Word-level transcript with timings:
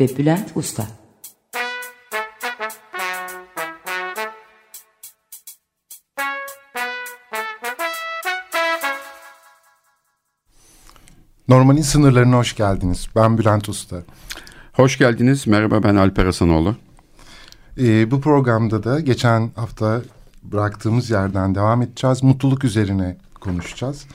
ve 0.00 0.16
Bülent 0.18 0.52
Usta. 0.54 0.86
Normalin 11.48 11.82
sınırlarına 11.82 12.36
hoş 12.36 12.56
geldiniz. 12.56 13.08
Ben 13.16 13.38
Bülent 13.38 13.68
Usta. 13.68 14.02
Hoş 14.72 14.98
geldiniz. 14.98 15.46
Merhaba 15.46 15.82
ben 15.82 15.96
Alper 15.96 16.26
Hasanoğlu. 16.26 16.76
Ee, 17.78 18.10
bu 18.10 18.20
programda 18.20 18.84
da 18.84 19.00
geçen 19.00 19.50
hafta 19.56 20.02
bıraktığımız 20.42 21.10
yerden 21.10 21.54
devam 21.54 21.82
edeceğiz. 21.82 22.22
Mutluluk 22.22 22.64
üzerine 22.64 23.16
konuşacağız. 23.40 24.06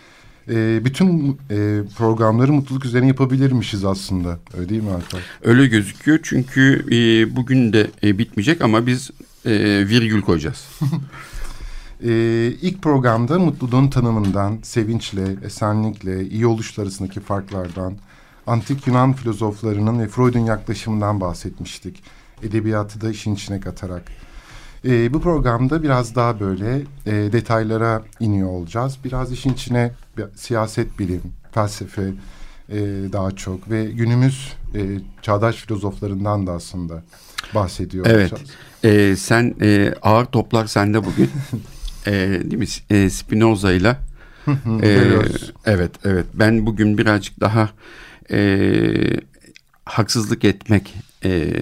Ee, 0.50 0.86
bütün 0.86 1.38
e, 1.52 1.82
programları 1.98 2.54
mutluluk 2.54 2.86
üzerine 2.86 3.08
yapabilirmişiz 3.08 3.86
aslında. 3.86 4.40
Öyle 4.58 4.70
değil 4.70 4.84
mi 4.84 4.92
Alper? 4.92 5.22
Öyle 5.44 5.68
gözüküyor 5.68 6.20
çünkü 6.24 6.86
e, 6.92 7.36
bugün 7.36 7.74
de 7.74 7.88
e, 8.04 8.18
bitmeyecek 8.18 8.62
ama 8.62 8.88
biz 8.88 9.12
e, 9.46 9.52
virgül 9.88 10.22
koyacağız. 10.22 10.68
Ee, 12.04 12.54
ilk 12.62 12.82
programda 12.82 13.40
mutluluğun 13.40 13.88
tanımından, 13.88 14.60
sevinçle, 14.64 15.36
esenlikle, 15.46 16.28
iyi 16.28 16.48
oluş 16.48 16.80
arasındaki 16.80 17.20
farklardan, 17.20 17.94
antik 18.48 18.88
Yunan 18.88 19.14
filozoflarının 19.14 20.00
ve 20.00 20.08
Freud'un 20.08 20.40
yaklaşımından 20.40 21.22
bahsetmiştik. 21.22 22.04
Edebiyatı 22.44 23.02
da 23.02 23.10
işin 23.10 23.36
içine 23.36 23.60
katarak. 23.60 24.04
Ee, 24.86 25.14
bu 25.14 25.22
programda 25.22 25.84
biraz 25.84 26.16
daha 26.16 26.40
böyle 26.40 26.82
e, 27.06 27.12
detaylara 27.12 28.04
iniyor 28.20 28.50
olacağız. 28.50 28.98
Biraz 29.04 29.32
işin 29.32 29.54
içine 29.54 29.92
siyaset 30.36 31.00
bilim, 31.00 31.22
felsefe 31.52 32.14
e, 32.70 32.76
daha 33.14 33.32
çok 33.32 33.70
ve 33.70 33.86
günümüz 33.86 34.54
e, 34.76 35.00
çağdaş 35.22 35.56
filozoflarından 35.56 36.48
da 36.48 36.52
aslında 36.52 37.04
bahsediyor 37.56 38.06
evet. 38.10 38.34
olacağız. 38.34 38.50
Ee, 38.84 39.16
sen 39.16 39.56
e, 39.62 39.94
ağır 40.02 40.26
toplar 40.26 40.68
sende 40.68 41.06
bugün. 41.06 41.30
e, 42.08 42.12
değil 42.44 42.58
mi? 42.58 42.66
E, 42.90 43.10
Spinoza 43.10 43.72
ile. 43.72 43.98
e, 44.82 45.00
evet, 45.66 45.92
evet. 46.04 46.26
Ben 46.34 46.66
bugün 46.66 46.98
birazcık 46.98 47.40
daha 47.40 47.70
e, 48.32 48.60
haksızlık 49.86 50.46
etmek 50.46 50.94
e, 51.26 51.54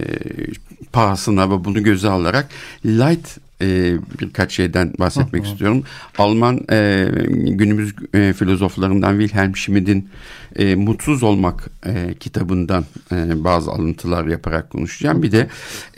pahasına 0.93 1.49
ve 1.49 1.65
bunu 1.65 1.83
göze 1.83 2.09
alarak 2.09 2.49
light 2.85 3.37
e, 3.61 3.97
birkaç 4.21 4.51
şeyden 4.51 4.93
bahsetmek 4.99 5.45
istiyorum. 5.45 5.83
Alman 6.17 6.59
e, 6.71 7.07
günümüz 7.33 7.95
e, 8.13 8.33
filozoflarından 8.33 9.19
Wilhelm 9.19 9.55
Schmidt'in 9.55 10.09
e, 10.55 10.75
Mutsuz 10.75 11.23
Olmak 11.23 11.69
e, 11.85 12.13
kitabından 12.19 12.85
e, 13.11 13.43
bazı 13.43 13.71
alıntılar 13.71 14.25
yaparak 14.25 14.69
konuşacağım. 14.69 15.23
Bir 15.23 15.31
de 15.31 15.47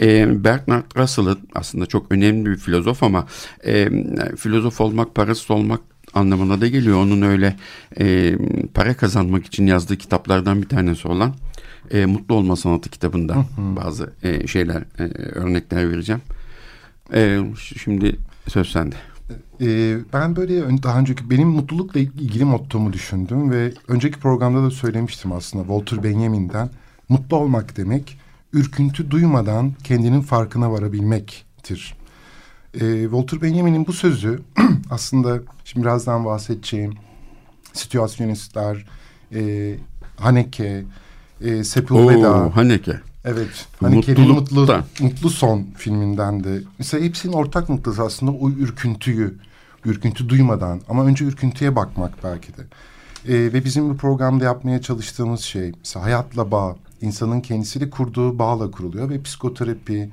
e, 0.01 0.43
Bernard 0.43 0.97
Russell'ın 0.97 1.39
aslında 1.55 1.85
çok 1.85 2.11
önemli 2.11 2.49
bir 2.49 2.57
filozof 2.57 3.03
ama 3.03 3.27
e, 3.65 3.89
filozof 4.37 4.81
olmak, 4.81 5.15
parasız 5.15 5.51
olmak 5.51 5.81
anlamına 6.13 6.61
da 6.61 6.67
geliyor. 6.67 6.97
Onun 6.97 7.21
öyle 7.21 7.55
e, 7.99 8.35
para 8.73 8.93
kazanmak 8.97 9.45
için 9.45 9.67
yazdığı 9.67 9.97
kitaplardan 9.97 10.61
bir 10.61 10.69
tanesi 10.69 11.07
olan 11.07 11.35
e, 11.91 12.05
Mutlu 12.05 12.35
Olma 12.35 12.55
Sanatı 12.55 12.89
kitabında 12.89 13.45
bazı 13.57 14.13
e, 14.23 14.47
şeyler, 14.47 14.83
e, 14.99 15.03
örnekler 15.39 15.91
vereceğim. 15.91 16.21
E, 17.13 17.41
şimdi 17.77 18.15
söz 18.47 18.71
sende. 18.71 18.95
E, 19.61 19.97
ben 20.13 20.35
böyle 20.35 20.83
daha 20.83 20.99
önceki 20.99 21.29
benim 21.29 21.47
mutlulukla 21.47 21.99
ilgili 21.99 22.45
mottomu 22.45 22.93
düşündüm 22.93 23.51
ve 23.51 23.73
önceki 23.87 24.19
programda 24.19 24.63
da 24.63 24.71
söylemiştim 24.71 25.31
aslında 25.31 25.63
Walter 25.63 26.03
Benjamin'den 26.03 26.69
mutlu 27.09 27.37
olmak 27.37 27.77
demek 27.77 28.17
ürküntü 28.53 29.11
duymadan 29.11 29.73
kendinin 29.83 30.21
farkına 30.21 30.71
varabilmektir. 30.71 31.95
E, 32.73 33.01
Walter 33.01 33.41
Benjamin'in 33.41 33.87
bu 33.87 33.93
sözü 33.93 34.39
aslında 34.89 35.39
şimdi 35.65 35.85
birazdan 35.85 36.25
bahsedeceğim 36.25 36.93
situasyonistler, 37.73 38.85
e, 39.35 39.73
Haneke, 40.17 40.83
e, 41.41 41.63
Sepulveda. 41.63 42.45
Oo, 42.45 42.49
Haneke. 42.55 42.99
Evet. 43.27 43.67
Haneke'nin 43.79 44.31
mutlu, 44.31 44.83
mutlu 44.99 45.29
Son 45.29 45.65
filminden 45.77 46.43
de. 46.43 46.61
Mesela 46.77 47.03
hepsinin 47.03 47.33
ortak 47.33 47.69
noktası 47.69 48.03
aslında 48.03 48.31
o 48.31 48.49
ürküntüyü, 48.49 49.37
ürküntü 49.85 50.29
duymadan 50.29 50.81
ama 50.89 51.05
önce 51.05 51.25
ürküntüye 51.25 51.75
bakmak 51.75 52.23
belki 52.23 52.47
de. 52.57 52.61
E, 53.27 53.53
ve 53.53 53.65
bizim 53.65 53.89
bu 53.89 53.97
programda 53.97 54.43
yapmaya 54.43 54.81
çalıştığımız 54.81 55.41
şey 55.41 55.71
mesela 55.79 56.05
hayatla 56.05 56.51
bağ, 56.51 56.75
insanın 57.01 57.41
kendisiyle 57.41 57.89
kurduğu 57.89 58.39
bağla 58.39 58.71
kuruluyor 58.71 59.09
ve 59.09 59.21
psikoterapi, 59.21 60.09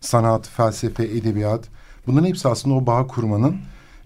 sanat, 0.00 0.48
felsefe, 0.48 1.04
edebiyat 1.04 1.68
bunların 2.06 2.26
hepsi 2.26 2.48
aslında 2.48 2.74
o 2.74 2.86
bağ 2.86 3.06
kurmanın 3.06 3.56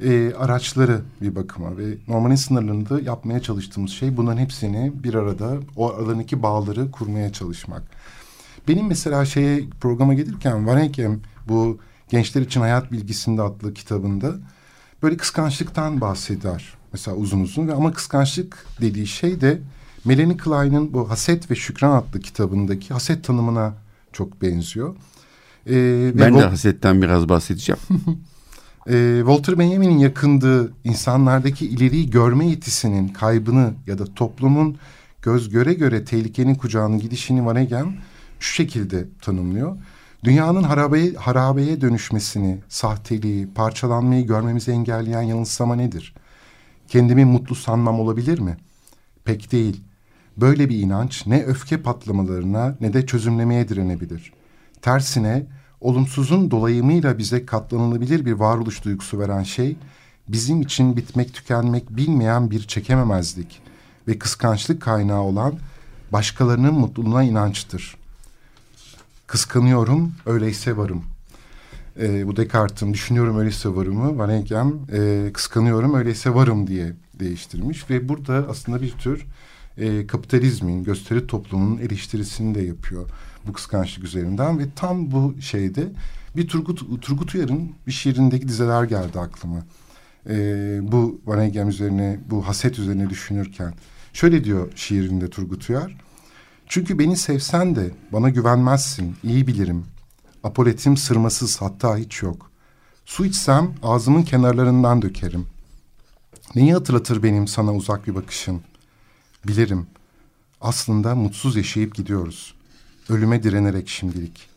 e, 0.04 0.32
araçları 0.38 1.00
bir 1.20 1.34
bakıma 1.34 1.78
ve 1.78 1.84
normalin 2.08 2.34
sınırlarında 2.34 3.00
yapmaya 3.00 3.40
çalıştığımız 3.40 3.90
şey 3.90 4.16
bunların 4.16 4.38
hepsini 4.38 4.92
bir 5.04 5.14
arada 5.14 5.56
o 5.76 5.90
alanındaki 5.90 6.42
bağları 6.42 6.90
kurmaya 6.90 7.32
çalışmak. 7.32 7.82
Benim 8.68 8.86
mesela 8.86 9.24
şeye 9.24 9.64
programa 9.80 10.14
gelirken 10.14 10.66
Varenkem 10.66 11.20
bu 11.48 11.78
Gençler 12.08 12.42
için 12.42 12.60
Hayat 12.60 12.92
Bilgisinde 12.92 13.42
adlı 13.42 13.74
kitabında 13.74 14.34
böyle 15.02 15.16
kıskançlıktan 15.16 16.00
bahseder. 16.00 16.74
Mesela 16.92 17.16
uzun 17.16 17.40
uzun 17.40 17.68
ve 17.68 17.74
ama 17.74 17.92
kıskançlık 17.92 18.66
dediği 18.80 19.06
şey 19.06 19.40
de 19.40 19.58
Melanie 20.04 20.36
Klein'in 20.36 20.94
bu 20.94 21.10
Haset 21.10 21.50
ve 21.50 21.54
Şükran 21.54 21.96
adlı 21.96 22.20
kitabındaki 22.20 22.94
haset 22.94 23.24
tanımına 23.24 23.74
çok 24.12 24.42
benziyor. 24.42 24.96
Ee, 25.70 26.12
ben 26.14 26.34
de 26.34 26.40
hasetten 26.40 27.02
biraz 27.02 27.28
bahsedeceğim. 27.28 27.80
e, 28.88 29.16
Walter 29.18 29.58
Benjamin'in 29.58 29.98
yakındığı 29.98 30.72
insanlardaki 30.84 31.66
ileriyi 31.66 32.10
görme 32.10 32.46
yetisinin 32.46 33.08
kaybını 33.08 33.74
ya 33.86 33.98
da 33.98 34.04
toplumun 34.14 34.76
göz 35.22 35.48
göre 35.48 35.74
göre 35.74 36.04
tehlikenin 36.04 36.54
kucağına 36.54 36.96
gidişini 36.96 37.46
Vanegem 37.46 37.94
şu 38.42 38.54
şekilde 38.54 39.08
tanımlıyor. 39.20 39.76
Dünyanın 40.24 40.62
harabeye, 40.62 41.12
harabeye 41.12 41.80
dönüşmesini, 41.80 42.58
sahteliği, 42.68 43.48
parçalanmayı 43.54 44.26
görmemizi 44.26 44.70
engelleyen 44.70 45.22
yanılsama 45.22 45.74
nedir? 45.74 46.14
Kendimi 46.88 47.24
mutlu 47.24 47.54
sanmam 47.54 48.00
olabilir 48.00 48.38
mi? 48.38 48.56
Pek 49.24 49.52
değil. 49.52 49.84
Böyle 50.36 50.68
bir 50.68 50.78
inanç 50.78 51.26
ne 51.26 51.42
öfke 51.42 51.82
patlamalarına 51.82 52.76
ne 52.80 52.92
de 52.92 53.06
çözümlemeye 53.06 53.68
direnebilir. 53.68 54.32
Tersine 54.82 55.46
olumsuzun 55.80 56.50
dolayımıyla 56.50 57.18
bize 57.18 57.46
katlanılabilir 57.46 58.24
bir 58.24 58.32
varoluş 58.32 58.84
duygusu 58.84 59.18
veren 59.18 59.42
şey, 59.42 59.76
bizim 60.28 60.60
için 60.60 60.96
bitmek 60.96 61.34
tükenmek 61.34 61.90
bilmeyen 61.90 62.50
bir 62.50 62.62
çekememezlik 62.62 63.62
ve 64.08 64.18
kıskançlık 64.18 64.82
kaynağı 64.82 65.20
olan 65.20 65.54
başkalarının 66.12 66.74
mutluluğuna 66.74 67.22
inançtır. 67.22 68.01
Kıskanıyorum, 69.32 70.12
öyleyse 70.26 70.76
varım. 70.76 71.04
Ee, 72.00 72.26
bu 72.26 72.36
Descartes'in 72.36 72.94
düşünüyorum 72.94 73.38
öyleyse 73.38 73.68
varımı 73.68 74.18
Van 74.18 74.30
Eykem 74.30 74.72
e, 74.92 75.30
kıskanıyorum 75.32 75.94
öyleyse 75.94 76.34
varım 76.34 76.66
diye 76.66 76.92
değiştirmiş 77.14 77.90
ve 77.90 78.08
burada 78.08 78.46
aslında 78.48 78.82
bir 78.82 78.90
tür 78.90 79.26
e, 79.78 80.06
kapitalizmin, 80.06 80.84
gösteri 80.84 81.26
toplumunun 81.26 81.78
eleştirisini 81.78 82.54
de 82.54 82.60
yapıyor 82.60 83.08
bu 83.46 83.52
kıskançlık 83.52 84.04
üzerinden 84.04 84.58
ve 84.58 84.62
tam 84.76 85.10
bu 85.12 85.34
şeyde 85.40 85.92
bir 86.36 86.48
Turgut, 86.48 87.02
Turgut 87.02 87.34
Uyar'ın 87.34 87.72
bir 87.86 87.92
şiirindeki 87.92 88.48
dizeler 88.48 88.84
geldi 88.84 89.18
aklıma. 89.18 89.62
E, 90.28 90.34
bu 90.82 91.20
Van 91.26 91.40
Eykem 91.40 91.68
üzerine, 91.68 92.20
bu 92.30 92.48
haset 92.48 92.78
üzerine 92.78 93.10
düşünürken. 93.10 93.74
Şöyle 94.12 94.44
diyor 94.44 94.72
şiirinde 94.74 95.30
Turgut 95.30 95.70
Uyar. 95.70 95.96
Çünkü 96.72 96.98
beni 96.98 97.16
sevsen 97.16 97.76
de 97.76 97.90
bana 98.12 98.28
güvenmezsin, 98.28 99.16
iyi 99.24 99.46
bilirim. 99.46 99.86
Apoletim 100.44 100.96
sırmasız 100.96 101.60
hatta 101.60 101.96
hiç 101.96 102.22
yok. 102.22 102.50
Su 103.06 103.24
içsem 103.24 103.74
ağzımın 103.82 104.22
kenarlarından 104.22 105.02
dökerim. 105.02 105.46
Neyi 106.54 106.72
hatırlatır 106.72 107.22
benim 107.22 107.48
sana 107.48 107.74
uzak 107.74 108.06
bir 108.06 108.14
bakışın? 108.14 108.62
Bilirim. 109.46 109.86
Aslında 110.60 111.14
mutsuz 111.14 111.56
yaşayıp 111.56 111.94
gidiyoruz. 111.94 112.54
Ölüme 113.08 113.42
direnerek 113.42 113.88
şimdilik. 113.88 114.48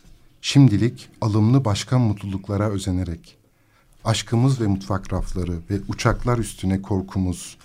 Şimdilik 0.42 1.10
alımlı 1.22 1.66
başka 1.66 2.00
mutluluklara 2.00 2.70
özenerek. 2.70 3.38
Aşkımız 4.06 4.62
ve 4.62 4.68
mutfak 4.68 5.14
rafları 5.14 5.60
ve 5.70 5.80
uçaklar 5.88 6.38
üstüne 6.38 6.82
korkumuz. 6.82 7.58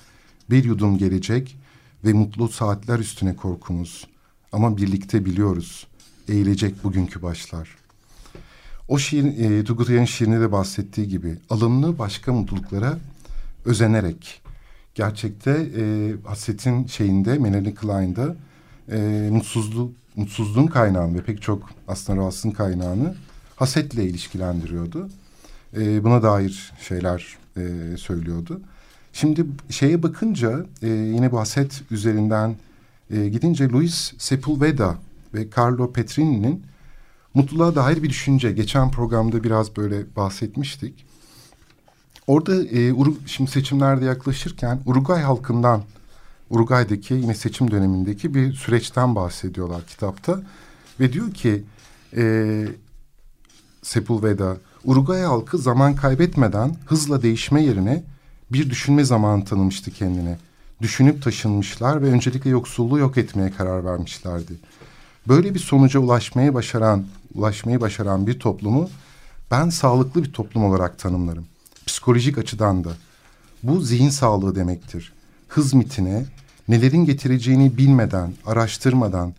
Bir 0.50 0.64
yudum 0.64 0.98
gelecek 0.98 1.56
ve 2.04 2.12
mutlu 2.12 2.48
saatler 2.48 2.98
üstüne 2.98 3.36
korkumuz. 3.36 4.06
Ama 4.52 4.76
birlikte 4.76 5.24
biliyoruz. 5.24 5.86
Eğilecek 6.28 6.84
bugünkü 6.84 7.22
başlar. 7.22 7.68
O 8.88 8.98
şiir, 8.98 9.24
e, 9.24 9.64
Turgut 9.64 10.08
şiirinde 10.08 10.40
de 10.40 10.52
bahsettiği 10.52 11.08
gibi 11.08 11.38
alımlı 11.50 11.98
başka 11.98 12.32
mutluluklara 12.32 12.98
özenerek 13.64 14.42
gerçekte 14.94 15.50
e, 15.76 16.14
hasetin 16.24 16.86
şeyinde 16.86 17.38
Melanie 17.38 17.74
Klein'da 17.74 18.36
e, 18.92 19.28
mutsuzluk 19.32 19.92
mutsuzluğun 20.16 20.66
kaynağını 20.66 21.18
ve 21.18 21.22
pek 21.22 21.42
çok 21.42 21.70
aslında 21.88 22.20
rahatsızlığın 22.20 22.50
kaynağını 22.50 23.14
hasetle 23.56 24.04
ilişkilendiriyordu. 24.04 25.08
E, 25.76 26.04
buna 26.04 26.22
dair 26.22 26.72
şeyler 26.88 27.36
e, 27.56 27.96
söylüyordu. 27.96 28.60
Şimdi 29.12 29.46
şeye 29.70 30.02
bakınca 30.02 30.66
e, 30.82 30.88
yine 30.88 31.32
bu 31.32 31.38
haset 31.38 31.82
üzerinden 31.90 32.56
e, 33.10 33.28
gidince 33.28 33.68
Luis 33.68 34.12
Sepulveda 34.18 34.98
ve 35.34 35.48
Carlo 35.56 35.92
Petrini'nin 35.92 36.64
mutluluğa 37.34 37.74
dair 37.74 38.02
bir 38.02 38.08
düşünce. 38.08 38.52
Geçen 38.52 38.90
programda 38.90 39.44
biraz 39.44 39.76
böyle 39.76 40.16
bahsetmiştik. 40.16 41.04
Orada 42.26 42.64
e, 42.64 42.94
şimdi 43.26 43.50
seçimlerde 43.50 44.04
yaklaşırken 44.04 44.80
Uruguay 44.86 45.22
halkından, 45.22 45.82
Uruguay'daki 46.50 47.14
yine 47.14 47.34
seçim 47.34 47.70
dönemindeki 47.70 48.34
bir 48.34 48.52
süreçten 48.52 49.14
bahsediyorlar 49.14 49.86
kitapta. 49.86 50.42
Ve 51.00 51.12
diyor 51.12 51.30
ki 51.30 51.64
e, 52.16 52.66
Sepulveda, 53.82 54.56
Uruguay 54.84 55.22
halkı 55.22 55.58
zaman 55.58 55.94
kaybetmeden 55.94 56.76
hızla 56.86 57.22
değişme 57.22 57.62
yerine 57.62 58.02
bir 58.52 58.70
düşünme 58.70 59.04
zamanı 59.04 59.44
tanımıştı 59.44 59.90
kendine. 59.90 60.38
Düşünüp 60.82 61.22
taşınmışlar 61.22 62.02
ve 62.02 62.06
öncelikle 62.06 62.50
yoksulluğu 62.50 62.98
yok 62.98 63.18
etmeye 63.18 63.50
karar 63.50 63.84
vermişlerdi. 63.84 64.52
Böyle 65.28 65.54
bir 65.54 65.58
sonuca 65.58 66.00
ulaşmayı 66.00 66.54
başaran, 66.54 67.06
ulaşmayı 67.34 67.80
başaran 67.80 68.26
bir 68.26 68.38
toplumu 68.38 68.90
ben 69.50 69.68
sağlıklı 69.68 70.24
bir 70.24 70.32
toplum 70.32 70.64
olarak 70.64 70.98
tanımlarım. 70.98 71.46
Psikolojik 71.86 72.38
açıdan 72.38 72.84
da. 72.84 72.90
Bu 73.62 73.80
zihin 73.80 74.10
sağlığı 74.10 74.54
demektir. 74.54 75.12
Hız 75.48 75.74
mitine, 75.74 76.24
nelerin 76.68 77.04
getireceğini 77.04 77.76
bilmeden, 77.76 78.32
araştırmadan, 78.46 79.34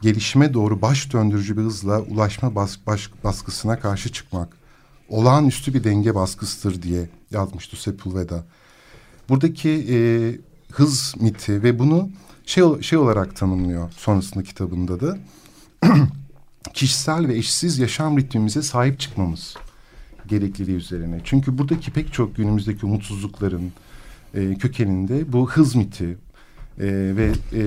gelişime 0.00 0.54
doğru 0.54 0.82
baş 0.82 1.12
döndürücü 1.12 1.56
bir 1.56 1.62
hızla 1.62 2.00
ulaşma 2.00 2.54
bas, 2.54 2.76
baş, 2.86 3.10
baskısına 3.24 3.80
karşı 3.80 4.12
çıkmak 4.12 4.48
olağanüstü 5.08 5.74
bir 5.74 5.84
denge 5.84 6.14
baskısıdır 6.14 6.82
diye 6.82 7.08
yazmıştı 7.30 7.82
Sepulveda. 7.82 8.44
Buradaki 9.28 9.70
e, 9.70 9.98
hız 10.72 11.14
miti 11.20 11.62
ve 11.62 11.78
bunu 11.78 12.10
şey, 12.46 12.82
şey 12.82 12.98
olarak 12.98 13.36
tanımlıyor 13.36 13.92
sonrasında 13.92 14.44
kitabında 14.44 15.00
da 15.00 15.18
kişisel 16.74 17.28
ve 17.28 17.36
eşsiz 17.36 17.78
yaşam 17.78 18.18
ritmimize 18.18 18.62
sahip 18.62 19.00
çıkmamız 19.00 19.56
gerekliliği 20.26 20.76
üzerine. 20.76 21.20
Çünkü 21.24 21.58
buradaki 21.58 21.90
pek 21.90 22.12
çok 22.12 22.36
günümüzdeki 22.36 22.86
umutsuzlukların 22.86 23.72
e, 24.34 24.54
kökeninde 24.54 25.32
bu 25.32 25.50
hız 25.50 25.74
miti 25.74 26.18
e, 26.78 26.86
ve 27.16 27.32
e, 27.52 27.62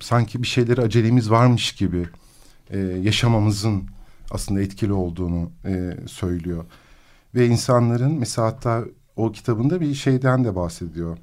sanki 0.00 0.42
bir 0.42 0.46
şeyleri 0.46 0.80
acelemiz 0.80 1.30
varmış 1.30 1.72
gibi 1.72 2.06
e, 2.70 2.78
yaşamamızın 2.78 3.84
aslında 4.30 4.60
etkili 4.60 4.92
olduğunu 4.92 5.50
e, 5.64 5.96
söylüyor. 6.06 6.64
Ve 7.34 7.46
insanların 7.46 8.12
mesela 8.12 8.48
hatta 8.48 8.84
o 9.16 9.32
kitabında 9.32 9.80
bir 9.80 9.94
şeyden 9.94 10.44
de 10.44 10.56
bahsediyor. 10.56 11.18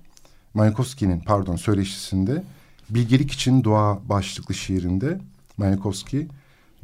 Mayakovski'nin 0.57 1.19
pardon 1.19 1.55
söyleşisinde 1.55 2.43
Bilgelik 2.89 3.31
için 3.31 3.63
Dua 3.63 4.09
başlıklı 4.09 4.55
şiirinde 4.55 5.19
Mayakovski 5.57 6.27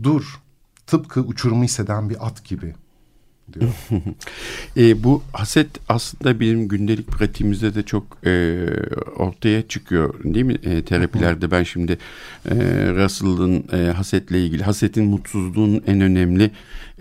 dur 0.04 0.40
tıpkı 0.88 1.22
uçurumu 1.22 1.64
hisseden 1.64 2.10
bir 2.10 2.28
at 2.28 2.46
gibi 2.46 2.74
diyor. 3.54 3.72
e, 4.78 5.04
bu 5.04 5.24
haset 5.34 5.68
aslında 5.90 6.40
bizim 6.40 6.68
gündelik 6.68 7.08
pratiğimizde 7.08 7.75
de 7.75 7.84
çok 7.84 8.04
e, 8.25 8.66
ortaya 9.18 9.68
çıkıyor 9.68 10.24
değil 10.24 10.46
mi 10.46 10.58
e, 10.64 10.86
terapilerde 10.86 11.52
ben 11.52 11.64
şimdi 11.64 11.98
e, 12.46 12.56
Russell'ın 12.96 13.66
e, 13.74 13.92
hasetle 13.92 14.46
ilgili 14.46 14.64
hasetin 14.64 15.06
mutsuzluğun 15.06 15.84
en 15.88 16.02
önemli 16.02 16.52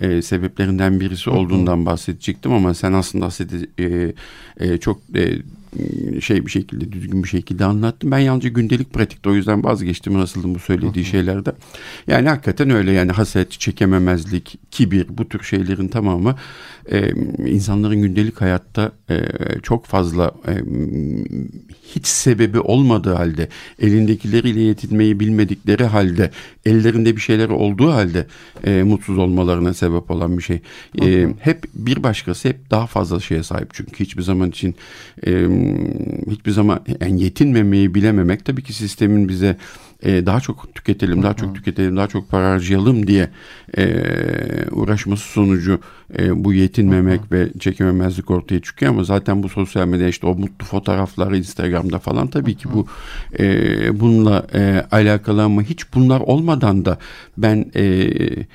e, 0.00 0.22
sebeplerinden 0.22 1.00
birisi 1.00 1.30
olduğundan 1.30 1.86
bahsedecektim 1.86 2.52
ama 2.52 2.74
sen 2.74 2.92
aslında 2.92 3.26
haseti 3.26 3.70
e, 3.78 4.14
e, 4.56 4.78
çok 4.78 5.00
e, 5.14 5.38
şey 6.20 6.46
bir 6.46 6.50
şekilde 6.50 6.92
düzgün 6.92 7.22
bir 7.22 7.28
şekilde 7.28 7.64
anlattım. 7.64 8.10
Ben 8.10 8.18
yalnızca 8.18 8.48
gündelik 8.48 8.92
pratikte 8.92 9.30
o 9.30 9.34
yüzden 9.34 9.64
vazgeçtim 9.64 10.14
nasıldı 10.14 10.54
bu 10.54 10.58
söylediği 10.58 11.04
şeylerde. 11.04 11.52
Yani 12.06 12.28
hakikaten 12.28 12.70
öyle 12.70 12.92
yani 12.92 13.12
haset, 13.12 13.50
çekememezlik, 13.50 14.58
kibir 14.70 15.06
bu 15.08 15.28
tür 15.28 15.42
şeylerin 15.42 15.88
tamamı 15.88 16.36
e, 16.90 17.10
insanların 17.50 18.02
gündelik 18.02 18.40
hayatta 18.40 18.92
e, 19.10 19.20
çok 19.62 19.86
fazla 19.86 20.32
e, 20.48 20.52
hiç 21.94 22.06
sebebi 22.06 22.60
olmadığı 22.60 23.14
halde 23.14 23.48
elindekileriyle 23.78 24.60
yetinmeyi 24.60 25.20
bilmedikleri 25.20 25.84
halde 25.84 26.30
ellerinde 26.66 27.16
bir 27.16 27.20
şeyler 27.20 27.48
olduğu 27.48 27.92
halde 27.92 28.26
e, 28.64 28.82
mutsuz 28.82 29.18
olmalarına 29.18 29.74
sebep 29.74 30.10
olan 30.10 30.38
bir 30.38 30.42
şey. 30.42 30.60
E, 31.02 31.28
hep 31.40 31.64
bir 31.74 32.02
başkası 32.02 32.48
hep 32.48 32.70
daha 32.70 32.86
fazla 32.86 33.20
şeye 33.20 33.42
sahip 33.42 33.68
çünkü 33.72 34.04
hiçbir 34.04 34.22
zaman 34.22 34.48
için 34.48 34.74
e, 35.26 35.46
hiçbir 36.30 36.50
zaman 36.50 36.80
yani 37.00 37.22
yetinmemeyi 37.22 37.94
bilememek 37.94 38.44
tabii 38.44 38.62
ki 38.62 38.72
sistemin 38.72 39.28
bize 39.28 39.56
e, 40.02 40.26
daha 40.26 40.40
çok 40.40 40.74
tüketelim, 40.74 41.22
daha 41.22 41.34
çok 41.34 41.54
tüketelim, 41.54 41.96
daha 41.96 42.06
çok 42.06 42.28
para 42.28 42.50
harcayalım 42.50 43.06
diye 43.06 43.28
e, 43.78 43.86
uğraşması 44.70 45.28
sonucu 45.28 45.80
e, 46.18 46.44
bu 46.44 46.52
yetinmemek 46.52 47.32
ve 47.32 47.48
çekememezlik 47.60 48.30
ortaya 48.30 48.60
çıkıyor. 48.60 48.92
Ama 48.92 49.04
zaten 49.04 49.42
bu 49.42 49.48
sosyal 49.48 49.86
medya 49.86 50.08
işte 50.08 50.26
o 50.26 50.34
mutlu 50.34 50.66
fotoğrafları 50.66 51.36
Instagram'da 51.36 51.98
falan 51.98 52.26
tabii 52.26 52.54
ki 52.54 52.68
bu 52.74 52.86
e, 53.38 54.00
bununla 54.00 54.46
e, 54.54 54.86
alakalı. 54.90 55.42
Ama 55.42 55.62
hiç 55.62 55.94
bunlar 55.94 56.20
olmadan 56.20 56.84
da 56.84 56.98
ben 57.38 57.70
e, 57.74 57.84
e, 57.84 58.46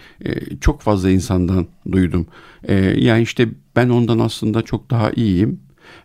çok 0.61 0.81
fazla 0.81 1.09
insandan 1.09 1.67
duydum. 1.91 2.27
E, 2.63 2.75
yani 2.75 3.21
işte 3.21 3.47
ben 3.75 3.89
ondan 3.89 4.19
aslında 4.19 4.61
çok 4.61 4.89
daha 4.89 5.11
iyiyim 5.11 5.59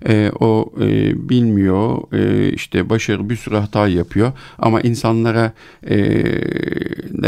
e, 0.08 0.30
o 0.40 0.72
e, 0.80 1.12
bilmiyor 1.28 2.12
e, 2.12 2.52
işte 2.52 2.90
başarı 2.90 3.30
bir 3.30 3.36
sürü 3.36 3.56
hata 3.56 3.88
yapıyor. 3.88 4.32
Ama 4.58 4.80
insanlara 4.80 5.52
e, 5.90 5.96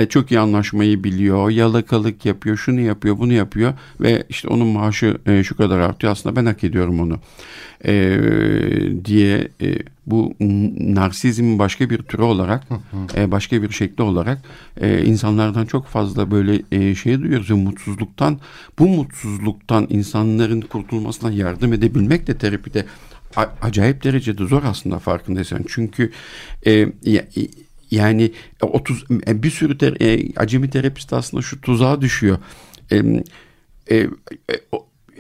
çok 0.09 0.31
iyi 0.31 0.41
anlaşmayı 0.41 1.05
biliyor 1.05 1.51
yalakalık 1.51 2.27
yapıyor 2.27 2.57
şunu 2.57 2.81
yapıyor 2.81 3.19
bunu 3.19 3.33
yapıyor 3.33 3.75
ve 4.01 4.25
işte 4.29 4.49
onun 4.49 4.67
maaşı 4.67 5.19
e, 5.27 5.45
şu 5.45 5.57
kadar 5.57 5.79
artıyor. 5.79 6.13
Aslında 6.13 6.37
ben 6.37 6.47
hak 6.47 6.65
ediyorum 6.65 7.01
onu 7.01 7.19
e, 7.87 8.21
diye 9.05 9.49
e, 9.61 9.79
bu 10.07 10.35
narsizmin 10.79 11.59
başka 11.59 11.91
bir 11.91 11.99
türü 11.99 12.23
olarak 12.23 12.65
e, 13.17 13.31
başka 13.31 13.63
bir 13.63 13.71
şekli 13.71 14.03
olarak 14.03 14.39
e, 14.81 15.05
insanlardan 15.05 15.67
çok 15.67 15.87
fazla 15.87 16.31
böyle 16.31 16.63
e, 16.73 16.95
şey 16.95 17.21
duyuyoruz 17.21 17.51
ve 17.51 17.55
mutsuzluktan 17.55 18.41
bu 18.79 18.89
mutsuzluktan 18.89 19.87
insanların 19.91 20.61
kurtulmasına 20.61 21.33
yardım 21.33 21.73
edebilmek 21.73 22.27
de 22.27 22.39
terapide 22.39 22.87
acayip 23.63 24.05
derecede 24.05 24.47
zor 24.47 24.63
aslında 24.65 24.99
farkındaysan. 24.99 25.65
Çünkü 25.69 26.11
e, 26.67 26.87
ya, 27.05 27.25
yani 27.91 28.33
30 28.63 29.05
e, 29.27 29.43
bir 29.43 29.51
sürü 29.51 29.79
ter, 29.79 29.97
e, 30.01 30.33
acemi 30.37 30.71
terapist 30.71 31.13
aslında 31.13 31.43
şu 31.43 31.61
tuzağa 31.61 32.01
düşüyor. 32.01 32.39
E, 32.93 33.03
e, 33.91 34.09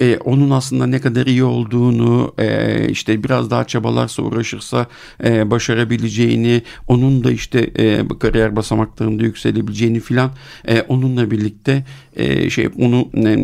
e, 0.00 0.16
onun 0.16 0.50
aslında 0.50 0.86
ne 0.86 1.00
kadar 1.00 1.26
iyi 1.26 1.44
olduğunu 1.44 2.34
e, 2.38 2.88
işte 2.88 3.24
biraz 3.24 3.50
daha 3.50 3.64
çabalarsa 3.64 4.22
uğraşırsa 4.22 4.86
e, 5.24 5.50
başarabileceğini 5.50 6.62
onun 6.88 7.24
da 7.24 7.32
işte 7.32 7.70
e, 7.78 8.08
kariyer 8.18 8.56
basamaklarında 8.56 9.22
yükselebileceğini 9.22 10.00
filan 10.00 10.30
e, 10.68 10.80
onunla 10.80 11.30
birlikte 11.30 11.84
e, 12.16 12.50
şey 12.50 12.68
onu 12.78 13.08
e, 13.14 13.36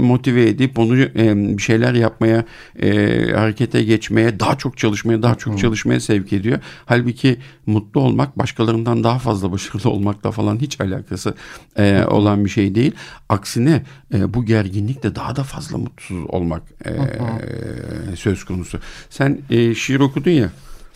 motive 0.00 0.48
edip 0.48 0.78
onu 0.78 0.98
e, 0.98 1.56
bir 1.58 1.62
şeyler 1.62 1.94
yapmaya 1.94 2.44
e, 2.82 2.88
harekete 3.34 3.84
geçmeye 3.84 4.40
daha 4.40 4.58
çok 4.58 4.78
çalışmaya 4.78 5.22
daha 5.22 5.34
çok 5.34 5.58
çalışmaya 5.58 6.00
sevk 6.00 6.32
ediyor. 6.32 6.58
Halbuki 6.86 7.36
mutlu 7.66 8.00
olmak 8.00 8.38
başkalarından 8.38 9.04
daha 9.04 9.18
fazla 9.18 9.52
başarılı 9.52 9.90
olmakla 9.90 10.30
falan 10.30 10.58
hiç 10.58 10.80
alakası 10.80 11.34
e, 11.78 12.04
olan 12.08 12.44
bir 12.44 12.50
şey 12.50 12.74
değil. 12.74 12.92
Aksine 13.28 13.82
e, 14.14 14.34
bu 14.34 14.44
gerginlik 14.44 15.02
de 15.02 15.14
daha 15.14 15.23
da 15.36 15.42
fazla 15.42 15.78
mutsuz 15.78 16.24
olmak 16.28 16.62
e, 16.86 18.16
söz 18.16 18.44
konusu. 18.44 18.78
Sen 19.10 19.38
e, 19.50 19.74
şiir 19.74 20.00
okudun 20.00 20.30
ya. 20.30 20.50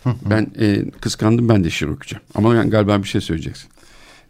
ben 0.05 0.47
e, 0.59 0.89
kıskandım 1.01 1.49
ben 1.49 1.63
de 1.63 1.69
şiir 1.69 1.87
okuyacağım. 1.87 2.23
Ama 2.35 2.55
yani 2.55 2.69
galiba 2.69 3.03
bir 3.03 3.07
şey 3.07 3.21
söyleyeceksin. 3.21 3.69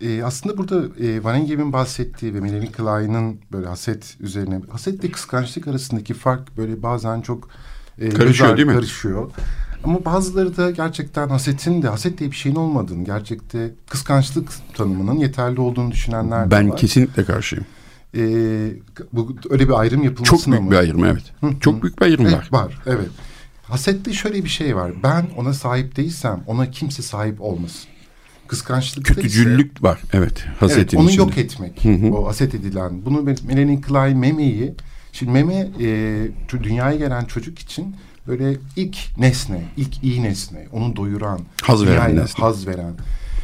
E, 0.01 0.23
aslında 0.23 0.57
burada 0.57 1.03
e, 1.05 1.23
Van 1.23 1.73
bahsettiği 1.73 2.33
ve 2.33 2.39
Melanie 2.39 2.71
Klein'ın 2.71 3.39
böyle 3.51 3.67
haset 3.67 4.17
üzerine, 4.19 4.61
haset 4.71 5.03
ve 5.03 5.11
kıskançlık 5.11 5.67
arasındaki 5.67 6.13
fark 6.13 6.57
böyle 6.57 6.83
bazen 6.83 7.21
çok 7.21 7.49
e, 7.99 8.09
karışıyor 8.09 8.57
değil 8.57 8.67
mi? 8.67 8.73
Karışıyor. 8.73 9.31
Ama 9.83 10.05
bazıları 10.05 10.57
da 10.57 10.71
gerçekten 10.71 11.29
hasetin 11.29 11.81
de 11.81 11.87
haset 11.87 12.17
diye 12.17 12.31
bir 12.31 12.35
şeyin 12.35 12.55
olmadığını, 12.55 13.05
gerçekte 13.05 13.71
kıskançlık 13.89 14.49
tanımının 14.73 15.15
yeterli 15.15 15.61
olduğunu 15.61 15.91
düşünenler 15.91 16.45
de 16.45 16.51
ben 16.51 16.65
var. 16.65 16.71
Ben 16.71 16.75
kesinlikle 16.75 17.23
karşıyım. 17.25 17.65
Ee, 18.17 18.71
bu 19.13 19.35
öyle 19.49 19.67
bir 19.67 19.79
ayrım 19.79 20.03
yapılmasına 20.03 20.37
Çok 20.37 20.47
büyük 20.47 20.63
mı? 20.63 20.71
bir 20.71 20.75
ayrım 20.75 21.05
evet. 21.05 21.23
Hı, 21.41 21.49
Çok 21.59 21.83
büyük 21.83 21.99
bir 21.99 22.05
ayrım 22.05 22.25
evet, 22.25 22.33
var. 22.33 22.49
Var 22.51 22.81
evet. 22.85 23.09
Hasette 23.63 24.13
şöyle 24.13 24.43
bir 24.43 24.49
şey 24.49 24.75
var. 24.75 24.91
Ben 25.03 25.27
ona 25.37 25.53
sahip 25.53 25.95
değilsem 25.95 26.43
ona 26.47 26.71
kimse 26.71 27.01
sahip 27.01 27.41
olmasın. 27.41 27.89
Kıskançlıkta 28.47 29.13
Kötücüllük 29.13 29.77
ise, 29.77 29.83
var 29.83 29.99
evet. 30.13 30.45
Hasetin 30.59 30.81
evet, 30.81 30.93
onu 30.93 31.09
içinde. 31.09 31.21
yok 31.21 31.37
etmek. 31.37 31.85
Hı 31.85 31.89
hı. 31.89 32.11
O 32.13 32.27
haset 32.27 32.55
edilen. 32.55 33.05
Bunu 33.05 33.35
Melanie 33.47 33.81
Klein 33.81 34.17
memeyi 34.17 34.73
şimdi 35.11 35.31
meme 35.31 35.69
e, 35.79 36.27
dünyaya 36.63 36.97
gelen 36.97 37.25
çocuk 37.25 37.59
için 37.59 37.95
böyle 38.27 38.57
ilk 38.75 38.97
nesne, 39.17 39.63
ilk 39.77 40.03
iyi 40.03 40.23
nesne, 40.23 40.67
onu 40.71 40.95
doyuran, 40.95 41.39
haz 41.61 41.85
veren 41.85 42.15
nesne. 42.15 42.43
Haz 42.43 42.67
veren. 42.67 42.93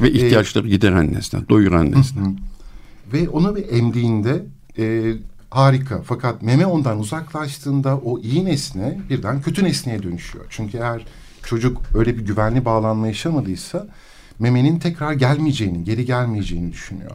Ve 0.00 0.12
ihtiyaçları 0.12 0.66
ee, 0.66 0.70
gideren 0.70 1.12
nesne, 1.12 1.48
doyuran 1.48 1.92
nesne. 1.92 2.20
Hı 2.20 2.24
hı. 2.24 2.32
Ve 3.12 3.28
onu 3.28 3.56
bir 3.56 3.72
emdiğinde 3.72 4.42
e, 4.78 5.14
harika. 5.50 6.02
Fakat 6.02 6.42
meme 6.42 6.66
ondan 6.66 6.98
uzaklaştığında 6.98 7.96
o 7.96 8.18
iyi 8.20 8.44
nesne 8.44 8.98
birden 9.10 9.42
kötü 9.42 9.64
nesneye 9.64 10.02
dönüşüyor. 10.02 10.44
Çünkü 10.50 10.78
eğer 10.78 11.06
çocuk 11.44 11.82
öyle 11.94 12.16
bir 12.18 12.22
güvenli 12.26 12.64
bağlanma 12.64 13.06
yaşamadıysa 13.06 13.86
memenin 14.38 14.78
tekrar 14.78 15.12
gelmeyeceğini, 15.12 15.84
geri 15.84 16.04
gelmeyeceğini 16.04 16.72
düşünüyor. 16.72 17.10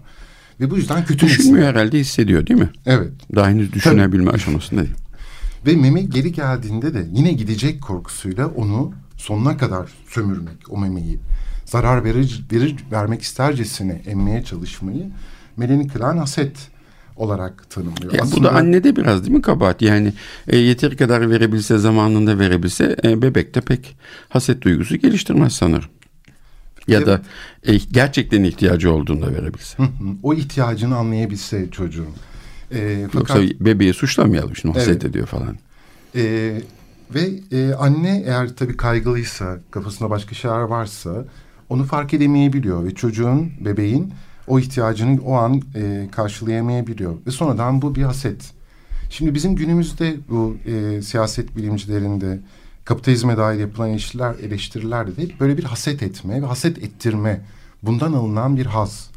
Ve 0.59 0.71
bu 0.71 0.77
yüzden 0.77 1.05
kötü 1.05 1.25
Düşünmüyor 1.25 1.57
nesne. 1.67 1.79
herhalde 1.79 1.99
hissediyor 1.99 2.47
değil 2.47 2.59
mi? 2.59 2.69
Evet. 2.85 3.11
Daha 3.35 3.49
henüz 3.49 3.73
düşünebilme 3.73 4.25
Tabii. 4.25 4.35
aşamasında 4.35 4.81
değil. 4.81 4.95
Ve 5.65 5.75
meme 5.75 6.01
geri 6.01 6.31
geldiğinde 6.31 6.93
de 6.93 7.05
yine 7.13 7.31
gidecek 7.33 7.81
korkusuyla 7.81 8.47
onu 8.47 8.93
sonuna 9.17 9.57
kadar 9.57 9.89
sömürmek 10.09 10.57
o 10.69 10.77
memeyi. 10.77 11.19
Zarar 11.65 12.03
verir, 12.03 12.45
verir 12.51 12.75
vermek 12.91 13.21
istercesine 13.21 14.01
emmeye 14.07 14.43
çalışmayı 14.43 15.09
Melanie 15.57 15.87
Klein 15.87 16.17
haset 16.17 16.70
olarak 17.21 17.69
tanımlıyor. 17.69 18.13
Ya 18.13 18.21
Aslında, 18.23 18.39
bu 18.39 18.43
da 18.43 18.51
annede 18.51 18.95
biraz 18.95 19.23
değil 19.23 19.35
mi 19.35 19.41
kabahat? 19.41 19.81
Yani 19.81 20.13
e, 20.47 20.57
yeteri 20.57 20.97
kadar 20.97 21.29
verebilse 21.29 21.77
zamanında 21.77 22.39
verebilse 22.39 22.95
e, 23.03 23.21
bebekte 23.21 23.61
pek 23.61 23.97
haset 24.29 24.61
duygusu 24.61 24.95
geliştirmez 24.95 25.53
sanırım. 25.53 25.89
Ya 26.87 26.97
evet. 26.97 27.07
da 27.07 27.21
e, 27.63 27.77
gerçekten 27.77 28.43
ihtiyacı 28.43 28.93
olduğunda 28.93 29.33
verebilse. 29.33 29.83
O 30.23 30.33
ihtiyacını 30.33 30.97
anlayabilse 30.97 31.71
çocuğun. 31.71 32.13
E, 32.71 33.07
fakat, 33.11 33.37
Yoksa 33.37 33.65
bebeği 33.65 33.93
suçlamayalım 33.93 34.55
şimdi 34.55 34.77
haset 34.77 34.91
evet. 34.91 35.05
ediyor 35.05 35.27
falan. 35.27 35.57
E, 36.15 36.21
ve 37.15 37.29
e, 37.51 37.73
anne 37.73 38.23
eğer 38.25 38.55
tabii 38.55 38.77
kaygılıysa, 38.77 39.59
kafasında 39.71 40.09
başka 40.09 40.35
şeyler 40.35 40.61
varsa 40.61 41.25
onu 41.69 41.83
fark 41.83 42.13
edemeyebiliyor 42.13 42.85
ve 42.85 42.95
çocuğun, 42.95 43.51
bebeğin 43.59 44.13
o 44.51 44.59
ihtiyacını 44.59 45.21
o 45.25 45.33
an 45.33 45.61
e, 45.75 46.07
karşılayamayabiliyor. 46.11 47.15
Ve 47.27 47.31
sonradan 47.31 47.81
bu 47.81 47.95
bir 47.95 48.03
haset. 48.03 48.51
Şimdi 49.09 49.33
bizim 49.33 49.55
günümüzde 49.55 50.15
bu 50.29 50.57
e, 50.65 51.01
siyaset 51.01 51.57
bilimcilerinde 51.57 52.39
kapitalizme 52.85 53.37
dair 53.37 53.59
yapılan 53.59 53.89
eleştiriler, 53.89 54.35
eleştirilerde 54.43 55.17
de 55.17 55.39
böyle 55.39 55.57
bir 55.57 55.63
haset 55.63 56.03
etme 56.03 56.41
ve 56.41 56.45
haset 56.45 56.77
ettirme. 56.77 57.41
Bundan 57.83 58.13
alınan 58.13 58.57
bir 58.57 58.65
haz. 58.65 59.09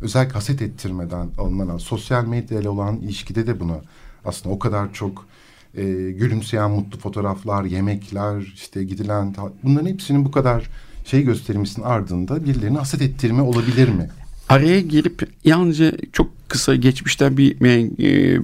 Özellikle 0.00 0.34
haset 0.34 0.62
ettirmeden 0.62 1.28
alınan 1.38 1.68
haz. 1.68 1.82
Sosyal 1.82 2.26
medyayla 2.26 2.70
olan 2.70 2.96
ilişkide 2.96 3.46
de 3.46 3.60
bunu 3.60 3.76
aslında 4.24 4.54
o 4.54 4.58
kadar 4.58 4.92
çok 4.92 5.26
e, 5.74 5.82
gülümseyen 6.10 6.70
mutlu 6.70 6.98
fotoğraflar, 6.98 7.64
yemekler, 7.64 8.40
işte 8.54 8.84
gidilen 8.84 9.34
bunların 9.62 9.86
hepsinin 9.86 10.24
bu 10.24 10.30
kadar 10.30 10.70
şey 11.04 11.22
göstermesinin 11.22 11.86
ardında 11.86 12.44
birilerini 12.44 12.78
haset 12.78 13.02
ettirme 13.02 13.42
olabilir 13.42 13.88
mi? 13.88 14.10
Araya 14.54 14.80
girip 14.80 15.28
yalnızca 15.44 15.92
çok 16.12 16.30
kısa 16.48 16.74
geçmişten 16.74 17.36
bir 17.36 17.56
e, 18.04 18.40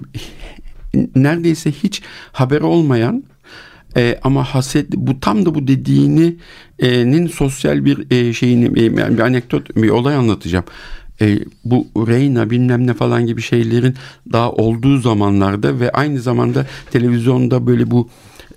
neredeyse 1.15 1.73
hiç 1.73 2.03
haber 2.33 2.61
olmayan 2.61 3.25
e, 3.97 4.19
ama 4.23 4.45
haset 4.45 4.93
bu 4.93 5.21
tam 5.21 5.47
da 5.47 5.55
bu 5.55 5.69
dediğinin 5.69 6.41
sosyal 7.27 7.85
bir 7.85 8.11
e, 8.11 8.33
şeyini 8.33 8.75
bir, 8.75 8.97
bir 8.97 9.19
anekdot 9.19 9.77
bir 9.77 9.89
olay 9.89 10.15
anlatacağım. 10.15 10.65
E, 11.21 11.39
bu 11.65 11.87
Reyna 11.97 12.51
bilmem 12.51 12.87
ne 12.87 12.95
falan 12.95 13.27
gibi 13.27 13.43
şeylerin 13.43 13.95
daha 14.33 14.53
olduğu 14.53 14.99
zamanlarda 14.99 15.81
ve 15.81 15.91
aynı 15.93 16.21
zamanda 16.21 16.67
televizyonda 16.91 17.67
böyle 17.67 17.91
bu 17.91 18.09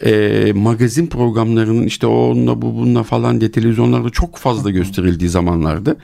e, 0.05 0.51
magazin 0.55 1.07
programlarının 1.07 1.83
işte 1.83 2.07
onunla 2.07 2.62
bu 2.62 2.75
bununla 2.75 3.03
falan 3.03 3.41
diye 3.41 3.51
televizyonlarda 3.51 4.10
çok 4.10 4.38
fazla 4.38 4.69
gösterildiği 4.69 5.29
zamanlarda 5.29 5.95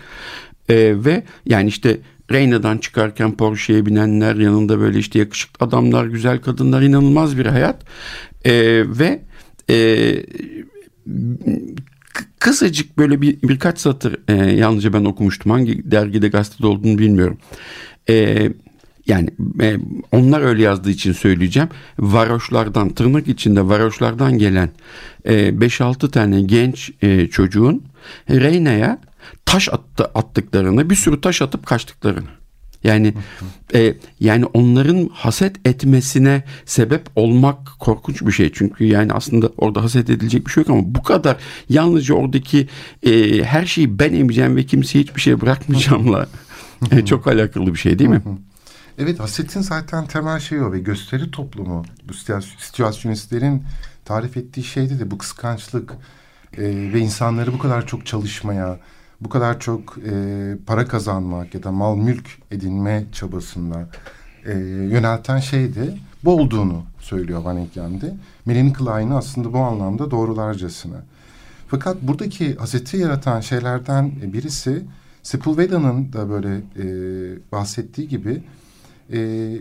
e, 0.70 1.06
ve 1.06 1.24
yani 1.46 1.70
işte 1.70 1.98
Reyna'dan 2.32 2.78
çıkarken 2.78 3.38
Porsche'ye 3.38 3.86
binenler 3.86 4.36
yanında 4.36 4.80
böyle 4.80 5.00
işte 5.00 5.20
yakışıklı 5.20 5.66
adamlar, 5.66 6.06
güzel 6.06 6.42
kadınlar 6.42 6.82
inanılmaz 6.82 7.38
bir 7.38 7.46
hayat. 7.46 7.84
E, 8.46 8.54
ve 9.00 9.22
e, 9.70 9.76
kısacık 12.40 12.98
böyle 12.98 13.22
bir 13.22 13.42
birkaç 13.42 13.80
satır 13.80 14.18
e, 14.28 14.34
yalnızca 14.56 14.94
ben 14.94 15.06
okumuştum. 15.06 15.52
Hangi 15.52 15.92
dergide 15.92 16.28
gazetede 16.28 16.68
olduğunu 16.68 16.98
bilmiyorum. 16.98 17.38
E, 18.10 18.50
yani 19.08 19.30
e, 19.62 19.78
onlar 20.12 20.42
öyle 20.42 20.62
yazdığı 20.62 20.90
için 20.90 21.14
söyleyeceğim. 21.14 21.70
Varoşlardan 22.00 22.90
tırnak 22.90 23.28
içinde 23.28 23.68
varoşlardan 23.68 24.38
gelen 24.38 24.70
e, 25.26 25.50
5-6 25.50 26.12
tane 26.12 26.42
genç 26.42 26.92
e, 27.02 27.28
çocuğun 27.28 27.84
Reyna'ya 28.30 29.00
taş 29.46 29.70
attı, 29.70 30.06
attıklarını, 30.16 30.90
bir 30.90 30.96
sürü 30.96 31.22
taş 31.22 31.42
atıp 31.42 31.66
kaçtıklarını. 31.66 32.30
Yani 32.84 33.14
e, 33.74 33.94
yani 34.20 34.46
onların 34.46 35.10
haset 35.14 35.68
etmesine 35.68 36.44
sebep 36.66 37.08
olmak 37.16 37.58
korkunç 37.80 38.22
bir 38.22 38.32
şey. 38.32 38.52
Çünkü 38.54 38.86
yani 38.86 39.14
aslında 39.14 39.50
orada 39.58 39.84
haset 39.84 40.10
edilecek 40.10 40.48
bir 40.48 40.52
şey 40.52 40.62
yok 40.62 40.70
ama 40.70 40.82
bu 40.86 41.04
kadar 41.04 41.38
yalnızca 41.70 42.16
oradaki 42.16 42.68
e, 43.04 43.44
her 43.44 43.66
şeyi 43.66 44.00
ben 44.00 44.14
emeceğim 44.14 44.56
ve 44.56 44.66
kimseye 44.66 45.00
hiçbir 45.00 45.22
şey 45.22 45.42
bırakmayacağımla 45.42 46.28
e, 46.92 47.06
çok 47.06 47.28
alakalı 47.28 47.74
bir 47.74 47.80
şey 47.80 48.00
değil 48.00 48.10
mi? 48.10 48.22
Evet 49.02 49.20
hasetin 49.20 49.62
zaten 49.62 50.08
temel 50.08 50.40
şeyi 50.40 50.62
o 50.62 50.72
ve 50.72 50.80
gösteri 50.80 51.32
toplumu 51.32 51.86
bu 52.10 52.14
situasyonistlerin 52.60 53.64
tarif 54.06 54.38
ettiği 54.38 54.64
şeyde 54.64 55.00
de 55.00 55.12
bu 55.12 55.18
kıskançlık 55.18 55.92
e, 56.58 56.64
ve 56.94 57.00
insanları 57.00 57.54
bu 57.54 57.60
kadar 57.60 57.88
çok 57.88 58.06
çalışmaya 58.06 58.80
bu 59.22 59.30
kadar 59.30 59.60
çok 59.60 59.98
e, 59.98 60.14
para 60.66 60.88
kazanmak 60.88 61.54
ya 61.54 61.64
da 61.64 61.72
mal 61.72 61.96
mülk 61.96 62.30
edinme 62.52 63.06
çabasında 63.12 63.90
e, 64.46 64.52
yönelten 64.60 65.40
şeydi 65.40 65.98
bu 66.24 66.32
olduğunu 66.32 66.84
söylüyor 67.00 67.42
Van 67.42 67.58
Eyck'lem'de. 67.58 68.14
Melanie 68.46 68.74
Klein'i 68.74 69.14
aslında 69.14 69.54
bu 69.54 69.60
anlamda 69.60 70.12
doğrularcasına. 70.12 71.04
Fakat 71.68 72.02
buradaki 72.02 72.56
haseti 72.56 72.98
yaratan 72.98 73.40
şeylerden 73.40 74.12
birisi 74.34 74.84
Sepulveda'nın 75.24 76.14
da 76.14 76.30
böyle 76.30 76.56
e, 76.56 76.86
bahsettiği 77.52 78.08
gibi 78.08 78.44
e, 79.14 79.52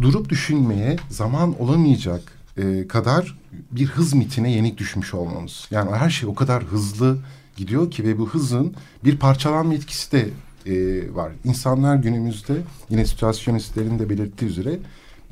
durup 0.00 0.28
düşünmeye 0.28 0.96
zaman 1.08 1.62
olamayacak 1.62 2.22
e, 2.56 2.88
kadar 2.88 3.38
bir 3.70 3.86
hız 3.86 4.14
mitine 4.14 4.50
yenik 4.52 4.78
düşmüş 4.78 5.14
olmamız. 5.14 5.66
Yani 5.70 5.90
her 5.96 6.10
şey 6.10 6.28
o 6.28 6.34
kadar 6.34 6.64
hızlı 6.64 7.18
gidiyor 7.56 7.90
ki 7.90 8.04
ve 8.04 8.18
bu 8.18 8.28
hızın 8.28 8.74
bir 9.04 9.16
parçalanma 9.16 9.74
etkisi 9.74 10.12
de 10.12 10.28
e, 10.66 10.74
var. 11.14 11.32
İnsanlar 11.44 11.96
günümüzde 11.96 12.56
yine 12.90 13.04
situasyonistlerin 13.06 13.98
de 13.98 14.10
belirttiği 14.10 14.50
üzere 14.50 14.78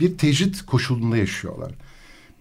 bir 0.00 0.18
tecrit 0.18 0.66
koşulunda 0.66 1.16
yaşıyorlar. 1.16 1.72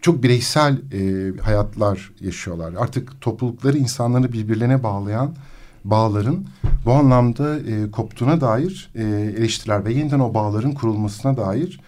Çok 0.01 0.23
bireysel 0.23 0.77
e, 0.93 1.31
hayatlar 1.41 2.11
yaşıyorlar. 2.21 2.73
Artık 2.77 3.21
toplulukları 3.21 3.77
insanları 3.77 4.33
birbirlerine 4.33 4.83
bağlayan 4.83 5.35
bağların 5.83 6.45
bu 6.85 6.93
anlamda 6.93 7.59
e, 7.59 7.91
koptuğuna 7.91 8.41
dair 8.41 8.89
e, 8.95 9.03
eleştiriler 9.37 9.85
ve 9.85 9.93
yeniden 9.93 10.19
o 10.19 10.33
bağların 10.33 10.71
kurulmasına 10.71 11.37
dair 11.37 11.79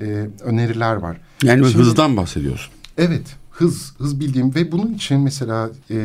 e, 0.00 0.04
öneriler 0.40 0.96
var. 0.96 1.16
Yani 1.42 1.66
Şimdi, 1.66 1.84
hızdan 1.84 2.16
bahsediyorsun. 2.16 2.72
Evet 2.98 3.36
hız 3.54 3.94
hız 3.98 4.20
bildiğim 4.20 4.54
ve 4.54 4.72
bunun 4.72 4.94
için 4.94 5.20
mesela 5.20 5.70
e, 5.90 5.96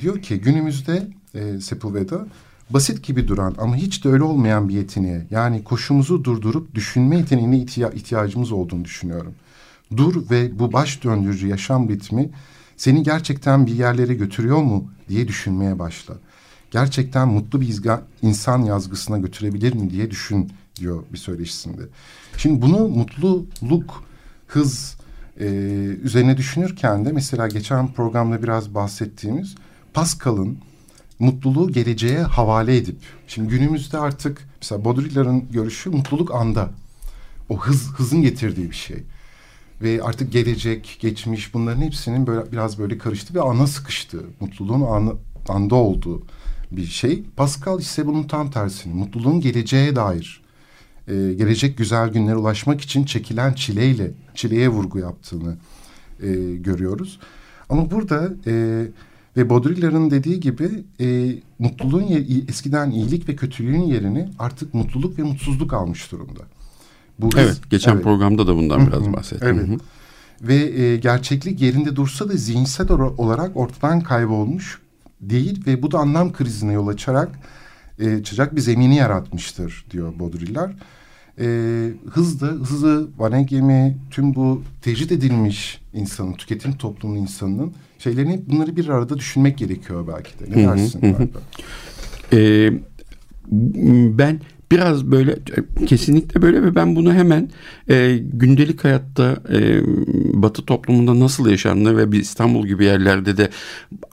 diyor 0.00 0.22
ki 0.22 0.40
günümüzde 0.40 1.08
e, 1.34 1.60
Sepulveda 1.60 2.26
basit 2.70 3.04
gibi 3.04 3.28
duran 3.28 3.54
ama 3.58 3.76
hiç 3.76 4.04
de 4.04 4.08
öyle 4.08 4.22
olmayan 4.22 4.68
bir 4.68 4.74
yeteneğe 4.74 5.26
yani 5.30 5.64
koşumuzu 5.64 6.24
durdurup 6.24 6.74
düşünme 6.74 7.16
yeteneğine 7.16 7.58
ihtiya 7.58 7.90
ihtiyacımız 7.90 8.52
olduğunu 8.52 8.84
düşünüyorum. 8.84 9.34
Dur 9.96 10.30
ve 10.30 10.58
bu 10.58 10.72
baş 10.72 11.04
döndürücü 11.04 11.46
yaşam 11.46 11.88
ritmi 11.88 12.30
Seni 12.76 13.02
gerçekten 13.02 13.66
bir 13.66 13.74
yerlere 13.74 14.14
götürüyor 14.14 14.62
mu 14.62 14.90
diye 15.08 15.28
düşünmeye 15.28 15.78
başla. 15.78 16.14
Gerçekten 16.70 17.28
mutlu 17.28 17.60
bir 17.60 17.80
insan 18.22 18.62
yazgısına 18.62 19.18
götürebilir 19.18 19.74
mi 19.74 19.90
diye 19.90 20.10
düşün 20.10 20.52
diyor 20.76 21.02
bir 21.12 21.18
söyleşisinde. 21.18 21.82
Şimdi 22.36 22.62
bunu 22.62 22.88
mutluluk, 22.88 24.04
hız 24.46 24.96
e, 25.40 25.44
üzerine 26.02 26.36
düşünürken 26.36 27.04
de 27.04 27.12
mesela 27.12 27.48
geçen 27.48 27.92
programda 27.92 28.42
biraz 28.42 28.74
bahsettiğimiz 28.74 29.54
Pascal'ın 29.94 30.58
mutluluğu 31.18 31.72
geleceğe 31.72 32.22
havale 32.22 32.76
edip 32.76 32.96
şimdi 33.26 33.48
günümüzde 33.48 33.98
artık 33.98 34.48
mesela 34.60 34.84
Baudrillard'ın 34.84 35.52
görüşü 35.52 35.90
mutluluk 35.90 36.34
anda. 36.34 36.70
O 37.48 37.58
hız 37.58 37.92
hızın 37.92 38.22
getirdiği 38.22 38.70
bir 38.70 38.76
şey. 38.76 39.02
Ve 39.82 40.02
artık 40.02 40.32
gelecek, 40.32 40.98
geçmiş 41.00 41.54
bunların 41.54 41.82
hepsinin 41.82 42.26
böyle 42.26 42.52
biraz 42.52 42.78
böyle 42.78 42.98
karıştı 42.98 43.34
ve 43.34 43.40
ana 43.40 43.66
sıkıştı. 43.66 44.22
Mutluluğun 44.40 44.80
anı, 44.80 45.12
anda 45.48 45.74
olduğu 45.74 46.22
bir 46.72 46.86
şey. 46.86 47.22
Pascal 47.36 47.80
ise 47.80 48.06
bunun 48.06 48.22
tam 48.22 48.50
tersini. 48.50 48.94
Mutluluğun 48.94 49.40
geleceğe 49.40 49.96
dair, 49.96 50.42
e, 51.08 51.32
gelecek 51.32 51.78
güzel 51.78 52.08
günlere 52.08 52.36
ulaşmak 52.36 52.80
için 52.80 53.04
çekilen 53.04 53.52
çileyle, 53.52 54.10
çileye 54.34 54.68
vurgu 54.68 54.98
yaptığını 54.98 55.56
e, 56.22 56.54
görüyoruz. 56.54 57.18
Ama 57.68 57.90
burada 57.90 58.32
e, 58.46 58.84
ve 59.36 59.50
Baudrillard'ın 59.50 60.10
dediği 60.10 60.40
gibi 60.40 60.84
e, 61.00 61.36
mutluluğun 61.58 62.02
yer, 62.02 62.48
eskiden 62.48 62.90
iyilik 62.90 63.28
ve 63.28 63.36
kötülüğün 63.36 63.82
yerini 63.82 64.28
artık 64.38 64.74
mutluluk 64.74 65.18
ve 65.18 65.22
mutsuzluk 65.22 65.72
almış 65.72 66.12
durumda. 66.12 66.40
Bu 67.18 67.28
evet, 67.36 67.60
geçen 67.70 67.94
evet. 67.94 68.04
programda 68.04 68.46
da 68.46 68.56
bundan 68.56 68.86
biraz 68.86 69.12
bahsettim. 69.12 69.66
Evet. 69.68 69.80
Ve 70.42 70.54
e, 70.54 70.96
gerçeklik 70.96 71.60
yerinde 71.60 71.96
dursa 71.96 72.28
da 72.28 72.32
zihinsel 72.32 72.90
olarak 72.90 73.56
ortadan 73.56 74.00
kaybolmuş 74.00 74.78
değil 75.20 75.66
ve 75.66 75.82
bu 75.82 75.92
da 75.92 75.98
anlam 75.98 76.32
krizine 76.32 76.72
yol 76.72 76.88
açarak 76.88 77.38
e, 78.00 78.14
açacak 78.14 78.56
bir 78.56 78.60
zemini 78.60 78.96
yaratmıştır 78.96 79.84
diyor 79.90 80.18
Baudrillard. 80.18 80.72
E, 81.40 81.46
hız 82.10 82.40
da, 82.40 82.46
hızı, 82.46 83.08
Vanegemi, 83.18 83.96
tüm 84.10 84.34
bu 84.34 84.62
tecrit 84.82 85.12
edilmiş 85.12 85.80
insanın, 85.94 86.32
tüketim 86.32 86.76
toplumunun 86.76 87.20
insanının 87.20 87.72
şeylerini 87.98 88.42
bunları 88.48 88.76
bir 88.76 88.88
arada 88.88 89.18
düşünmek 89.18 89.58
gerekiyor 89.58 90.08
belki 90.08 90.38
de. 90.38 90.44
Ne 90.50 90.68
dersin? 90.68 91.16
Ee, 92.32 92.72
ben 94.18 94.40
biraz 94.74 95.04
böyle 95.04 95.36
kesinlikle 95.86 96.42
böyle 96.42 96.62
ve 96.62 96.74
ben 96.74 96.96
bunu 96.96 97.14
hemen 97.14 97.50
e, 97.90 98.18
gündelik 98.32 98.84
hayatta 98.84 99.36
e, 99.52 99.80
Batı 100.42 100.64
toplumunda 100.66 101.20
nasıl 101.20 101.50
yaşandığını 101.50 101.96
ve 101.96 102.12
bir 102.12 102.20
İstanbul 102.20 102.66
gibi 102.66 102.84
yerlerde 102.84 103.36
de 103.36 103.50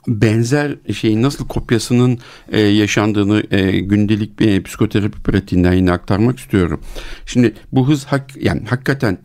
benzer 0.08 0.76
şeyin 0.92 1.22
nasıl 1.22 1.48
kopyasının 1.48 2.18
e, 2.52 2.60
yaşandığını 2.60 3.42
e, 3.50 3.80
gündelik 3.80 4.40
bir 4.40 4.48
e, 4.48 4.62
psikoterapi 4.62 5.22
pratiğinden 5.22 5.72
yine 5.72 5.92
aktarmak 5.92 6.38
istiyorum. 6.38 6.80
Şimdi 7.26 7.54
bu 7.72 7.88
hız 7.88 8.04
hak 8.04 8.36
yani 8.36 8.62
hakikaten 8.68 9.18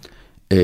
e, 0.52 0.58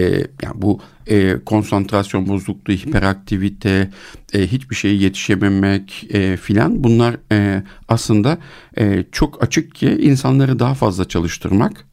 yani 0.44 0.56
bu 0.56 0.80
e, 1.08 1.38
konsantrasyon 1.46 2.28
bozukluğu, 2.28 2.74
hiperaktivite, 2.74 3.90
e, 4.34 4.48
hiçbir 4.48 4.76
şeye 4.76 4.96
yetişememek 4.96 6.08
e, 6.14 6.38
filan 6.38 6.84
bunlar 6.84 7.16
e, 7.32 7.64
aslında 7.88 8.38
e, 8.78 9.04
çok 9.12 9.44
açık 9.44 9.76
ki 9.76 9.98
insanları 10.02 10.60
daha 10.60 10.74
fazla 10.74 11.08
çalıştırmak, 11.08 11.86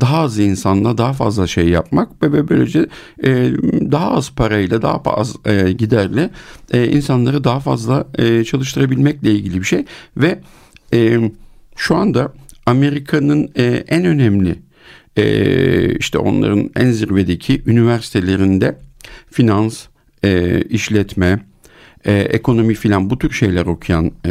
daha 0.00 0.18
az 0.18 0.38
insanla 0.38 0.98
daha 0.98 1.12
fazla 1.12 1.46
şey 1.46 1.68
yapmak 1.68 2.22
ve 2.22 2.48
böylece 2.48 2.86
e, 3.24 3.52
daha 3.92 4.10
az 4.10 4.30
parayla 4.30 4.82
daha 4.82 5.00
az 5.06 5.36
e, 5.46 5.72
giderle 5.72 6.30
e, 6.72 6.88
insanları 6.88 7.44
daha 7.44 7.60
fazla 7.60 8.06
e, 8.18 8.44
çalıştırabilmekle 8.44 9.30
ilgili 9.30 9.60
bir 9.60 9.66
şey 9.66 9.84
ve 10.16 10.40
e, 10.92 11.30
şu 11.76 11.96
anda 11.96 12.32
Amerika'nın 12.66 13.50
e, 13.56 13.64
en 13.88 14.04
önemli 14.04 14.58
e, 15.16 15.96
işte 15.96 16.18
onların 16.18 16.70
en 16.76 16.90
zirvedeki 16.90 17.62
üniversitelerinde 17.66 18.78
finans, 19.30 19.86
e, 20.24 20.62
işletme, 20.62 21.46
e, 22.04 22.12
ekonomi 22.12 22.74
filan 22.74 23.10
bu 23.10 23.18
tür 23.18 23.30
şeyler 23.30 23.66
okuyan 23.66 24.12
e, 24.26 24.30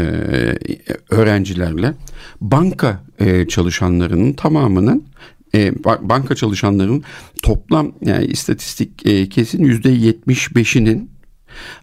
öğrencilerle 1.10 1.94
banka 2.42 3.04
e, 3.20 3.48
çalışanlarının 3.48 4.34
tamamının 4.34 5.06
e, 5.56 5.74
banka 6.02 6.36
çalışanların 6.36 7.04
toplam 7.44 7.92
yani 8.06 8.26
istatistik 8.26 9.06
e, 9.06 9.30
kesin 9.30 9.64
yüzde 9.64 9.90
yetmiş 9.90 10.56
beşinin 10.56 11.12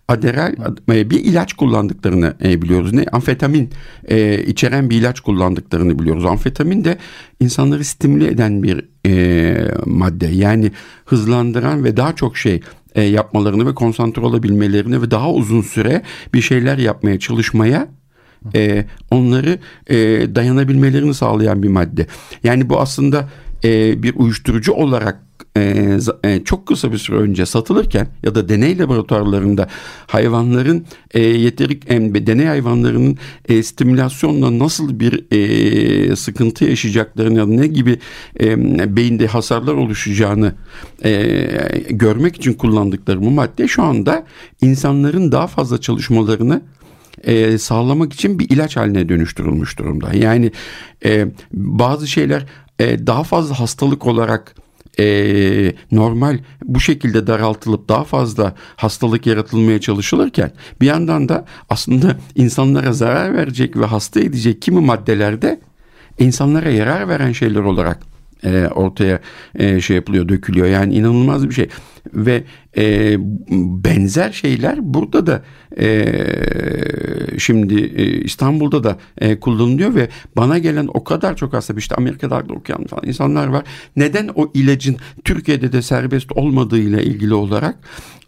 Aderal 0.08 0.54
e, 0.90 1.10
bir 1.10 1.24
ilaç 1.24 1.52
kullandıklarını 1.52 2.34
e, 2.44 2.62
biliyoruz. 2.62 2.92
Ne? 2.92 3.04
Amfetamin 3.12 3.70
e, 4.08 4.42
içeren 4.42 4.90
bir 4.90 4.96
ilaç 4.96 5.20
kullandıklarını 5.20 5.98
biliyoruz. 5.98 6.24
Amfetamin 6.24 6.84
de 6.84 6.98
insanları 7.40 7.84
stimüle 7.84 8.28
eden 8.28 8.62
bir 8.62 8.84
madde. 9.86 10.26
Yani 10.26 10.72
hızlandıran 11.04 11.84
ve 11.84 11.96
daha 11.96 12.16
çok 12.16 12.36
şey 12.36 12.60
yapmalarını 12.96 13.66
ve 13.66 13.74
konsantre 13.74 14.22
olabilmelerini 14.22 15.02
ve 15.02 15.10
daha 15.10 15.32
uzun 15.32 15.62
süre 15.62 16.02
bir 16.34 16.40
şeyler 16.40 16.78
yapmaya 16.78 17.18
çalışmaya 17.18 17.88
e, 18.54 18.84
onları 19.10 19.58
e, 19.86 19.96
dayanabilmelerini 20.34 21.14
sağlayan 21.14 21.62
bir 21.62 21.68
madde. 21.68 22.06
Yani 22.44 22.68
bu 22.68 22.80
aslında 22.80 23.28
e, 23.64 24.02
bir 24.02 24.14
uyuşturucu 24.16 24.72
olarak 24.72 25.27
e, 25.58 25.98
e, 26.24 26.44
çok 26.44 26.66
kısa 26.66 26.92
bir 26.92 26.98
süre 26.98 27.16
önce 27.16 27.46
satılırken 27.46 28.08
ya 28.22 28.34
da 28.34 28.48
deney 28.48 28.78
laboratuvarlarında 28.78 29.68
hayvanların 30.06 30.86
e, 31.14 31.20
yeteri 31.20 31.80
e, 31.86 32.26
deney 32.26 32.46
hayvanlarının 32.46 33.18
e, 33.48 33.62
stimülasyonla 33.62 34.58
nasıl 34.58 35.00
bir 35.00 35.24
e, 35.32 36.16
sıkıntı 36.16 36.64
yaşayacaklarını 36.64 37.38
ya 37.38 37.44
da 37.44 37.50
ne 37.50 37.66
gibi 37.66 37.98
e, 38.40 38.96
beyinde 38.96 39.26
hasarlar 39.26 39.74
oluşacağını 39.74 40.54
e, 41.04 41.50
görmek 41.90 42.36
için 42.36 42.54
kullandıkları 42.54 43.22
bu 43.22 43.30
madde 43.30 43.68
şu 43.68 43.82
anda 43.82 44.26
insanların 44.62 45.32
daha 45.32 45.46
fazla 45.46 45.80
çalışmalarını 45.80 46.62
e, 47.24 47.58
sağlamak 47.58 48.12
için 48.12 48.38
bir 48.38 48.50
ilaç 48.50 48.76
haline 48.76 49.08
dönüştürülmüş 49.08 49.78
durumda. 49.78 50.12
Yani 50.12 50.52
e, 51.04 51.26
bazı 51.52 52.08
şeyler 52.08 52.46
e, 52.78 53.06
daha 53.06 53.22
fazla 53.22 53.60
hastalık 53.60 54.06
olarak 54.06 54.54
e, 54.98 55.72
normal 55.92 56.38
bu 56.64 56.80
şekilde 56.80 57.26
daraltılıp 57.26 57.88
daha 57.88 58.04
fazla 58.04 58.54
hastalık 58.76 59.26
yaratılmaya 59.26 59.80
çalışılırken 59.80 60.52
bir 60.80 60.86
yandan 60.86 61.28
da 61.28 61.44
aslında 61.70 62.16
insanlara 62.34 62.92
zarar 62.92 63.34
verecek 63.34 63.76
ve 63.76 63.84
hasta 63.84 64.20
edecek 64.20 64.62
kimi 64.62 64.80
maddelerde 64.80 65.60
insanlara 66.18 66.70
yarar 66.70 67.08
veren 67.08 67.32
şeyler 67.32 67.60
olarak 67.60 67.98
e, 68.44 68.66
ortaya 68.74 69.20
e, 69.54 69.80
şey 69.80 69.96
yapılıyor, 69.96 70.28
dökülüyor. 70.28 70.66
Yani 70.66 70.94
inanılmaz 70.94 71.48
bir 71.48 71.54
şey. 71.54 71.68
Ve 72.14 72.44
e, 72.76 73.16
benzer 73.84 74.32
şeyler 74.32 74.94
burada 74.94 75.26
da 75.26 75.42
e, 75.78 76.14
şimdi 77.38 77.82
e, 77.84 78.20
İstanbul'da 78.20 78.84
da 78.84 78.98
e, 79.18 79.40
kullanılıyor 79.40 79.94
ve 79.94 80.08
bana 80.36 80.58
gelen 80.58 80.88
o 80.94 81.04
kadar 81.04 81.36
çok 81.36 81.52
hasta 81.52 81.74
işte 81.78 81.94
Amerika'da 81.94 82.48
da 82.48 82.52
okuyan 82.52 82.84
falan 82.84 83.06
insanlar 83.06 83.46
var. 83.46 83.64
Neden 83.96 84.30
o 84.34 84.50
ilacın 84.54 84.96
Türkiye'de 85.24 85.72
de 85.72 85.82
serbest 85.82 86.32
olmadığıyla 86.32 87.00
ilgili 87.00 87.34
olarak 87.34 87.78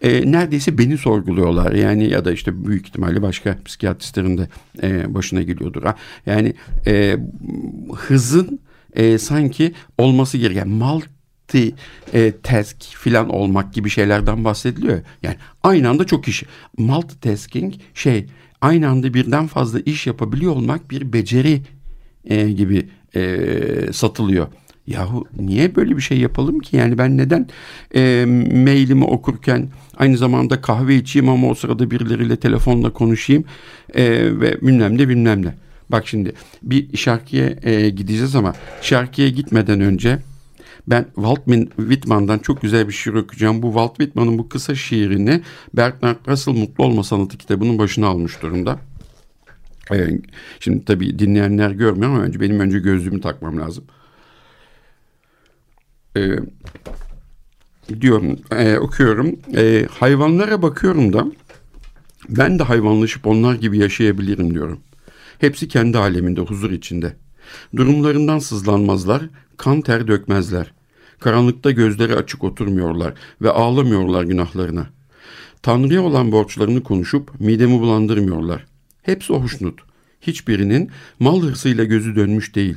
e, 0.02 0.32
neredeyse 0.32 0.78
beni 0.78 0.98
sorguluyorlar. 0.98 1.72
Yani 1.72 2.10
ya 2.10 2.24
da 2.24 2.32
işte 2.32 2.66
büyük 2.66 2.86
ihtimalle 2.86 3.22
başka 3.22 3.58
psikiyatristlerin 3.64 4.38
de 4.38 4.48
e, 4.82 5.14
başına 5.14 5.42
geliyordur. 5.42 5.82
Yani 6.26 6.54
e, 6.86 7.16
hızın 7.96 8.60
e, 8.94 9.18
sanki 9.18 9.72
olması 9.98 10.38
gereken 10.38 10.68
multi 11.54 11.74
e, 12.14 12.32
task 12.42 12.76
filan 12.80 13.28
olmak 13.28 13.74
gibi 13.74 13.90
şeylerden 13.90 14.44
bahsediliyor. 14.44 15.00
Yani 15.22 15.36
aynı 15.62 15.88
anda 15.88 16.06
çok 16.06 16.28
iş. 16.28 16.42
Multitasking 16.78 17.74
şey 17.94 18.26
aynı 18.60 18.88
anda 18.88 19.14
birden 19.14 19.46
fazla 19.46 19.80
iş 19.80 20.06
yapabiliyor 20.06 20.52
olmak 20.52 20.90
bir 20.90 21.12
beceri 21.12 21.62
e, 22.24 22.50
gibi 22.50 22.88
e, 23.16 23.92
satılıyor. 23.92 24.46
Yahu 24.86 25.26
niye 25.38 25.76
böyle 25.76 25.96
bir 25.96 26.02
şey 26.02 26.18
yapalım 26.18 26.58
ki? 26.58 26.76
Yani 26.76 26.98
ben 26.98 27.16
neden 27.16 27.48
e, 27.94 28.24
mailimi 28.64 29.04
okurken 29.04 29.68
aynı 29.96 30.16
zamanda 30.16 30.60
kahve 30.60 30.94
içeyim 30.94 31.28
ama 31.28 31.48
o 31.48 31.54
sırada 31.54 31.90
birileriyle 31.90 32.36
telefonla 32.36 32.92
konuşayım 32.92 33.44
e, 33.94 34.04
ve 34.40 34.60
bilmem 34.62 34.98
ne 34.98 35.08
bilmem 35.08 35.46
ne. 35.46 35.54
Bak 35.88 36.08
şimdi 36.08 36.32
bir 36.62 36.96
şarkıya 36.96 37.54
e, 37.62 37.90
gideceğiz 37.90 38.36
ama 38.36 38.54
şarkıya 38.82 39.28
gitmeden 39.28 39.80
önce 39.80 40.18
ben 40.90 41.04
Walt 41.14 41.44
Whitman'dan 41.76 42.38
çok 42.38 42.62
güzel 42.62 42.88
bir 42.88 42.92
şiir 42.92 43.14
okuyacağım. 43.14 43.62
Bu 43.62 43.66
Walt 43.66 43.96
Whitman'ın 43.96 44.38
bu 44.38 44.48
kısa 44.48 44.74
şiirini 44.74 45.42
Bernard 45.74 46.16
Russell 46.28 46.54
Mutlu 46.54 46.84
Olma 46.84 47.04
Sanatı 47.04 47.38
kitabının 47.38 47.78
başına 47.78 48.06
almış 48.06 48.42
durumda. 48.42 48.78
Ee, 49.92 50.20
şimdi 50.60 50.84
tabii 50.84 51.18
dinleyenler 51.18 51.70
görmüyor 51.70 52.10
ama 52.10 52.22
önce 52.22 52.40
benim 52.40 52.60
önce 52.60 52.78
gözlüğümü 52.78 53.20
takmam 53.20 53.60
lazım. 53.60 53.84
Ee, 56.16 56.36
diyorum, 58.00 58.38
e, 58.50 58.78
okuyorum. 58.78 59.38
E, 59.56 59.86
hayvanlara 59.90 60.62
bakıyorum 60.62 61.12
da 61.12 61.26
Ben 62.28 62.58
de 62.58 62.62
hayvanlaşıp 62.62 63.26
onlar 63.26 63.54
gibi 63.54 63.78
yaşayabilirim 63.78 64.54
diyorum. 64.54 64.80
Hepsi 65.38 65.68
kendi 65.68 65.98
aleminde, 65.98 66.40
huzur 66.40 66.70
içinde. 66.70 67.16
Durumlarından 67.76 68.38
sızlanmazlar, 68.38 69.22
kan 69.56 69.80
ter 69.80 70.08
dökmezler. 70.08 70.72
Karanlıkta 71.20 71.70
gözleri 71.70 72.14
açık 72.14 72.44
oturmuyorlar 72.44 73.14
ve 73.42 73.50
ağlamıyorlar 73.50 74.24
günahlarına. 74.24 74.86
Tanrı'ya 75.62 76.02
olan 76.02 76.32
borçlarını 76.32 76.82
konuşup 76.82 77.40
midemi 77.40 77.80
bulandırmıyorlar. 77.80 78.66
Hepsi 79.02 79.32
hoşnut. 79.32 79.80
Hiçbirinin 80.20 80.90
mal 81.18 81.42
hırsıyla 81.42 81.84
gözü 81.84 82.16
dönmüş 82.16 82.54
değil. 82.54 82.76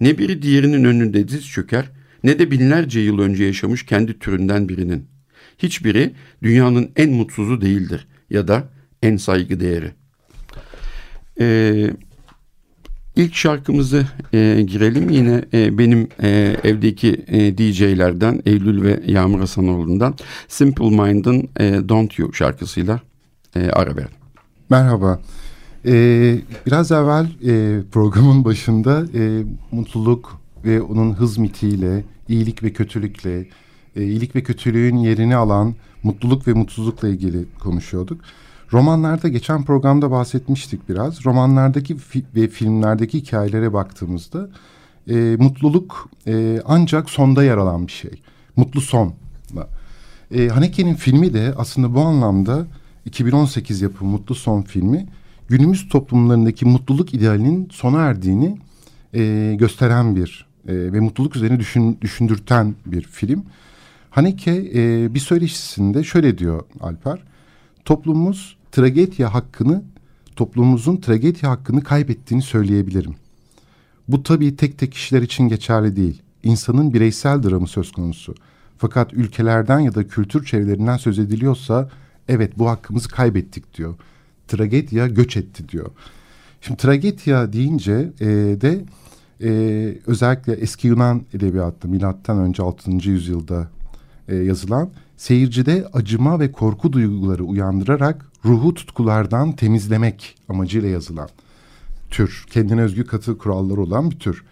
Ne 0.00 0.18
biri 0.18 0.42
diğerinin 0.42 0.84
önünde 0.84 1.28
diz 1.28 1.48
çöker, 1.48 1.90
ne 2.24 2.38
de 2.38 2.50
binlerce 2.50 3.00
yıl 3.00 3.18
önce 3.18 3.44
yaşamış 3.44 3.86
kendi 3.86 4.18
türünden 4.18 4.68
birinin. 4.68 5.06
Hiçbiri 5.58 6.14
dünyanın 6.42 6.90
en 6.96 7.10
mutsuzu 7.10 7.60
değildir 7.60 8.06
ya 8.30 8.48
da 8.48 8.68
en 9.02 9.16
saygı 9.16 9.60
değeri. 9.60 9.92
Ee, 11.40 11.90
ilk 13.16 13.34
şarkımızı 13.34 14.06
e, 14.32 14.62
girelim 14.66 15.10
yine 15.10 15.44
e, 15.52 15.78
benim 15.78 16.08
e, 16.22 16.56
evdeki 16.64 17.24
e, 17.28 17.58
DJ'lerden 17.58 18.42
Eylül 18.46 18.82
ve 18.82 19.00
Yağmur 19.06 19.40
Hasanoğlu'ndan 19.40 20.14
Simple 20.48 20.90
Mind'ın 20.90 21.48
e, 21.60 21.88
Don't 21.88 22.18
You 22.18 22.32
şarkısıyla 22.32 23.00
e, 23.56 23.70
ara 23.70 23.96
verdim. 23.96 24.16
Merhaba. 24.70 25.20
Ee, 25.86 26.38
biraz 26.66 26.92
evvel 26.92 27.26
e, 27.46 27.82
programın 27.92 28.44
başında 28.44 29.06
e, 29.14 29.42
mutluluk 29.72 30.40
ve 30.64 30.82
onun 30.82 31.12
hız 31.12 31.38
mitiyle, 31.38 32.04
iyilik 32.28 32.62
ve 32.62 32.72
kötülükle, 32.72 33.46
e, 33.96 34.02
iyilik 34.02 34.36
ve 34.36 34.42
kötülüğün 34.42 34.96
yerini 34.96 35.36
alan 35.36 35.74
mutluluk 36.02 36.48
ve 36.48 36.52
mutsuzlukla 36.52 37.08
ilgili 37.08 37.44
konuşuyorduk. 37.58 38.20
Romanlarda 38.72 39.28
geçen 39.28 39.64
programda 39.64 40.10
bahsetmiştik 40.10 40.88
biraz. 40.88 41.26
Romanlardaki 41.26 41.96
fi 41.96 42.24
ve 42.34 42.48
filmlerdeki 42.48 43.18
hikayelere 43.18 43.72
baktığımızda 43.72 44.48
e, 45.08 45.36
mutluluk 45.38 46.08
e, 46.26 46.62
ancak 46.64 47.10
sonda 47.10 47.44
yer 47.44 47.56
alan 47.56 47.86
bir 47.86 47.92
şey. 47.92 48.22
Mutlu 48.56 48.80
son. 48.80 49.14
E, 50.34 50.48
Haneke'nin 50.48 50.94
filmi 50.94 51.34
de 51.34 51.54
aslında 51.56 51.94
bu 51.94 52.00
anlamda 52.00 52.66
2018 53.06 53.80
yapımı 53.80 54.10
Mutlu 54.10 54.34
Son 54.34 54.62
filmi 54.62 55.06
günümüz 55.48 55.88
toplumlarındaki 55.88 56.64
mutluluk 56.64 57.14
idealinin 57.14 57.68
sona 57.72 58.00
erdiğini 58.00 58.58
e, 59.14 59.54
gösteren 59.58 60.16
bir 60.16 60.46
e, 60.68 60.74
ve 60.74 61.00
mutluluk 61.00 61.36
üzerine 61.36 61.60
düşün, 61.60 61.98
düşündürten 62.00 62.74
bir 62.86 63.02
film. 63.02 63.44
Haneke 64.10 64.70
e, 64.74 65.14
bir 65.14 65.20
söyleşisinde 65.20 66.04
şöyle 66.04 66.38
diyor 66.38 66.62
Alper. 66.80 67.22
Toplumumuz 67.84 68.56
tragedya 68.72 69.34
hakkını, 69.34 69.82
toplumumuzun 70.36 70.96
tragedya 70.96 71.50
hakkını 71.50 71.84
kaybettiğini 71.84 72.42
söyleyebilirim. 72.42 73.14
Bu 74.08 74.22
tabii 74.22 74.56
tek 74.56 74.78
tek 74.78 74.92
kişiler 74.92 75.22
için 75.22 75.48
geçerli 75.48 75.96
değil. 75.96 76.22
İnsanın 76.42 76.94
bireysel 76.94 77.42
dramı 77.42 77.68
söz 77.68 77.92
konusu. 77.92 78.34
Fakat 78.78 79.12
ülkelerden 79.12 79.78
ya 79.78 79.94
da 79.94 80.08
kültür 80.08 80.44
çevrelerinden 80.44 80.96
söz 80.96 81.18
ediliyorsa 81.18 81.88
evet 82.28 82.58
bu 82.58 82.68
hakkımızı 82.68 83.08
kaybettik 83.08 83.74
diyor. 83.74 83.94
Tragedya 84.48 85.06
göç 85.06 85.36
etti 85.36 85.68
diyor. 85.68 85.90
Şimdi 86.60 86.80
tragedya 86.80 87.52
deyince 87.52 88.12
e, 88.20 88.26
de 88.60 88.84
e, 89.42 89.50
özellikle 90.06 90.52
eski 90.52 90.88
Yunan 90.88 91.22
edebiyatta 91.34 91.88
milattan 91.88 92.38
önce 92.38 92.62
6. 92.62 92.90
yüzyılda 92.90 93.68
e, 94.28 94.36
yazılan 94.36 94.90
seyircide 95.20 95.86
acıma 95.92 96.40
ve 96.40 96.52
korku 96.52 96.92
duyguları 96.92 97.44
uyandırarak 97.44 98.26
ruhu 98.44 98.74
tutkulardan 98.74 99.52
temizlemek 99.52 100.36
amacıyla 100.48 100.88
yazılan 100.88 101.28
tür. 102.10 102.44
Kendine 102.50 102.80
özgü 102.80 103.06
katı 103.06 103.38
kuralları 103.38 103.80
olan 103.80 104.10
bir 104.10 104.18
tür. 104.18 104.44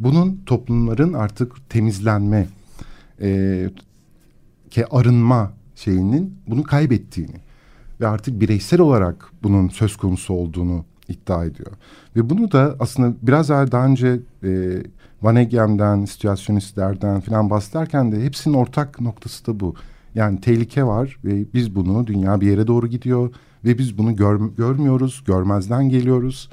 Bunun 0.00 0.42
toplumların 0.46 1.12
artık 1.12 1.70
temizlenme, 1.70 2.48
e, 3.20 3.70
ke 4.70 4.86
arınma 4.86 5.52
şeyinin 5.76 6.34
bunu 6.46 6.62
kaybettiğini 6.62 7.36
ve 8.00 8.08
artık 8.08 8.40
bireysel 8.40 8.80
olarak 8.80 9.30
bunun 9.42 9.68
söz 9.68 9.96
konusu 9.96 10.34
olduğunu 10.34 10.84
iddia 11.08 11.44
ediyor. 11.44 11.72
Ve 12.16 12.30
bunu 12.30 12.52
da 12.52 12.76
aslında 12.78 13.14
biraz 13.22 13.48
daha 13.48 13.86
önce 13.86 14.20
e, 14.44 14.82
Van 15.22 15.36
Egem'den, 15.36 16.04
situasyonistlerden 16.04 17.20
falan 17.20 17.50
bahsederken 17.50 18.12
de 18.12 18.24
hepsinin 18.24 18.54
ortak 18.54 19.00
noktası 19.00 19.46
da 19.46 19.60
bu. 19.60 19.74
Yani 20.14 20.40
tehlike 20.40 20.84
var 20.84 21.18
ve 21.24 21.44
biz 21.54 21.74
bunu 21.74 22.06
dünya 22.06 22.40
bir 22.40 22.46
yere 22.46 22.66
doğru 22.66 22.86
gidiyor 22.86 23.34
ve 23.64 23.78
biz 23.78 23.98
bunu 23.98 24.16
gör, 24.16 24.40
görmüyoruz, 24.56 25.22
görmezden 25.26 25.88
geliyoruz 25.88 26.50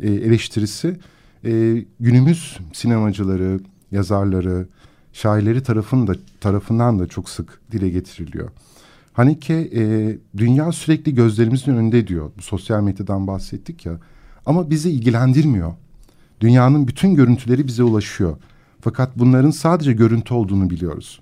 e, 0.00 0.10
eleştirisi. 0.10 0.96
E, 1.44 1.84
günümüz 2.00 2.58
sinemacıları, 2.72 3.60
yazarları, 3.90 4.66
şairleri 5.12 5.62
tarafında, 5.62 6.12
tarafından 6.40 6.98
da 6.98 7.06
çok 7.06 7.28
sık 7.28 7.60
dile 7.72 7.88
getiriliyor. 7.88 8.50
Hanike 9.12 9.54
e, 9.54 10.16
dünya 10.36 10.72
sürekli 10.72 11.14
gözlerimizin 11.14 11.72
önünde 11.72 12.06
diyor. 12.06 12.30
Bu 12.38 12.42
sosyal 12.42 12.82
medyadan 12.82 13.26
bahsettik 13.26 13.86
ya. 13.86 13.98
Ama 14.46 14.70
bizi 14.70 14.90
ilgilendirmiyor. 14.90 15.72
Dünyanın 16.40 16.88
bütün 16.88 17.14
görüntüleri 17.14 17.66
bize 17.66 17.82
ulaşıyor. 17.82 18.36
Fakat 18.80 19.18
bunların 19.18 19.50
sadece 19.50 19.92
görüntü 19.92 20.34
olduğunu 20.34 20.70
biliyoruz. 20.70 21.20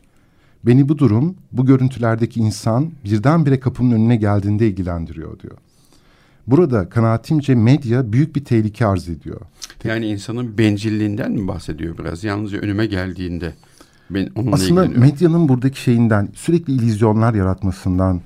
Beni 0.67 0.89
bu 0.89 0.99
durum, 0.99 1.35
bu 1.53 1.67
görüntülerdeki 1.67 2.41
insan 2.41 2.91
birdenbire 3.05 3.61
kapımın 3.61 3.93
önüne 3.93 4.17
geldiğinde 4.17 4.69
ilgilendiriyor 4.69 5.39
diyor. 5.39 5.57
Burada 6.47 6.89
kanaatimce 6.89 7.55
medya 7.55 8.13
büyük 8.13 8.37
bir 8.37 8.45
tehlike 8.45 8.87
arz 8.87 9.09
ediyor. 9.09 9.41
Yani 9.85 10.07
insanın 10.07 10.59
bencilliğinden 10.59 11.33
mi 11.33 11.49
bahsediyor 11.49 11.99
biraz? 11.99 12.25
Yalnızca 12.25 12.59
önüme 12.59 12.87
geldiğinde 12.87 13.55
ben 14.11 14.31
onunla 14.37 14.55
Aslında 14.55 14.87
medyanın 14.87 15.49
buradaki 15.49 15.81
şeyinden 15.81 16.29
sürekli 16.35 16.73
illüzyonlar 16.73 17.35
yaratmasından 17.35 18.21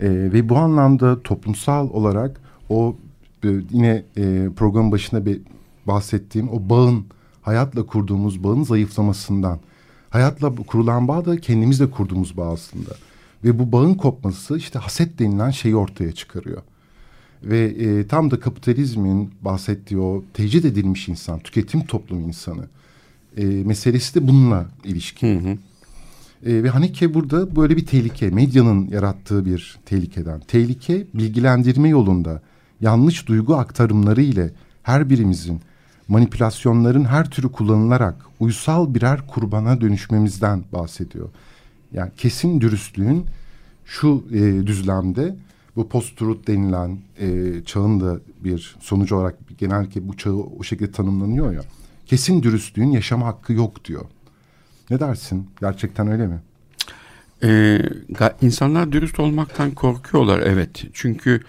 e, 0.00 0.10
ve 0.10 0.48
bu 0.48 0.56
anlamda 0.56 1.22
toplumsal 1.22 1.90
olarak 1.90 2.40
o 2.68 2.96
e, 3.44 3.48
yine 3.70 4.04
e, 4.16 4.48
programın 4.56 4.92
başında 4.92 5.26
bir 5.26 5.40
bahsettiğim 5.86 6.48
o 6.48 6.68
bağın 6.68 7.04
hayatla 7.42 7.86
kurduğumuz 7.86 8.44
bağın 8.44 8.62
zayıflamasından 8.62 9.60
hayatla 10.10 10.56
kurulan 10.56 11.08
bağ 11.08 11.24
da 11.24 11.40
kendimizle 11.40 11.90
kurduğumuz 11.90 12.36
bağ 12.36 12.52
aslında 12.52 12.90
ve 13.44 13.58
bu 13.58 13.72
bağın 13.72 13.94
kopması 13.94 14.56
işte 14.56 14.78
haset 14.78 15.18
denilen 15.18 15.50
şeyi 15.50 15.76
ortaya 15.76 16.12
çıkarıyor. 16.12 16.62
Ve 17.42 17.64
e, 17.64 18.06
tam 18.06 18.30
da 18.30 18.40
kapitalizmin 18.40 19.30
bahsettiği 19.42 20.00
o 20.00 20.24
tecrit 20.34 20.64
edilmiş 20.64 21.08
insan, 21.08 21.38
tüketim 21.38 21.86
toplumu 21.86 22.28
insanı 22.28 22.64
e, 23.36 23.44
meselesi 23.44 24.14
de 24.14 24.28
bununla 24.28 24.66
ilişkin. 24.84 25.40
Hı 25.40 25.50
hı. 25.50 25.58
E, 26.50 26.62
ve 26.62 26.68
Haneke 26.68 27.14
burada 27.14 27.56
böyle 27.56 27.76
bir 27.76 27.86
tehlike, 27.86 28.30
medyanın 28.30 28.88
yarattığı 28.88 29.44
bir 29.44 29.78
tehlikeden. 29.86 30.40
Tehlike 30.40 31.06
bilgilendirme 31.14 31.88
yolunda 31.88 32.42
yanlış 32.80 33.26
duygu 33.26 33.56
aktarımları 33.56 34.22
ile 34.22 34.50
her 34.82 35.10
birimizin 35.10 35.60
manipülasyonların 36.08 37.04
her 37.04 37.30
türü 37.30 37.52
kullanılarak 37.52 38.14
uysal 38.40 38.94
birer 38.94 39.26
kurbana 39.26 39.80
dönüşmemizden 39.80 40.64
bahsediyor. 40.72 41.28
Yani 41.92 42.10
kesin 42.16 42.60
dürüstlüğün 42.60 43.26
şu 43.84 44.24
e, 44.32 44.66
düzlemde 44.66 45.36
bu 45.76 45.88
post-truth 45.88 46.46
denilen 46.46 46.98
e, 47.18 47.60
çağın 47.64 48.00
da 48.00 48.20
bir 48.44 48.76
sonucu 48.80 49.16
olarak 49.16 49.36
genellikle 49.58 50.08
bu 50.08 50.16
çağı 50.16 50.34
o 50.34 50.62
şekilde 50.62 50.92
tanımlanıyor 50.92 51.52
ya. 51.52 51.60
Kesin 52.06 52.42
dürüstlüğün 52.42 52.90
yaşama 52.90 53.26
hakkı 53.26 53.52
yok 53.52 53.84
diyor. 53.84 54.04
Ne 54.90 55.00
dersin? 55.00 55.46
Gerçekten 55.60 56.08
öyle 56.08 56.26
mi? 56.26 56.40
Ee, 57.42 57.82
insanlar 58.42 58.92
dürüst 58.92 59.20
olmaktan 59.20 59.70
korkuyorlar 59.70 60.38
evet. 60.38 60.84
Çünkü 60.92 61.40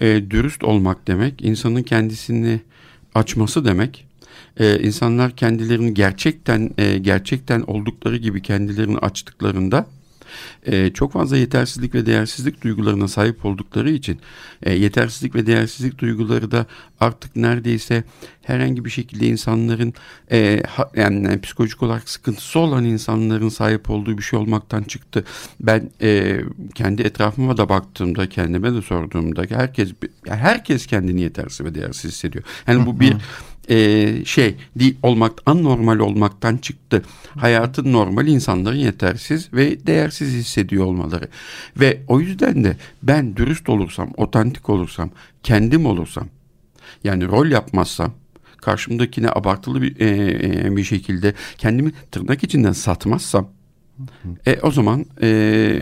e, 0.00 0.30
dürüst 0.30 0.64
olmak 0.64 1.06
demek 1.06 1.42
insanın 1.42 1.82
kendisini 1.82 2.60
açması 3.14 3.64
demek. 3.64 4.07
Ee, 4.58 4.78
insanlar 4.78 5.36
kendilerini 5.36 5.94
gerçekten 5.94 6.70
e, 6.78 6.98
gerçekten 6.98 7.60
oldukları 7.60 8.16
gibi 8.16 8.42
kendilerini 8.42 8.98
açtıklarında 8.98 9.86
e, 10.66 10.92
çok 10.92 11.12
fazla 11.12 11.36
yetersizlik 11.36 11.94
ve 11.94 12.06
değersizlik 12.06 12.62
duygularına 12.62 13.08
sahip 13.08 13.44
oldukları 13.44 13.90
için 13.90 14.18
e, 14.62 14.74
yetersizlik 14.74 15.34
ve 15.34 15.46
değersizlik 15.46 15.98
duyguları 15.98 16.50
da 16.50 16.66
artık 17.00 17.36
neredeyse 17.36 18.04
herhangi 18.42 18.84
bir 18.84 18.90
şekilde 18.90 19.26
insanların 19.26 19.94
e, 20.32 20.62
ha, 20.68 20.90
yani 20.96 21.40
psikolojik 21.40 21.82
olarak 21.82 22.08
sıkıntısı 22.08 22.58
olan 22.58 22.84
insanların 22.84 23.48
sahip 23.48 23.90
olduğu 23.90 24.18
bir 24.18 24.22
şey 24.22 24.38
olmaktan 24.38 24.82
çıktı. 24.82 25.24
Ben 25.60 25.90
e, 26.02 26.40
kendi 26.74 27.02
etrafıma 27.02 27.56
da 27.56 27.68
baktığımda 27.68 28.28
kendime 28.28 28.74
de 28.74 28.82
sorduğumda 28.82 29.44
herkes 29.48 29.92
herkes 30.28 30.86
kendini 30.86 31.20
yetersiz 31.20 31.66
ve 31.66 31.74
değersiz 31.74 32.12
hissediyor. 32.12 32.44
Yani 32.66 32.86
bu 32.86 33.00
bir 33.00 33.16
e, 33.68 34.24
şey 34.24 34.56
değil 34.76 34.96
olmak 35.02 35.32
anormal 35.46 35.98
olmaktan 35.98 36.56
çıktı. 36.56 37.02
Hayatın 37.36 37.92
normal 37.92 38.26
insanların 38.26 38.76
yetersiz 38.76 39.52
ve 39.52 39.86
değersiz 39.86 40.34
hissediyor 40.34 40.84
olmaları. 40.84 41.28
Ve 41.76 42.02
o 42.08 42.20
yüzden 42.20 42.64
de 42.64 42.76
ben 43.02 43.36
dürüst 43.36 43.68
olursam, 43.68 44.10
otantik 44.16 44.68
olursam, 44.68 45.10
kendim 45.42 45.86
olursam 45.86 46.28
yani 47.04 47.26
rol 47.26 47.46
yapmazsam 47.46 48.12
karşımdakine 48.56 49.30
abartılı 49.30 49.82
bir, 49.82 50.00
e, 50.00 50.08
e, 50.66 50.76
bir 50.76 50.84
şekilde 50.84 51.34
kendimi 51.58 51.92
tırnak 52.10 52.44
içinden 52.44 52.72
satmazsam 52.72 53.48
e, 54.46 54.60
o 54.62 54.70
zaman 54.70 55.06
e, 55.22 55.80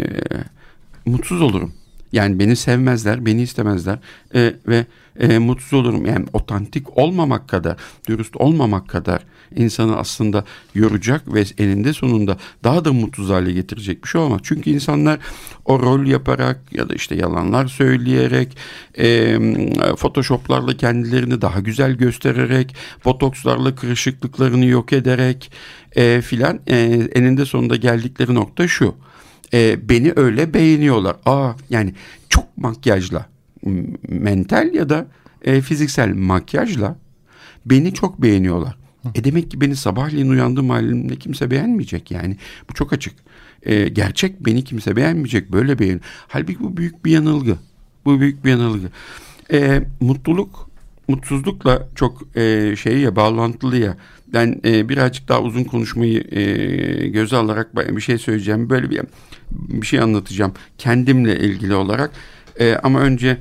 mutsuz 1.06 1.42
olurum. 1.42 1.72
Yani 2.16 2.38
beni 2.38 2.56
sevmezler, 2.56 3.26
beni 3.26 3.42
istemezler 3.42 3.98
e, 4.34 4.54
ve 4.68 4.86
e, 5.18 5.38
mutsuz 5.38 5.72
olurum. 5.72 6.06
Yani 6.06 6.26
otantik 6.32 6.98
olmamak 6.98 7.48
kadar, 7.48 7.76
dürüst 8.08 8.36
olmamak 8.36 8.88
kadar 8.88 9.22
insanı 9.56 9.96
aslında 9.96 10.44
yoracak 10.74 11.34
ve 11.34 11.44
eninde 11.58 11.92
sonunda 11.92 12.36
daha 12.64 12.84
da 12.84 12.92
mutsuz 12.92 13.30
hale 13.30 13.52
getirecek 13.52 14.04
bir 14.04 14.08
şey 14.08 14.20
olmaz. 14.20 14.40
Çünkü 14.44 14.70
insanlar 14.70 15.18
o 15.64 15.80
rol 15.80 16.06
yaparak 16.06 16.60
ya 16.72 16.88
da 16.88 16.94
işte 16.94 17.14
yalanlar 17.14 17.66
söyleyerek, 17.66 18.56
e, 18.98 19.38
photoshoplarla 19.96 20.76
kendilerini 20.76 21.40
daha 21.40 21.60
güzel 21.60 21.92
göstererek, 21.92 22.76
botokslarla 23.04 23.74
kırışıklıklarını 23.74 24.64
yok 24.64 24.92
ederek 24.92 25.52
e, 25.96 26.20
filan 26.20 26.60
e, 26.66 26.76
eninde 27.14 27.44
sonunda 27.44 27.76
geldikleri 27.76 28.34
nokta 28.34 28.68
şu 28.68 28.94
e, 29.56 29.88
beni 29.88 30.12
öyle 30.16 30.54
beğeniyorlar. 30.54 31.16
Aa 31.26 31.52
yani 31.70 31.94
çok 32.28 32.58
makyajla 32.58 33.26
mental 34.08 34.74
ya 34.74 34.88
da 34.88 35.06
e, 35.44 35.60
fiziksel 35.60 36.14
makyajla 36.14 36.96
beni 37.66 37.94
çok 37.94 38.22
beğeniyorlar. 38.22 38.76
E 39.14 39.24
demek 39.24 39.50
ki 39.50 39.60
beni 39.60 39.76
sabahleyin 39.76 40.30
uyandığım 40.30 40.70
halimde 40.70 41.16
kimse 41.16 41.50
beğenmeyecek 41.50 42.10
yani. 42.10 42.36
Bu 42.70 42.74
çok 42.74 42.92
açık. 42.92 43.14
E, 43.62 43.88
gerçek 43.88 44.46
beni 44.46 44.64
kimse 44.64 44.96
beğenmeyecek 44.96 45.52
böyle 45.52 45.78
beğen. 45.78 46.00
Halbuki 46.28 46.60
bu 46.60 46.76
büyük 46.76 47.04
bir 47.04 47.10
yanılgı. 47.10 47.56
Bu 48.04 48.20
büyük 48.20 48.44
bir 48.44 48.50
yanılgı. 48.50 48.88
E, 49.52 49.82
mutluluk 50.00 50.70
mutsuzlukla 51.08 51.88
çok 51.94 52.36
e, 52.36 52.74
şey 52.76 52.98
ya 52.98 53.16
bağlantılı 53.16 53.76
ya. 53.76 53.96
Ben 54.32 54.60
e, 54.64 54.88
birazcık 54.88 55.28
daha 55.28 55.42
uzun 55.42 55.64
konuşmayı 55.64 56.24
e, 56.30 57.08
göze 57.08 57.36
alarak 57.36 57.76
bir 57.76 58.00
şey 58.00 58.18
söyleyeceğim. 58.18 58.70
Böyle 58.70 58.90
bir 58.90 59.00
bir 59.50 59.86
şey 59.86 60.00
anlatacağım 60.00 60.54
kendimle 60.78 61.38
ilgili 61.38 61.74
olarak. 61.74 62.10
E, 62.60 62.74
ama 62.74 63.00
önce 63.00 63.38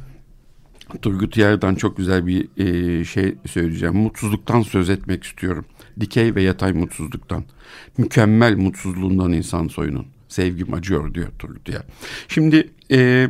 Turgut 1.01 1.37
Yar'dan 1.37 1.75
çok 1.75 1.97
güzel 1.97 2.27
bir 2.27 2.47
e, 2.57 3.05
şey 3.05 3.35
söyleyeceğim. 3.45 3.95
Mutsuzluktan 3.95 4.61
söz 4.61 4.89
etmek 4.89 5.23
istiyorum. 5.23 5.65
Dikey 5.99 6.35
ve 6.35 6.43
yatay 6.43 6.73
mutsuzluktan. 6.73 7.43
Mükemmel 7.97 8.55
mutsuzluğundan 8.55 9.33
insan 9.33 9.67
soyunun. 9.67 10.05
Sevgim 10.27 10.73
acıyor 10.73 11.13
diyor 11.13 11.27
Turgut 11.39 11.69
Yar. 11.69 11.83
Şimdi 12.27 12.69
e, 12.91 13.29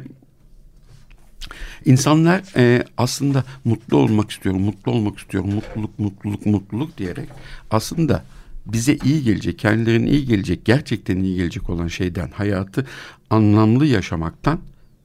insanlar 1.86 2.41
e, 2.55 2.84
aslında 2.97 3.43
mutlu 3.65 3.97
olmak 3.97 4.31
istiyorum, 4.31 4.62
mutlu 4.62 4.91
olmak 4.91 5.19
istiyorum, 5.19 5.53
mutluluk, 5.53 5.99
mutluluk, 5.99 6.45
mutluluk 6.45 6.97
diyerek 6.97 7.29
aslında 7.71 8.23
bize 8.65 8.97
iyi 9.03 9.23
gelecek, 9.23 9.60
kendilerine 9.60 10.10
iyi 10.10 10.25
gelecek, 10.25 10.65
gerçekten 10.65 11.17
iyi 11.17 11.36
gelecek 11.38 11.69
olan 11.69 11.88
şeyden, 11.88 12.29
hayatı 12.34 12.88
anlamlı 13.29 13.86
yaşamaktan 13.86 14.60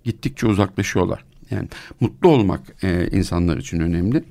gittikçe 0.05 0.47
uzaklaşıyorlar. 0.47 1.25
Yani 1.51 1.69
mutlu 2.01 2.29
olmak 2.29 2.61
e, 2.83 3.09
insanlar 3.13 3.57
için 3.57 3.81
önemli. 3.81 4.25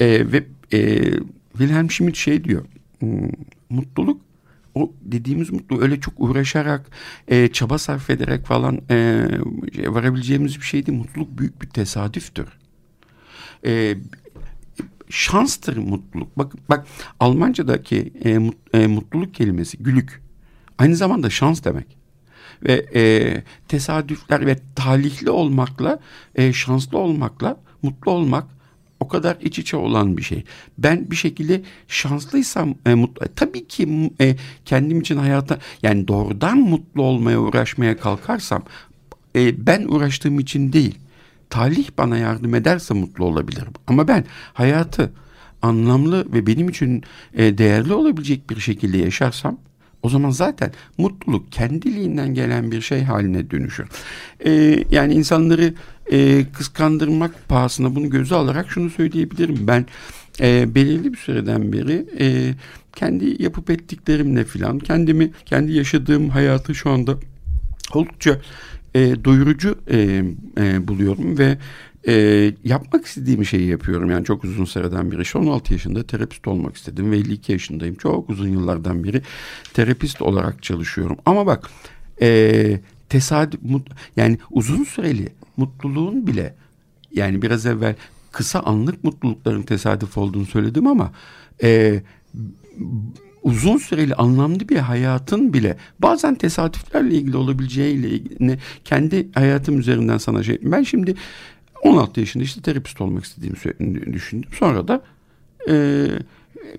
E, 0.00 0.32
ve 0.32 0.44
e, 0.72 1.10
Wilhelm 1.52 1.90
Schmidt 1.90 2.16
şey 2.16 2.44
diyor, 2.44 2.64
hmm, 2.98 3.30
mutluluk 3.70 4.20
o 4.78 4.92
dediğimiz 5.02 5.52
mutlu 5.52 5.82
öyle 5.82 6.00
çok 6.00 6.14
uğraşarak 6.16 6.90
e, 7.28 7.48
çaba 7.48 7.78
sarf 7.78 8.10
ederek 8.10 8.46
falan 8.46 8.80
e, 8.90 9.26
varabileceğimiz 9.86 10.56
bir 10.56 10.64
şey 10.64 10.86
değil. 10.86 10.98
Mutluluk 10.98 11.38
büyük 11.38 11.62
bir 11.62 11.68
tesadüftür. 11.68 12.48
E, 13.66 13.96
şanstır 15.10 15.76
mutluluk. 15.76 16.38
Bak, 16.38 16.52
bak 16.68 16.86
Almanca'daki 17.20 18.12
e, 18.24 18.38
mut, 18.38 18.56
e, 18.74 18.86
mutluluk 18.86 19.34
kelimesi 19.34 19.78
gülük. 19.78 20.22
Aynı 20.78 20.96
zamanda 20.96 21.30
şans 21.30 21.64
demek. 21.64 21.98
Ve 22.62 22.86
e, 22.94 23.02
tesadüfler 23.68 24.46
ve 24.46 24.56
talihli 24.76 25.30
olmakla, 25.30 26.00
e, 26.34 26.52
şanslı 26.52 26.98
olmakla 26.98 27.60
mutlu 27.82 28.10
olmak 28.10 28.57
o 29.00 29.08
kadar 29.08 29.36
iç 29.40 29.58
içe 29.58 29.76
olan 29.76 30.16
bir 30.16 30.22
şey. 30.22 30.44
Ben 30.78 31.10
bir 31.10 31.16
şekilde 31.16 31.62
şanslıysam 31.88 32.74
e, 32.86 32.94
mutlu, 32.94 33.26
e, 33.26 33.28
tabii 33.36 33.66
ki 33.68 34.10
e, 34.20 34.36
kendim 34.64 35.00
için 35.00 35.16
hayata 35.16 35.58
yani 35.82 36.08
doğrudan 36.08 36.58
mutlu 36.58 37.02
olmaya 37.02 37.40
uğraşmaya 37.40 37.96
kalkarsam 37.96 38.62
e, 39.36 39.66
ben 39.66 39.84
uğraştığım 39.84 40.40
için 40.40 40.72
değil 40.72 40.98
talih 41.50 41.88
bana 41.98 42.18
yardım 42.18 42.54
ederse 42.54 42.94
mutlu 42.94 43.24
olabilirim. 43.24 43.72
Ama 43.86 44.08
ben 44.08 44.24
hayatı 44.52 45.12
anlamlı 45.62 46.32
ve 46.32 46.46
benim 46.46 46.68
için 46.68 47.02
e, 47.34 47.58
değerli 47.58 47.92
olabilecek 47.92 48.50
bir 48.50 48.60
şekilde 48.60 48.98
yaşarsam 48.98 49.58
o 50.02 50.08
zaman 50.08 50.30
zaten 50.30 50.72
mutluluk 50.98 51.52
kendiliğinden 51.52 52.34
gelen 52.34 52.72
bir 52.72 52.80
şey 52.80 53.02
haline 53.02 53.50
dönüşür. 53.50 53.88
Ee, 54.46 54.84
yani 54.90 55.14
insanları 55.14 55.74
e, 56.12 56.44
kıskandırmak 56.52 57.48
pahasına 57.48 57.94
bunu 57.94 58.10
göze 58.10 58.34
alarak 58.34 58.70
şunu 58.70 58.90
söyleyebilirim. 58.90 59.58
Ben 59.60 59.86
e, 60.40 60.74
belirli 60.74 61.12
bir 61.12 61.18
süreden 61.18 61.72
beri 61.72 62.06
e, 62.20 62.54
kendi 62.96 63.42
yapıp 63.42 63.70
ettiklerimle 63.70 64.44
filan 64.44 64.78
kendimi 64.78 65.30
kendi 65.46 65.72
yaşadığım 65.72 66.28
hayatı 66.28 66.74
şu 66.74 66.90
anda 66.90 67.16
oldukça 67.94 68.40
e, 68.94 69.24
doyurucu 69.24 69.78
e, 69.90 70.22
e, 70.58 70.88
buluyorum 70.88 71.38
ve 71.38 71.58
e, 72.08 72.14
yapmak 72.64 73.06
istediğim 73.06 73.44
şeyi 73.44 73.68
yapıyorum. 73.68 74.10
Yani 74.10 74.24
çok 74.24 74.44
uzun 74.44 74.64
süreden 74.64 75.12
beri. 75.12 75.22
İşte 75.22 75.38
16 75.38 75.72
yaşında 75.72 76.02
terapist 76.02 76.48
olmak 76.48 76.76
istedim 76.76 77.10
ve 77.10 77.16
52 77.16 77.52
yaşındayım. 77.52 77.94
Çok 77.94 78.30
uzun 78.30 78.48
yıllardan 78.48 79.04
beri 79.04 79.22
terapist 79.74 80.22
olarak 80.22 80.62
çalışıyorum. 80.62 81.16
Ama 81.26 81.46
bak 81.46 81.70
e, 82.20 82.80
tesadüf 83.08 83.60
yani 84.16 84.38
uzun 84.50 84.84
süreli 84.84 85.28
mutluluğun 85.58 86.26
bile 86.26 86.54
yani 87.12 87.42
biraz 87.42 87.66
evvel 87.66 87.94
kısa 88.32 88.60
anlık 88.60 89.04
mutlulukların 89.04 89.62
tesadüf 89.62 90.18
olduğunu 90.18 90.46
söyledim 90.46 90.86
ama 90.86 91.12
e, 91.62 92.02
uzun 93.42 93.76
süreli 93.76 94.14
anlamlı 94.14 94.68
bir 94.68 94.76
hayatın 94.76 95.52
bile 95.52 95.76
bazen 95.98 96.34
tesadüflerle 96.34 97.14
ilgili 97.14 97.36
olabileceğiyle 97.36 98.08
ilgili 98.08 98.58
kendi 98.84 99.28
hayatım 99.34 99.78
üzerinden 99.78 100.18
sana 100.18 100.42
şey 100.42 100.58
ben 100.62 100.82
şimdi 100.82 101.14
16 101.82 102.20
yaşında 102.20 102.44
işte 102.44 102.60
terapist 102.60 103.00
olmak 103.00 103.24
istediğimi 103.24 103.56
düşündüm. 104.12 104.50
Sonra 104.52 104.88
da 104.88 105.02
e, 105.68 106.06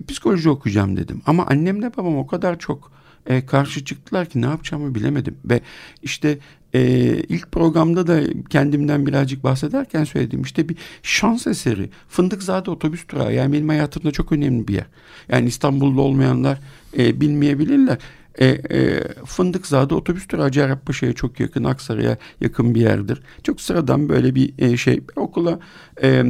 psikoloji 0.08 0.50
okuyacağım 0.50 0.96
dedim. 0.96 1.22
Ama 1.26 1.46
annemle 1.46 1.96
babam 1.96 2.16
o 2.16 2.26
kadar 2.26 2.58
çok 2.58 2.92
e, 3.26 3.46
karşı 3.46 3.84
çıktılar 3.84 4.26
ki 4.26 4.42
ne 4.42 4.46
yapacağımı 4.46 4.94
bilemedim. 4.94 5.36
Ve 5.44 5.60
işte 6.02 6.38
e, 6.74 6.80
ilk 7.28 7.52
programda 7.52 8.06
da 8.06 8.20
kendimden 8.50 9.06
birazcık 9.06 9.44
bahsederken 9.44 10.04
söyledim. 10.04 10.42
İşte 10.42 10.68
bir 10.68 10.76
şans 11.02 11.46
eseri. 11.46 11.90
Fındıkzade 12.08 12.70
otobüs 12.70 13.08
durağı. 13.08 13.34
Yani 13.34 13.52
benim 13.52 13.68
hayatımda 13.68 14.10
çok 14.10 14.32
önemli 14.32 14.68
bir 14.68 14.74
yer. 14.74 14.86
Yani 15.28 15.48
İstanbul'da 15.48 16.00
olmayanlar 16.00 16.58
e, 16.98 17.20
bilmeyebilirler. 17.20 17.98
E, 18.38 18.46
e, 18.46 19.04
Fındıkzade 19.24 19.94
otobüs 19.94 20.28
durağı 20.28 20.50
Cerrahpaşa'ya 20.50 21.12
çok 21.12 21.40
yakın, 21.40 21.64
Aksaray'a 21.64 22.16
yakın 22.40 22.74
bir 22.74 22.80
yerdir. 22.80 23.22
Çok 23.42 23.60
sıradan 23.60 24.08
böyle 24.08 24.34
bir 24.34 24.54
e, 24.58 24.76
şey. 24.76 25.00
Okula 25.16 25.58
e, 26.02 26.08
e, 26.08 26.22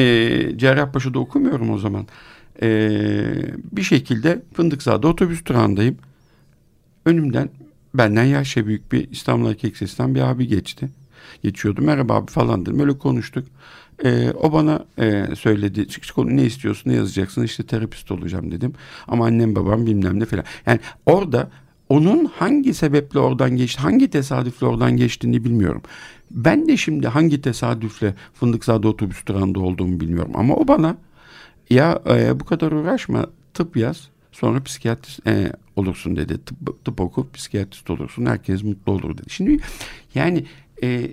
e, 0.00 0.58
Cerrahpaşa'da 0.58 1.18
okumuyorum 1.18 1.70
o 1.70 1.78
zaman. 1.78 2.06
E, 2.62 2.90
bir 3.72 3.82
şekilde 3.82 4.42
Fındıkzade 4.54 5.06
otobüs 5.06 5.44
durağındayım. 5.44 5.96
Önümden 7.04 7.48
benden 7.94 8.24
yaşça 8.24 8.66
büyük 8.66 8.92
bir 8.92 9.10
İstanbul 9.10 9.50
Erkek 9.50 9.76
Sesi'nden 9.76 10.14
bir 10.14 10.20
abi 10.20 10.46
geçti. 10.46 10.88
Geçiyordu. 11.42 11.82
Merhaba 11.82 12.14
abi 12.14 12.30
falan 12.30 12.66
dedim. 12.66 12.80
Öyle 12.80 12.98
konuştuk. 12.98 13.44
Ee, 14.04 14.30
o 14.30 14.52
bana 14.52 14.84
e, 14.98 15.26
söyledi. 15.36 15.88
Çık 15.88 16.18
ne 16.18 16.44
istiyorsun 16.44 16.90
ne 16.90 16.94
yazacaksın 16.94 17.42
işte 17.42 17.62
terapist 17.62 18.10
olacağım 18.10 18.50
dedim. 18.50 18.72
Ama 19.08 19.26
annem 19.26 19.56
babam 19.56 19.86
bilmem 19.86 20.20
ne 20.20 20.24
falan. 20.24 20.44
Yani 20.66 20.80
orada 21.06 21.50
onun 21.88 22.24
hangi 22.24 22.74
sebeple 22.74 23.18
oradan 23.18 23.56
geçti, 23.56 23.82
hangi 23.82 24.10
tesadüfle 24.10 24.66
oradan 24.66 24.96
geçtiğini 24.96 25.44
bilmiyorum. 25.44 25.82
Ben 26.30 26.68
de 26.68 26.76
şimdi 26.76 27.08
hangi 27.08 27.40
tesadüfle 27.40 28.14
Fındıkzade 28.34 28.88
otobüs 28.88 29.26
durağında 29.26 29.60
olduğumu 29.60 30.00
bilmiyorum. 30.00 30.32
Ama 30.34 30.54
o 30.54 30.68
bana 30.68 30.96
ya 31.70 32.02
e, 32.08 32.40
bu 32.40 32.44
kadar 32.44 32.72
uğraşma 32.72 33.26
tıp 33.54 33.76
yaz 33.76 34.08
sonra 34.32 34.62
psikiyatrist 34.62 35.26
e, 35.26 35.52
olursun 35.76 36.16
dedi. 36.16 36.44
Tıp, 36.44 36.84
tıp 36.84 37.00
oku 37.00 37.30
psikiyatrist 37.32 37.90
olursun 37.90 38.26
herkes 38.26 38.62
mutlu 38.62 38.92
olur 38.92 39.18
dedi. 39.18 39.30
Şimdi 39.30 39.58
yani 40.14 40.44
e, 40.82 41.12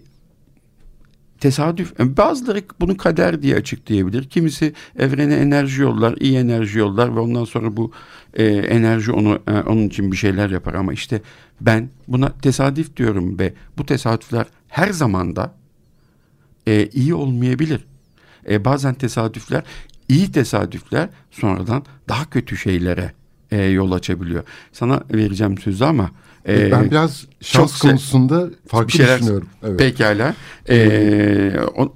tesadüf. 1.39 1.99
Bazıları 1.99 2.61
bunu 2.79 2.97
kader 2.97 3.41
diye 3.41 3.55
açıklayabilir. 3.55 4.29
Kimisi 4.29 4.73
evrene 4.97 5.35
enerji 5.35 5.81
yollar, 5.81 6.17
iyi 6.19 6.37
enerji 6.37 6.79
yollar 6.79 7.15
ve 7.15 7.19
ondan 7.19 7.45
sonra 7.45 7.77
bu 7.77 7.91
e, 8.33 8.45
enerji 8.45 9.11
onu 9.11 9.39
e, 9.47 9.51
onun 9.51 9.87
için 9.87 10.11
bir 10.11 10.17
şeyler 10.17 10.49
yapar. 10.49 10.73
Ama 10.73 10.93
işte 10.93 11.21
ben 11.61 11.89
buna 12.07 12.29
tesadüf 12.29 12.97
diyorum 12.97 13.39
ve 13.39 13.53
bu 13.77 13.85
tesadüfler 13.85 14.45
her 14.67 14.89
zamanda 14.89 15.55
e, 16.67 16.85
iyi 16.93 17.13
olmayabilir. 17.13 17.85
E, 18.49 18.65
bazen 18.65 18.93
tesadüfler, 18.93 19.63
iyi 20.09 20.31
tesadüfler 20.31 21.09
sonradan 21.31 21.83
daha 22.09 22.29
kötü 22.29 22.57
şeylere 22.57 23.11
e, 23.51 23.63
yol 23.63 23.91
açabiliyor. 23.91 24.43
Sana 24.71 25.01
vereceğim 25.13 25.57
sözü 25.57 25.83
ama 25.83 26.11
ee, 26.47 26.71
ben 26.71 26.91
biraz 26.91 27.25
şans 27.41 27.79
çok 27.79 27.89
konusunda 27.89 28.49
farklı 28.67 28.91
şeyler, 28.91 29.19
düşünüyorum. 29.19 29.47
Evet. 29.63 29.79
Pekala. 29.79 30.35
Ee, 30.69 31.53
o, 31.75 31.95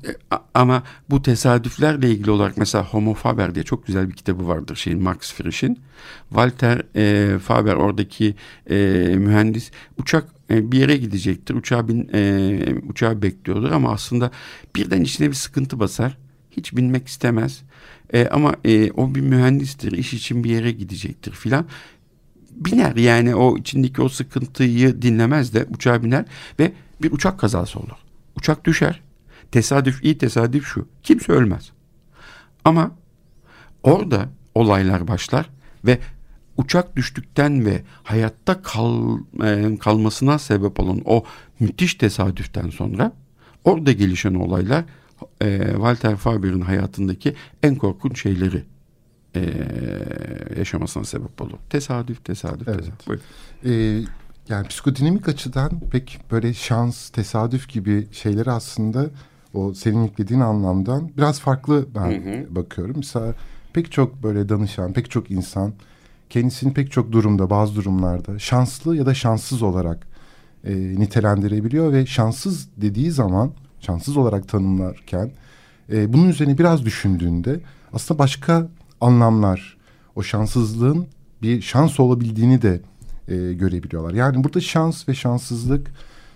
ama 0.53 0.83
bu 1.09 1.21
tesadüflerle 1.21 2.09
ilgili 2.09 2.31
olarak 2.31 2.57
mesela 2.57 2.85
Homo 2.85 3.13
Faber 3.13 3.55
diye 3.55 3.65
çok 3.65 3.87
güzel 3.87 4.09
bir 4.09 4.13
kitabı 4.13 4.47
vardır 4.47 4.75
şeyin 4.75 5.03
Max 5.03 5.33
Frisch'in. 5.33 5.79
Walter 6.29 6.81
e, 6.95 7.39
Faber 7.39 7.73
oradaki 7.73 8.35
e, 8.69 8.75
mühendis 9.17 9.71
uçak 9.97 10.27
e, 10.49 10.71
bir 10.71 10.77
yere 10.77 10.97
gidecektir. 10.97 11.55
Uçağı 11.55 11.87
bin, 11.87 12.09
e, 12.13 12.75
uçağı 12.89 13.21
bekliyordur 13.21 13.71
ama 13.71 13.91
aslında 13.91 14.31
birden 14.75 15.01
içine 15.01 15.29
bir 15.29 15.35
sıkıntı 15.35 15.79
basar. 15.79 16.17
Hiç 16.51 16.75
binmek 16.75 17.07
istemez. 17.07 17.63
E, 18.13 18.27
ama 18.27 18.55
e, 18.65 18.91
o 18.91 19.15
bir 19.15 19.21
mühendistir, 19.21 19.91
iş 19.91 20.13
için 20.13 20.43
bir 20.43 20.49
yere 20.49 20.71
gidecektir 20.71 21.31
filan 21.31 21.65
biner 22.55 22.95
yani 22.95 23.35
o 23.35 23.57
içindeki 23.57 24.01
o 24.01 24.09
sıkıntıyı 24.09 25.01
dinlemez 25.01 25.53
de 25.53 25.65
uçağa 25.69 26.03
biner 26.03 26.25
ve 26.59 26.73
bir 27.01 27.11
uçak 27.11 27.39
kazası 27.39 27.79
olur. 27.79 27.97
Uçak 28.37 28.65
düşer. 28.65 29.01
Tesadüf 29.51 30.03
iyi 30.03 30.17
tesadüf 30.17 30.65
şu. 30.65 30.87
Kimse 31.03 31.31
ölmez. 31.31 31.71
Ama 32.65 32.91
orada 33.83 34.29
olaylar 34.55 35.07
başlar 35.07 35.49
ve 35.85 35.99
uçak 36.57 36.95
düştükten 36.95 37.65
ve 37.65 37.83
hayatta 38.03 38.61
kal, 38.61 39.17
e, 39.43 39.77
kalmasına 39.77 40.39
sebep 40.39 40.79
olan 40.79 41.01
o 41.05 41.23
müthiş 41.59 41.95
tesadüften 41.95 42.69
sonra 42.69 43.11
orada 43.63 43.91
gelişen 43.91 44.33
olaylar 44.33 44.83
e, 45.41 45.71
Walter 45.73 46.15
Faber'in 46.15 46.61
hayatındaki 46.61 47.35
en 47.63 47.75
korkunç 47.75 48.21
şeyleri 48.21 48.63
e, 49.35 49.41
yaşamasına 50.57 51.03
sebep 51.03 51.41
olur. 51.41 51.57
Tesadüf, 51.69 52.25
tesadüf, 52.25 52.67
evet. 52.67 52.79
tesadüf. 52.79 53.21
Ee, 53.65 54.01
yani 54.49 54.67
psikodinamik 54.67 55.29
açıdan 55.29 55.79
pek 55.91 56.19
böyle 56.31 56.53
şans, 56.53 57.09
tesadüf 57.09 57.69
gibi 57.69 58.07
şeyleri 58.11 58.51
aslında 58.51 59.05
o 59.53 59.73
senin 59.73 60.03
yüklediğin 60.03 60.39
anlamdan 60.39 61.11
biraz 61.17 61.39
farklı 61.39 61.87
ben 61.95 62.11
hı 62.11 62.29
hı. 62.29 62.55
bakıyorum. 62.55 62.93
Mesela 62.97 63.35
pek 63.73 63.91
çok 63.91 64.23
böyle 64.23 64.49
danışan, 64.49 64.93
pek 64.93 65.11
çok 65.11 65.31
insan 65.31 65.73
kendisini 66.29 66.73
pek 66.73 66.91
çok 66.91 67.11
durumda, 67.11 67.49
bazı 67.49 67.75
durumlarda 67.75 68.39
şanslı 68.39 68.95
ya 68.95 69.05
da 69.05 69.13
şanssız 69.13 69.61
olarak 69.61 70.07
e, 70.63 70.73
nitelendirebiliyor 70.75 71.93
ve 71.93 72.05
şanssız 72.05 72.69
dediği 72.77 73.11
zaman, 73.11 73.51
şanssız 73.85 74.17
olarak 74.17 74.47
tanımlarken 74.47 75.31
e, 75.91 76.13
bunun 76.13 76.29
üzerine 76.29 76.57
biraz 76.57 76.85
düşündüğünde 76.85 77.59
aslında 77.93 78.19
başka 78.19 78.69
anlamlar, 79.01 79.77
o 80.15 80.23
şanssızlığın 80.23 81.07
bir 81.41 81.61
şans 81.61 81.99
olabildiğini 81.99 82.61
de 82.61 82.81
e, 83.27 83.53
görebiliyorlar. 83.53 84.13
Yani 84.13 84.43
burada 84.43 84.61
şans 84.61 85.09
ve 85.09 85.13
şanssızlık 85.13 85.91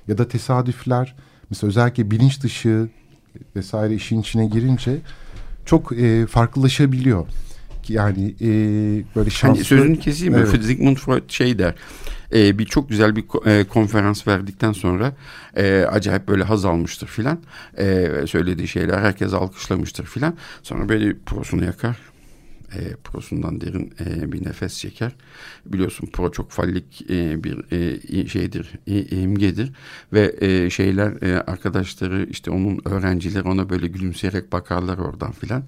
ya 0.07 0.17
da 0.17 0.27
tesadüfler 0.27 1.15
mesela 1.49 1.69
özellikle 1.69 2.11
bilinç 2.11 2.41
dışı 2.43 2.89
vesaire 3.55 3.95
işin 3.95 4.21
içine 4.21 4.45
girince 4.45 4.99
çok 5.65 5.91
e, 5.91 6.27
farklılaşabiliyor. 6.27 7.27
Yani 7.87 8.35
e, 8.41 8.49
böyle 9.15 9.29
şanslı... 9.29 9.55
Hani 9.55 9.63
sözünü 9.63 9.99
keseyim 9.99 10.33
mi? 10.33 10.45
Evet. 10.49 10.63
Sigmund 10.63 10.97
Freud 10.97 11.29
şey 11.29 11.59
der. 11.59 11.75
E, 12.33 12.59
bir 12.59 12.65
çok 12.65 12.89
güzel 12.89 13.15
bir 13.15 13.23
e, 13.45 13.63
konferans 13.63 14.27
verdikten 14.27 14.71
sonra 14.71 15.13
e, 15.55 15.85
acayip 15.89 16.27
böyle 16.27 16.43
haz 16.43 16.65
almıştır 16.65 17.07
filan. 17.07 17.39
E, 17.77 18.09
söylediği 18.27 18.67
şeyler 18.67 18.99
herkes 18.99 19.33
alkışlamıştır 19.33 20.05
filan. 20.05 20.37
Sonra 20.63 20.89
böyle 20.89 21.17
prosunu 21.25 21.65
yakar 21.65 21.97
e, 22.75 22.95
prosundan 23.03 23.61
derin 23.61 23.93
e, 24.05 24.31
bir 24.31 24.45
nefes 24.45 24.77
çeker. 24.77 25.15
Biliyorsun 25.65 26.07
pro 26.07 26.31
çok 26.31 26.51
fallik 26.51 27.11
e, 27.11 27.43
bir 27.43 27.71
e, 27.71 28.27
şeydir, 28.27 28.71
e, 28.87 29.05
imgedir 29.05 29.71
ve 30.13 30.35
e, 30.41 30.69
şeyler 30.69 31.21
e, 31.21 31.41
arkadaşları 31.41 32.27
işte 32.29 32.51
onun 32.51 32.79
öğrencileri 32.85 33.47
ona 33.47 33.69
böyle 33.69 33.87
gülümseyerek 33.87 34.51
bakarlar 34.51 34.97
oradan 34.97 35.31
filan. 35.31 35.63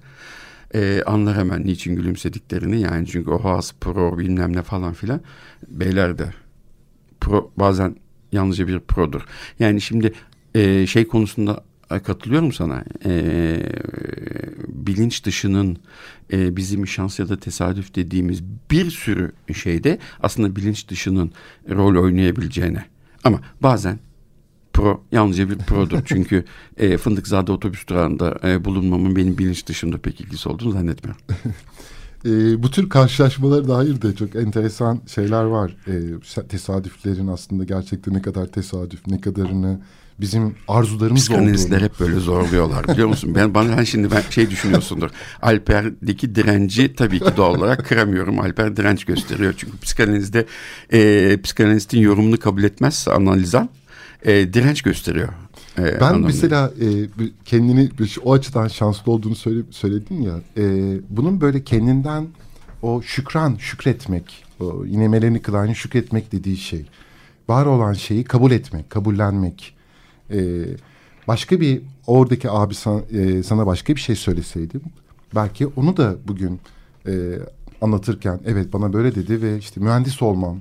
E, 0.74 1.02
anlar 1.06 1.36
hemen 1.36 1.66
niçin 1.66 1.96
gülümsediklerini 1.96 2.80
yani 2.80 3.06
çünkü 3.06 3.30
o 3.30 3.44
has 3.44 3.72
pro 3.80 4.18
bilmem 4.18 4.56
ne 4.56 4.62
falan 4.62 4.92
filan 4.92 5.20
beyler 5.68 6.18
de 6.18 6.32
pro 7.20 7.50
bazen 7.56 7.96
yalnızca 8.32 8.68
bir 8.68 8.80
produr. 8.80 9.22
Yani 9.58 9.80
şimdi 9.80 10.12
e, 10.54 10.86
şey 10.86 11.06
konusunda 11.08 11.64
katılıyorum 11.98 12.52
sana. 12.52 12.84
E, 13.04 13.62
bilinç 14.68 15.24
dışının 15.24 15.78
e, 16.32 16.56
bizim 16.56 16.86
şans 16.86 17.18
ya 17.18 17.28
da 17.28 17.40
tesadüf 17.40 17.94
dediğimiz 17.94 18.42
bir 18.70 18.90
sürü 18.90 19.32
şeyde 19.54 19.98
aslında 20.22 20.56
bilinç 20.56 20.88
dışının 20.88 21.32
rol 21.70 22.02
oynayabileceğine. 22.02 22.84
Ama 23.24 23.40
bazen 23.62 23.98
pro 24.72 25.04
yalnızca 25.12 25.50
bir 25.50 25.58
produr. 25.58 25.98
Çünkü 26.04 26.44
e, 26.76 26.98
Fındıkzade 26.98 27.52
otobüs 27.52 27.88
durağında 27.88 28.38
e, 28.44 28.64
bulunmamın 28.64 29.16
benim 29.16 29.38
bilinç 29.38 29.66
dışında 29.66 29.98
pek 29.98 30.20
ilgisi 30.20 30.48
olduğunu 30.48 30.70
zannetmiyorum. 30.70 31.22
e, 32.24 32.62
bu 32.62 32.70
tür 32.70 32.88
karşılaşmalara 32.88 33.68
dair 33.68 34.02
de 34.02 34.14
çok 34.14 34.36
enteresan 34.36 35.00
şeyler 35.06 35.44
var. 35.44 35.76
E, 35.86 36.46
tesadüflerin 36.48 37.26
aslında 37.26 37.64
gerçekten 37.64 38.14
ne 38.14 38.22
kadar 38.22 38.46
tesadüf, 38.46 39.06
ne 39.06 39.20
kadarını 39.20 39.80
bizim 40.20 40.54
arzularımız 40.68 41.20
Psikanalistler 41.20 41.80
hep 41.80 42.00
böyle 42.00 42.20
zorluyorlar 42.20 42.88
biliyor 42.88 43.08
musun? 43.08 43.34
Ben 43.34 43.54
bana 43.54 43.76
ben 43.76 43.84
şimdi 43.84 44.10
ben 44.10 44.22
şey 44.30 44.50
düşünüyorsundur. 44.50 45.10
Alper'deki 45.42 46.34
direnci 46.34 46.94
tabii 46.94 47.20
ki 47.20 47.36
doğal 47.36 47.54
olarak 47.54 47.86
kıramıyorum. 47.86 48.40
Alper 48.40 48.76
direnç 48.76 49.04
gösteriyor. 49.04 49.54
Çünkü 49.56 49.78
psikanalizde 49.78 50.46
e, 50.92 51.40
psikanalistin 51.42 52.00
yorumunu 52.00 52.38
kabul 52.38 52.62
etmezse 52.62 53.12
analizan 53.12 53.68
e, 54.22 54.52
direnç 54.52 54.82
gösteriyor. 54.82 55.28
E, 55.80 56.00
ben 56.00 56.06
anlamda. 56.06 56.26
mesela 56.26 56.72
e, 56.80 56.86
kendini 57.44 57.90
o 58.24 58.32
açıdan 58.32 58.68
şanslı 58.68 59.12
olduğunu 59.12 59.34
söyle, 59.34 59.62
söyledin 59.70 60.22
ya. 60.22 60.40
E, 60.56 60.64
bunun 61.10 61.40
böyle 61.40 61.64
kendinden 61.64 62.26
o 62.82 63.02
şükran, 63.02 63.56
şükretmek, 63.58 64.44
o 64.60 64.84
Melanie 64.84 65.42
Klein'in 65.42 65.72
şükretmek 65.72 66.32
dediği 66.32 66.56
şey. 66.56 66.86
Var 67.48 67.66
olan 67.66 67.92
şeyi 67.92 68.24
kabul 68.24 68.50
etmek, 68.50 68.90
kabullenmek 68.90 69.74
e, 70.30 70.64
başka 71.28 71.60
bir 71.60 71.82
oradaki 72.06 72.50
abi 72.50 72.74
sana, 72.74 73.00
e, 73.00 73.42
sana 73.42 73.66
başka 73.66 73.94
bir 73.94 74.00
şey 74.00 74.16
söyleseydim 74.16 74.82
belki 75.34 75.66
onu 75.66 75.96
da 75.96 76.16
bugün 76.28 76.60
e, 77.06 77.12
anlatırken 77.80 78.40
evet 78.46 78.72
bana 78.72 78.92
böyle 78.92 79.14
dedi 79.14 79.42
ve 79.42 79.58
işte 79.58 79.80
mühendis 79.80 80.22
olmam 80.22 80.60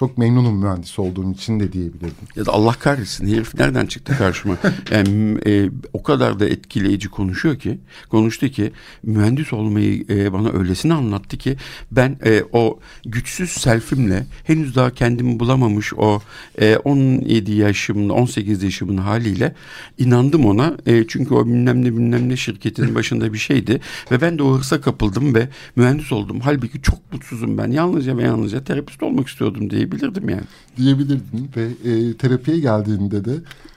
çok 0.00 0.18
memnunum 0.18 0.58
mühendis 0.58 0.98
olduğum 0.98 1.32
için 1.32 1.60
de 1.60 1.72
diyebilirdim. 1.72 2.28
Ya 2.36 2.46
da 2.46 2.52
Allah 2.52 2.72
kahretsin 2.72 3.26
herif 3.26 3.54
nereden 3.54 3.86
çıktı 3.86 4.14
karşıma? 4.18 4.56
yani 4.90 5.38
e, 5.46 5.70
o 5.92 6.02
kadar 6.02 6.40
da 6.40 6.48
etkileyici 6.48 7.08
konuşuyor 7.08 7.58
ki, 7.58 7.78
konuştu 8.08 8.48
ki 8.48 8.72
mühendis 9.02 9.52
olmayı 9.52 10.04
e, 10.08 10.32
bana 10.32 10.52
öylesine 10.52 10.94
anlattı 10.94 11.36
ki 11.36 11.56
ben 11.90 12.18
e, 12.24 12.42
o 12.52 12.78
güçsüz 13.04 13.50
selfimle 13.50 14.26
henüz 14.44 14.76
daha 14.76 14.90
kendimi 14.90 15.40
bulamamış 15.40 15.94
o 15.94 16.20
e, 16.60 16.76
17 16.76 17.52
yaşımın 17.52 18.08
18 18.08 18.62
yaşımın 18.62 18.96
haliyle 18.96 19.54
inandım 19.98 20.46
ona. 20.46 20.76
E, 20.86 21.06
çünkü 21.08 21.34
o 21.34 21.46
bilmem 21.46 21.84
ne 21.84 21.92
bilmem 21.92 22.28
ne 22.28 22.36
şirketin 22.36 22.94
başında 22.94 23.32
bir 23.32 23.38
şeydi 23.38 23.80
ve 24.10 24.20
ben 24.20 24.38
de 24.38 24.42
o 24.42 24.58
hırsa 24.58 24.80
kapıldım 24.80 25.34
ve 25.34 25.48
mühendis 25.76 26.12
oldum. 26.12 26.40
Halbuki 26.40 26.82
çok 26.82 27.12
mutsuzum 27.12 27.58
ben. 27.58 27.70
Yalnızca 27.70 28.16
ve 28.16 28.22
yalnızca 28.22 28.64
terapist 28.64 29.02
olmak 29.02 29.28
istiyordum 29.28 29.70
diye 29.70 29.89
diyebilirdim 29.90 30.28
yani. 30.28 30.42
Diyebilirdin 30.76 31.50
ve 31.56 31.90
e, 31.90 32.16
terapiye 32.16 32.60
geldiğinde 32.60 33.24
de 33.24 33.34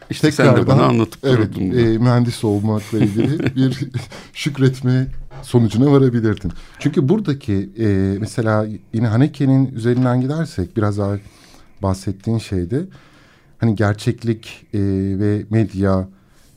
işte 0.09 0.31
sen 0.31 0.55
de 0.55 0.67
bana 0.67 0.83
anlatıp 0.83 1.25
evet, 1.25 1.57
e, 1.57 1.97
mühendis 1.97 2.43
olmakla 2.43 2.99
ilgili 2.99 3.39
bir 3.55 3.89
şükretme 4.33 5.07
sonucuna 5.41 5.91
varabilirdin. 5.91 6.51
Çünkü 6.79 7.09
buradaki 7.09 7.69
e, 7.79 8.17
mesela 8.19 8.67
yine 8.93 9.07
Haneke'nin 9.07 9.75
üzerinden 9.75 10.21
gidersek 10.21 10.77
biraz 10.77 10.97
daha 10.97 11.17
bahsettiğin 11.81 12.37
şeyde 12.37 12.85
hani 13.57 13.75
gerçeklik 13.75 14.65
e, 14.73 14.79
ve 15.19 15.45
medya 15.49 16.07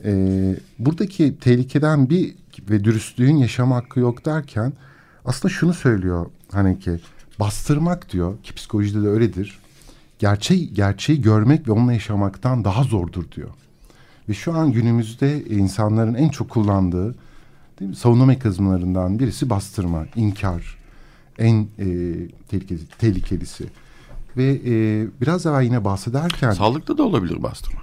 e, 0.05 0.55
buradaki 0.79 1.37
tehlikeden 1.37 2.09
bir 2.09 2.35
ve 2.69 2.83
dürüstlüğün 2.83 3.37
yaşam 3.37 3.71
hakkı 3.71 3.99
yok 3.99 4.25
derken 4.25 4.73
aslında 5.25 5.53
şunu 5.53 5.73
söylüyor 5.73 6.25
Haneke 6.51 6.99
bastırmak 7.39 8.11
diyor 8.11 8.37
ki 8.43 8.53
psikolojide 8.53 9.03
de 9.03 9.07
öyledir. 9.07 9.59
Gerçeği, 10.19 10.73
gerçeği 10.73 11.21
görmek 11.21 11.67
ve 11.67 11.71
onunla 11.71 11.93
yaşamaktan 11.93 12.63
daha 12.63 12.83
zordur 12.83 13.31
diyor. 13.31 13.49
Ve 14.29 14.33
şu 14.33 14.53
an 14.53 14.71
günümüzde 14.71 15.45
insanların 15.45 16.13
en 16.13 16.29
çok 16.29 16.49
kullandığı 16.49 17.15
değil 17.79 17.89
mi, 17.89 17.95
savunma 17.95 18.25
mekanizmalarından 18.25 19.19
birisi 19.19 19.49
bastırma, 19.49 20.05
inkar. 20.15 20.77
En 21.39 21.67
e, 21.79 21.85
tehlikeli, 22.47 22.79
tehlikelisi. 22.99 23.65
Ve 24.37 24.61
e, 24.65 25.07
biraz 25.21 25.45
daha 25.45 25.61
yine 25.61 25.85
bahsederken... 25.85 26.51
Sağlıklı 26.51 26.97
da 26.97 27.03
olabilir 27.03 27.43
bastırma. 27.43 27.81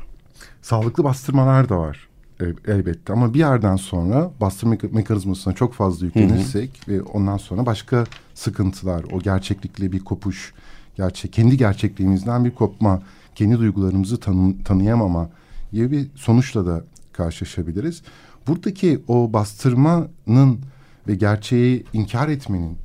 Sağlıklı 0.62 1.04
bastırmalar 1.04 1.68
da 1.68 1.78
var 1.78 2.08
e, 2.08 2.13
elbette 2.40 3.12
ama 3.12 3.34
bir 3.34 3.38
yerden 3.38 3.76
sonra 3.76 4.30
bastırma 4.40 4.76
mekanizmasına 4.92 5.54
çok 5.54 5.74
fazla 5.74 6.06
yüklenirsek 6.06 6.70
hı 6.86 6.92
hı. 6.92 6.96
ve 6.96 7.02
ondan 7.02 7.36
sonra 7.36 7.66
başka 7.66 8.04
sıkıntılar, 8.34 9.04
o 9.12 9.18
gerçeklikle 9.18 9.92
bir 9.92 10.00
kopuş, 10.00 10.54
gerçek 10.96 11.32
kendi 11.32 11.56
gerçekliğimizden 11.56 12.44
bir 12.44 12.50
kopma, 12.50 13.02
kendi 13.34 13.58
duygularımızı 13.58 14.20
tanı, 14.20 14.62
tanıyamama 14.64 15.30
gibi 15.72 15.90
bir 15.90 16.06
sonuçla 16.14 16.66
da 16.66 16.84
karşılaşabiliriz. 17.12 18.02
Buradaki 18.46 19.02
o 19.08 19.32
bastırmanın 19.32 20.60
ve 21.08 21.14
gerçeği 21.14 21.84
inkar 21.92 22.28
etmenin 22.28 22.78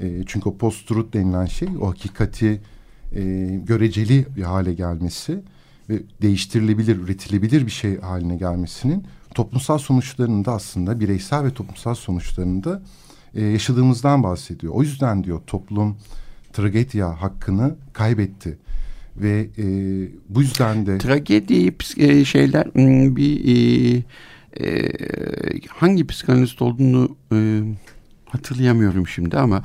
e, 0.00 0.22
çünkü 0.26 0.48
o 0.48 0.56
post-truth 0.56 1.12
denilen 1.12 1.46
şey 1.46 1.68
o 1.80 1.90
hakikati 1.90 2.60
e, 3.12 3.22
göreceli 3.64 4.26
bir 4.36 4.42
hale 4.42 4.74
gelmesi 4.74 5.42
ve 5.90 6.02
değiştirilebilir, 6.22 6.96
üretilebilir 6.96 7.66
bir 7.66 7.70
şey 7.70 8.00
haline 8.00 8.36
gelmesinin 8.36 9.04
toplumsal 9.34 9.78
sonuçlarını 9.78 10.44
da 10.44 10.52
aslında 10.52 11.00
bireysel 11.00 11.44
ve 11.44 11.50
toplumsal 11.50 11.94
sonuçlarını 11.94 12.64
da 12.64 12.82
e, 13.34 13.44
yaşadığımızdan 13.44 14.22
bahsediyor. 14.22 14.72
O 14.74 14.82
yüzden 14.82 15.24
diyor 15.24 15.40
toplum 15.46 15.96
tragedya 16.52 17.22
hakkını 17.22 17.76
kaybetti 17.92 18.58
ve 19.16 19.48
e, 19.58 19.64
bu 20.28 20.42
yüzden 20.42 20.86
de 20.86 20.98
tragedi 20.98 21.74
e, 21.96 22.24
şeyler 22.24 22.64
hmm, 22.64 23.16
bir 23.16 23.44
e, 23.44 24.02
e, 24.60 24.92
hangi 25.68 26.06
psikanalist 26.06 26.62
olduğunu 26.62 27.16
e, 27.32 27.62
hatırlayamıyorum 28.24 29.08
şimdi 29.08 29.36
ama 29.36 29.62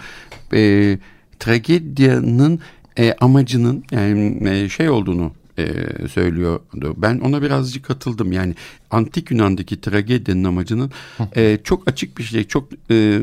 e, 0.53 0.97
tragedyanın 1.39 2.59
e, 2.97 3.13
amacının 3.13 3.83
yani 3.91 4.49
e, 4.49 4.69
şey 4.69 4.89
olduğunu 4.89 5.31
e, 5.57 5.67
söylüyordu. 6.07 6.93
Ben 6.97 7.19
ona 7.19 7.41
birazcık 7.41 7.85
katıldım. 7.85 8.31
Yani 8.31 8.55
antik 8.91 9.31
Yunan'daki 9.31 9.81
tragedinin 9.81 10.43
amacının 10.43 10.91
e, 11.35 11.59
çok 11.63 11.89
açık 11.89 12.17
bir 12.17 12.23
şey, 12.23 12.43
çok 12.43 12.73
e, 12.73 13.19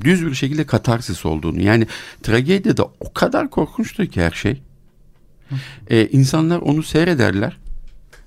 düz 0.00 0.26
bir 0.26 0.34
şekilde 0.34 0.66
katarsis 0.66 1.26
olduğunu. 1.26 1.60
Yani 1.60 1.86
tragedide 2.22 2.82
o 2.82 3.12
kadar 3.14 3.50
korkunçtu 3.50 4.06
ki 4.06 4.22
her 4.22 4.30
şey. 4.30 4.62
E, 5.90 6.06
insanlar 6.06 6.58
onu 6.58 6.82
seyrederler 6.82 7.56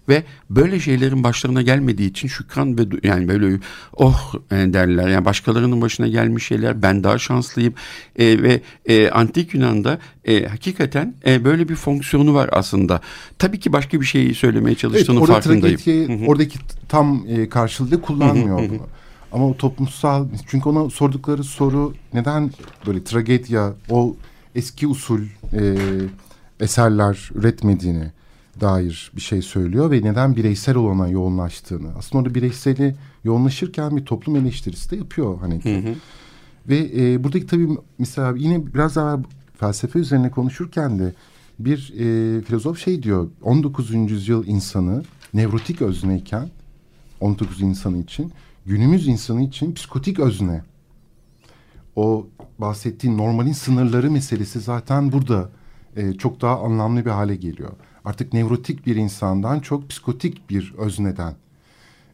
ve 0.09 0.23
böyle 0.49 0.79
şeylerin 0.79 1.23
başlarına 1.23 1.61
gelmediği 1.61 2.09
için 2.09 2.27
şükran 2.27 2.77
ve 2.77 2.81
yani 3.03 3.27
böyle 3.27 3.59
oh 3.93 4.33
e, 4.51 4.55
derler. 4.55 5.07
Yani 5.09 5.25
başkalarının 5.25 5.81
başına 5.81 6.07
gelmiş 6.07 6.47
şeyler 6.47 6.81
ben 6.81 7.03
daha 7.03 7.17
şanslıyım 7.17 7.73
e, 8.15 8.43
ve 8.43 8.61
e, 8.85 9.09
antik 9.09 9.53
Yunan'da 9.53 9.99
e, 10.25 10.45
hakikaten 10.45 11.15
e, 11.25 11.45
böyle 11.45 11.69
bir 11.69 11.75
fonksiyonu 11.75 12.33
var 12.33 12.49
aslında. 12.53 13.01
Tabii 13.39 13.59
ki 13.59 13.73
başka 13.73 14.01
bir 14.01 14.05
şey 14.05 14.33
söylemeye 14.33 14.75
çalıştığının 14.75 15.17
evet, 15.17 15.27
farkındayım. 15.27 15.77
Tragedi, 15.77 16.25
oradaki 16.27 16.59
tam 16.89 17.25
e, 17.27 17.49
karşılığı 17.49 18.01
kullanmıyor 18.01 18.57
bunu. 18.69 18.87
Ama 19.31 19.47
o 19.47 19.57
toplumsal 19.57 20.27
çünkü 20.47 20.69
ona 20.69 20.89
sordukları 20.89 21.43
soru 21.43 21.93
neden 22.13 22.51
böyle 22.87 23.03
tragedya 23.03 23.73
o 23.89 24.15
eski 24.55 24.87
usul 24.87 25.21
e, 25.53 25.75
eserler 26.59 27.29
üretmediğini 27.35 28.11
dair 28.59 29.11
bir 29.15 29.21
şey 29.21 29.41
söylüyor 29.41 29.91
ve 29.91 30.01
neden 30.01 30.35
bireysel 30.35 30.75
olana 30.75 31.07
yoğunlaştığını. 31.07 31.87
Aslında 31.97 32.21
orada 32.21 32.35
bireyseli 32.35 32.95
yoğunlaşırken 33.23 33.97
bir 33.97 34.05
toplum 34.05 34.35
eleştirisi 34.35 34.91
de 34.91 34.95
yapıyor 34.95 35.39
hani. 35.39 35.63
Hı 35.63 35.77
hı. 35.77 35.95
Ve 36.69 36.91
e, 36.95 37.23
buradaki 37.23 37.45
tabii 37.45 37.67
mesela 37.97 38.33
yine 38.37 38.73
biraz 38.73 38.95
daha 38.95 39.19
felsefe 39.59 39.99
üzerine 39.99 40.31
konuşurken 40.31 40.99
de 40.99 41.13
bir 41.59 41.93
e, 41.93 42.41
filozof 42.41 42.79
şey 42.79 43.03
diyor 43.03 43.29
19. 43.43 43.93
yüzyıl 43.93 44.47
insanı 44.47 45.03
nevrotik 45.33 45.81
özneyken 45.81 46.49
19 47.19 47.61
insanı 47.61 47.97
için 47.97 48.31
günümüz 48.65 49.07
insanı 49.07 49.43
için 49.43 49.73
psikotik 49.73 50.19
özne. 50.19 50.61
O 51.95 52.27
bahsettiğin 52.59 53.17
normalin 53.17 53.53
sınırları 53.53 54.11
meselesi 54.11 54.59
zaten 54.59 55.11
burada 55.11 55.49
e, 55.95 56.13
çok 56.13 56.41
daha 56.41 56.59
anlamlı 56.59 57.05
bir 57.05 57.09
hale 57.09 57.35
geliyor 57.35 57.71
artık 58.05 58.33
nevrotik 58.33 58.85
bir 58.85 58.95
insandan 58.95 59.59
çok 59.59 59.89
psikotik 59.89 60.49
bir 60.49 60.73
özneden. 60.77 61.35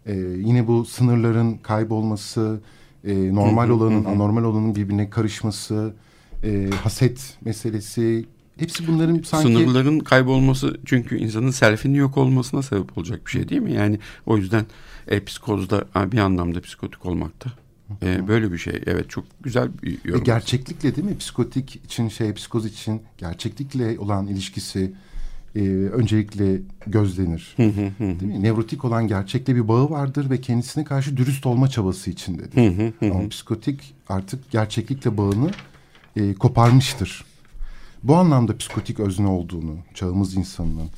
E, 0.06 0.16
yine 0.20 0.68
bu 0.68 0.86
sınırların 0.86 1.58
kaybolması, 1.58 2.60
e, 3.04 3.36
normal 3.36 3.70
olanın 3.70 4.06
anormal 4.06 4.44
olanın 4.44 4.76
birbirine 4.76 5.10
karışması, 5.10 5.94
e, 6.44 6.70
haset 6.84 7.38
meselesi 7.46 8.26
hepsi 8.58 8.88
bunların 8.88 9.22
sanki... 9.26 9.48
Sınırların 9.48 10.00
kaybolması 10.00 10.78
çünkü 10.86 11.18
insanın 11.18 11.52
selfinin 11.52 11.96
yok 11.96 12.18
olmasına 12.18 12.62
sebep 12.62 12.98
olacak 12.98 13.26
bir 13.26 13.32
şey 13.32 13.50
değil 13.50 13.62
mi? 13.62 13.74
Yani 13.74 14.00
o 14.26 14.38
yüzden 14.38 14.66
e, 15.08 15.24
psikozda 15.24 15.86
bir 16.12 16.18
anlamda 16.18 16.62
psikotik 16.62 17.06
olmakta. 17.06 17.50
E, 18.04 18.28
böyle 18.28 18.52
bir 18.52 18.58
şey. 18.58 18.82
Evet 18.86 19.10
çok 19.10 19.26
güzel 19.42 19.70
bir 19.84 19.98
yorum. 20.06 20.22
E, 20.22 20.24
gerçeklikle 20.24 20.96
değil 20.96 21.08
mi? 21.08 21.18
Psikotik 21.18 21.76
için 21.76 22.10
şey, 22.10 22.34
psikoz 22.34 22.66
için 22.66 23.02
gerçeklikle 23.18 24.00
olan 24.00 24.28
ilişkisi 24.28 24.94
e, 25.58 25.90
öncelikle 25.90 26.62
gözlenir. 26.88 27.56
Değil 27.58 28.24
mi? 28.24 28.44
Nevrotik 28.44 28.86
olan 28.86 29.08
gerçekle 29.08 29.56
bir 29.56 29.68
bağı 29.68 29.90
vardır 29.90 30.30
ve 30.30 30.42
kendisine 30.42 30.84
karşı 30.84 31.18
dürüst 31.18 31.46
olma 31.46 31.68
çabası 31.68 32.10
içindedir. 32.10 32.94
Ama 33.12 33.30
psikotik 33.30 33.96
artık 34.10 34.52
gerçeklikle 34.52 35.18
bağını 35.18 35.52
e, 36.16 36.34
koparmıştır. 36.34 37.26
Bu 38.04 38.16
anlamda 38.16 38.58
psikotik 38.58 39.00
özne 39.00 39.28
olduğunu 39.28 39.78
çağımız 39.94 40.36
insanının 40.36 40.90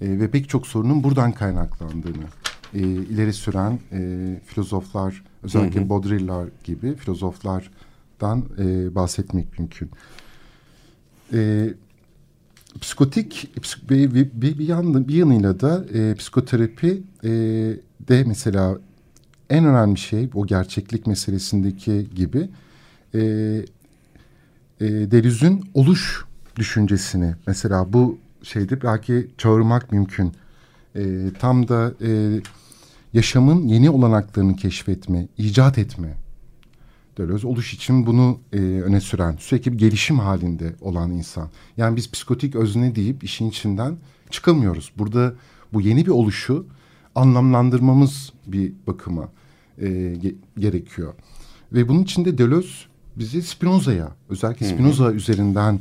e, 0.00 0.20
ve 0.20 0.30
pek 0.30 0.48
çok 0.48 0.66
sorunun 0.66 1.04
buradan 1.04 1.32
kaynaklandığını 1.32 2.24
e, 2.74 2.78
ileri 2.80 3.32
süren 3.32 3.78
e, 3.92 4.00
filozoflar 4.46 5.24
özellikle 5.42 5.88
Baudrillard'lar 5.88 6.48
gibi 6.64 6.94
filozoflardan 6.94 8.44
e, 8.58 8.94
bahsetmek 8.94 9.58
mümkün. 9.58 9.90
E, 11.32 11.68
psikotik 12.80 13.50
bir, 13.90 14.14
bir, 14.14 14.14
bir, 14.14 14.58
bir, 14.58 14.68
bir 15.08 15.14
yanıyla 15.14 15.60
da 15.60 15.84
e, 15.94 16.14
psikoterapi 16.14 17.02
e, 17.24 17.30
de 18.08 18.24
mesela 18.26 18.78
en 19.50 19.64
önemli 19.64 19.98
şey 19.98 20.28
o 20.34 20.46
gerçeklik 20.46 21.06
meselesindeki 21.06 22.06
gibi 22.14 22.48
e, 23.14 23.20
e, 24.80 24.86
Deleuze'ün 25.10 25.70
oluş 25.74 26.24
düşüncesini 26.56 27.34
mesela 27.46 27.92
bu 27.92 28.18
şeyde 28.42 28.82
belki 28.82 29.30
çağırmak 29.38 29.92
mümkün. 29.92 30.32
E, 30.96 31.04
tam 31.40 31.68
da 31.68 31.94
e, 32.02 32.40
yaşamın 33.12 33.68
yeni 33.68 33.90
olanaklarını 33.90 34.56
keşfetme, 34.56 35.28
icat 35.38 35.78
etme 35.78 36.14
Deleuze 37.18 37.46
oluş 37.46 37.74
için 37.74 38.06
bunu 38.06 38.38
e, 38.52 38.56
öne 38.58 39.00
süren, 39.00 39.36
sürekli 39.40 39.72
bir 39.72 39.78
gelişim 39.78 40.18
halinde 40.18 40.76
olan 40.80 41.10
insan. 41.10 41.50
Yani 41.76 41.96
biz 41.96 42.10
psikotik 42.10 42.54
özne 42.54 42.94
deyip 42.94 43.24
işin 43.24 43.48
içinden 43.48 43.96
çıkamıyoruz. 44.30 44.92
Burada 44.98 45.34
bu 45.72 45.80
yeni 45.80 46.06
bir 46.06 46.10
oluşu 46.10 46.66
anlamlandırmamız 47.14 48.32
bir 48.46 48.72
bakıma 48.86 49.28
e, 49.78 50.14
ge 50.22 50.34
gerekiyor. 50.58 51.14
Ve 51.72 51.88
bunun 51.88 52.02
için 52.02 52.24
de 52.24 52.38
Deleuze 52.38 52.68
bizi 53.16 53.42
Spinoza'ya, 53.42 54.08
özellikle 54.28 54.66
Spinoza 54.66 55.04
hı 55.04 55.08
hı. 55.08 55.14
üzerinden 55.14 55.80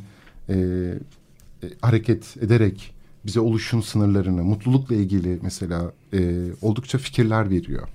e, 0.49 0.53
e, 0.53 1.67
hareket 1.81 2.37
ederek 2.37 2.93
bize 3.25 3.39
oluşun 3.39 3.81
sınırlarını, 3.81 4.43
mutlulukla 4.43 4.95
ilgili 4.95 5.39
mesela 5.41 5.91
e, 6.13 6.47
oldukça 6.61 6.97
fikirler 6.97 7.49
veriyor. 7.49 7.87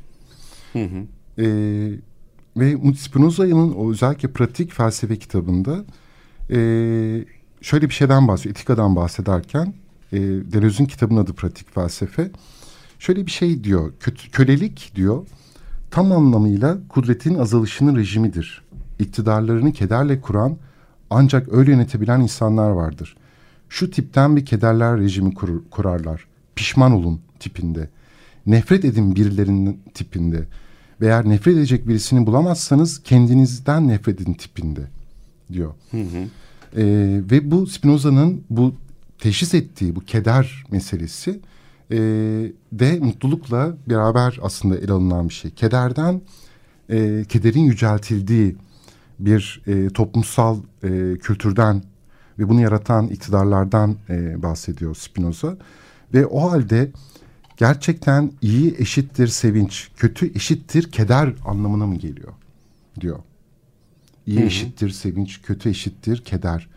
Hı 0.72 0.84
hı. 0.84 1.06
E, 1.42 1.46
ve 2.56 2.94
Spinoza'nın 2.94 3.72
o 3.72 3.90
özellikle 3.90 4.32
pratik 4.32 4.72
felsefe 4.72 5.16
kitabında 5.16 5.84
e, 6.50 6.56
şöyle 7.60 7.88
bir 7.88 7.94
şeyden 7.94 8.28
bahsediyor. 8.28 8.54
Etikadan 8.54 8.96
bahsederken 8.96 9.74
e, 10.12 10.18
Deleuze'ün 10.20 10.86
kitabının 10.86 11.20
adı 11.20 11.32
Pratik 11.32 11.74
Felsefe. 11.74 12.30
Şöyle 12.98 13.26
bir 13.26 13.30
şey 13.30 13.64
diyor. 13.64 13.92
Kötü, 14.00 14.30
kölelik 14.30 14.92
diyor 14.94 15.26
tam 15.90 16.12
anlamıyla 16.12 16.78
kudretin 16.88 17.34
azalışının 17.34 17.96
rejimidir. 17.96 18.62
İktidarlarını 18.98 19.72
kederle 19.72 20.20
kuran 20.20 20.56
ancak 21.10 21.52
öyle 21.52 21.70
yönetebilen 21.70 22.20
insanlar 22.20 22.70
vardır. 22.70 23.16
Şu 23.68 23.90
tipten 23.90 24.36
bir 24.36 24.46
kederler 24.46 24.98
rejimi 24.98 25.34
kur, 25.34 25.62
kurarlar. 25.70 26.26
Pişman 26.56 26.92
olun 26.92 27.20
tipinde. 27.40 27.88
Nefret 28.46 28.84
edin 28.84 29.16
birilerinin 29.16 29.82
tipinde 29.94 30.46
ve 31.00 31.06
eğer 31.06 31.28
nefret 31.28 31.56
edecek 31.56 31.88
birisini 31.88 32.26
bulamazsanız 32.26 33.02
kendinizden 33.02 33.88
nefret 33.88 34.20
edin 34.20 34.34
tipinde 34.34 34.80
diyor. 35.52 35.74
Hı 35.90 35.96
hı. 35.96 36.28
E, 36.76 36.84
ve 37.30 37.50
bu 37.50 37.66
Spinoza'nın 37.66 38.44
bu 38.50 38.74
teşhis 39.18 39.54
ettiği 39.54 39.96
bu 39.96 40.00
keder 40.00 40.64
meselesi 40.70 41.40
e, 41.90 41.96
de 42.72 42.98
mutlulukla 43.00 43.76
beraber 43.86 44.38
aslında 44.42 44.78
ele 44.78 44.92
alınan 44.92 45.28
bir 45.28 45.34
şey. 45.34 45.50
Kederden, 45.50 46.20
e, 46.90 47.24
kederin 47.28 47.60
yüceltildiği 47.60 48.56
bir 49.18 49.62
e, 49.66 49.88
toplumsal 49.88 50.58
e, 50.82 50.88
kültürden 51.18 51.82
ve 52.38 52.48
bunu 52.48 52.60
yaratan 52.60 53.08
iktidarlardan 53.08 53.96
e, 54.10 54.42
bahsediyor 54.42 54.94
Spinoza. 54.94 55.56
Ve 56.14 56.26
o 56.26 56.50
halde 56.50 56.90
gerçekten 57.60 58.32
iyi 58.42 58.74
eşittir 58.78 59.28
sevinç, 59.28 59.88
kötü 59.96 60.36
eşittir 60.36 60.90
keder 60.92 61.32
anlamına 61.44 61.86
mı 61.86 61.96
geliyor 61.96 62.32
diyor. 63.00 63.18
İyi 64.26 64.38
Hı 64.38 64.42
-hı. 64.42 64.46
eşittir 64.46 64.90
sevinç, 64.90 65.42
kötü 65.42 65.68
eşittir 65.68 66.24
keder. 66.24 66.68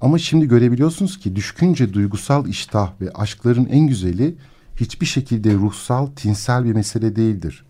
Ama 0.00 0.18
şimdi 0.18 0.48
görebiliyorsunuz 0.48 1.18
ki 1.18 1.36
düşkünce 1.36 1.92
duygusal 1.92 2.48
iştah 2.48 3.00
ve 3.00 3.10
aşkların 3.10 3.66
en 3.66 3.86
güzeli 3.86 4.34
hiçbir 4.76 5.06
şekilde 5.06 5.54
ruhsal, 5.54 6.06
tinsel 6.06 6.64
bir 6.64 6.72
mesele 6.72 7.16
değildir. 7.16 7.64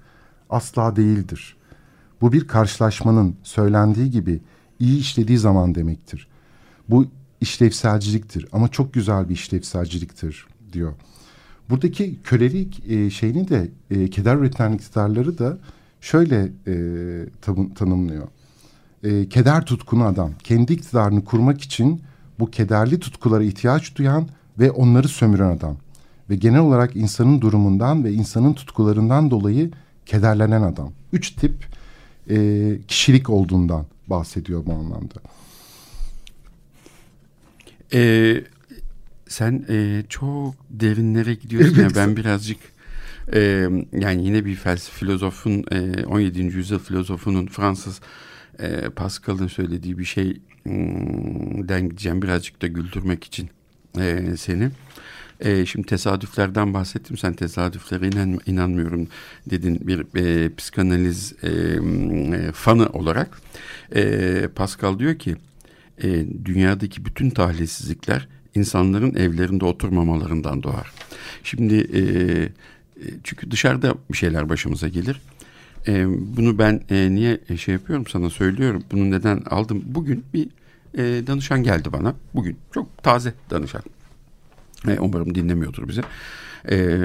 Asla 0.50 0.96
değildir. 0.96 1.56
Bu 2.20 2.32
bir 2.32 2.46
karşılaşmanın 2.46 3.36
söylendiği 3.42 4.10
gibi 4.10 4.40
iyi 4.78 5.00
işlediği 5.00 5.38
zaman 5.38 5.74
demektir. 5.74 6.28
Bu 6.88 7.06
işlevselciliktir 7.40 8.46
ama 8.52 8.68
çok 8.68 8.94
güzel 8.94 9.28
bir 9.28 9.34
işlevselciliktir 9.34 10.46
diyor. 10.72 10.92
Buradaki 11.72 12.16
kölelik 12.24 12.90
e, 12.90 13.10
şeyini 13.10 13.48
de 13.48 13.68
e, 13.90 14.10
keder 14.10 14.36
üreten 14.36 14.72
iktidarları 14.72 15.38
da 15.38 15.58
şöyle 16.00 16.48
e, 16.66 16.74
tanımlıyor. 17.74 18.28
E, 19.02 19.28
keder 19.28 19.66
tutkunu 19.66 20.04
adam 20.04 20.30
kendi 20.44 20.72
iktidarını 20.72 21.24
kurmak 21.24 21.60
için 21.60 22.02
bu 22.38 22.50
kederli 22.50 23.00
tutkulara 23.00 23.42
ihtiyaç 23.42 23.96
duyan 23.96 24.28
ve 24.58 24.70
onları 24.70 25.08
sömüren 25.08 25.56
adam. 25.56 25.76
Ve 26.30 26.36
genel 26.36 26.60
olarak 26.60 26.96
insanın 26.96 27.40
durumundan 27.40 28.04
ve 28.04 28.12
insanın 28.12 28.52
tutkularından 28.52 29.30
dolayı 29.30 29.70
kederlenen 30.06 30.62
adam. 30.62 30.92
Üç 31.12 31.30
tip 31.30 31.66
e, 32.30 32.78
kişilik 32.88 33.30
olduğundan 33.30 33.86
bahsediyor 34.06 34.66
bu 34.66 34.72
anlamda. 34.72 35.14
Ee, 37.94 38.44
sen 39.32 39.64
e, 39.68 40.02
çok 40.08 40.54
derinlere 40.70 41.34
gidiyorsun. 41.34 41.74
Evet. 41.74 41.82
Yani 41.82 41.94
ben 41.94 42.16
birazcık 42.16 42.58
e, 43.34 43.40
yani 43.92 44.24
yine 44.26 44.44
bir 44.44 44.54
felsefe 44.54 44.98
filozofun 44.98 45.64
e, 45.70 46.04
17. 46.04 46.40
yüzyıl 46.40 46.78
filozofunun 46.78 47.46
Fransız 47.46 48.00
e, 48.58 48.88
Pascal'ın 48.96 49.46
söylediği 49.46 49.98
bir 49.98 50.04
şeyden 50.04 51.88
gideceğim 51.88 52.22
birazcık 52.22 52.62
da 52.62 52.66
güldürmek 52.66 53.24
için 53.24 53.50
e, 54.00 54.36
seni. 54.36 54.70
E, 55.40 55.66
şimdi 55.66 55.86
tesadüflerden 55.86 56.74
bahsettim. 56.74 57.16
Sen 57.16 57.32
tesadüflere 57.32 58.08
inan, 58.08 58.40
inanmıyorum 58.46 59.08
dedin 59.50 59.80
bir 59.86 60.18
e, 60.20 60.54
psikanaliz 60.54 61.34
e, 61.42 61.48
e, 61.48 62.52
fanı 62.52 62.86
olarak. 62.86 63.40
E, 63.94 64.48
Pascal 64.54 64.98
diyor 64.98 65.18
ki 65.18 65.36
e, 66.02 66.26
dünyadaki 66.44 67.04
bütün 67.04 67.30
talihsizlikler 67.30 68.28
insanların 68.54 69.14
evlerinde 69.14 69.64
oturmamalarından 69.64 70.62
doğar. 70.62 70.92
Şimdi 71.44 71.74
e, 71.74 72.00
e, 72.02 73.10
çünkü 73.24 73.50
dışarıda 73.50 73.94
bir 74.10 74.16
şeyler 74.16 74.48
başımıza 74.48 74.88
gelir. 74.88 75.20
E, 75.88 76.06
bunu 76.36 76.58
ben 76.58 76.80
e, 76.90 77.10
niye 77.10 77.40
şey 77.58 77.72
yapıyorum 77.72 78.06
sana 78.06 78.30
söylüyorum. 78.30 78.82
Bunu 78.92 79.10
neden 79.10 79.42
aldım? 79.50 79.82
Bugün 79.86 80.24
bir 80.34 80.48
e, 80.94 81.26
danışan 81.26 81.62
geldi 81.62 81.92
bana. 81.92 82.14
Bugün 82.34 82.56
çok 82.74 83.02
taze 83.02 83.34
danışan. 83.50 83.82
E, 84.88 84.98
umarım 85.00 85.34
dinlemiyordur 85.34 85.88
bizi. 85.88 86.02
E, 86.70 86.98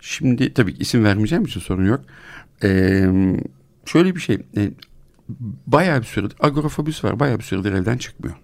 şimdi 0.00 0.54
tabii 0.54 0.72
isim 0.72 1.04
vermeyeceğim 1.04 1.44
için 1.44 1.60
sorun 1.60 1.86
yok. 1.86 2.00
E, 2.62 3.02
şöyle 3.84 4.14
bir 4.14 4.20
şey. 4.20 4.38
E, 4.56 4.70
bayağı 5.66 6.00
bir 6.00 6.06
süredir 6.06 6.36
agorafobisi 6.40 7.06
var. 7.06 7.20
Bayağı 7.20 7.38
bir 7.38 7.44
süredir 7.44 7.72
evden 7.72 7.98
çıkmıyor 7.98 8.36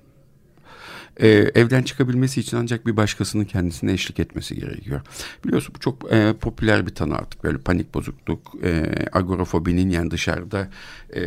e, 1.16 1.28
evden 1.28 1.82
çıkabilmesi 1.82 2.40
için 2.40 2.56
ancak 2.56 2.86
bir 2.86 2.96
başkasının 2.96 3.44
kendisine 3.44 3.92
eşlik 3.92 4.20
etmesi 4.20 4.54
gerekiyor. 4.54 5.00
Biliyorsun 5.44 5.74
bu 5.74 5.80
çok 5.80 6.12
e, 6.12 6.34
popüler 6.40 6.86
bir 6.86 6.94
tanı 6.94 7.14
artık 7.14 7.44
böyle 7.44 7.58
panik 7.58 7.94
bozukluk, 7.94 8.54
e, 8.64 8.92
agorafobinin 9.12 9.90
yani 9.90 10.10
dışarıda 10.10 10.68
e, 11.14 11.22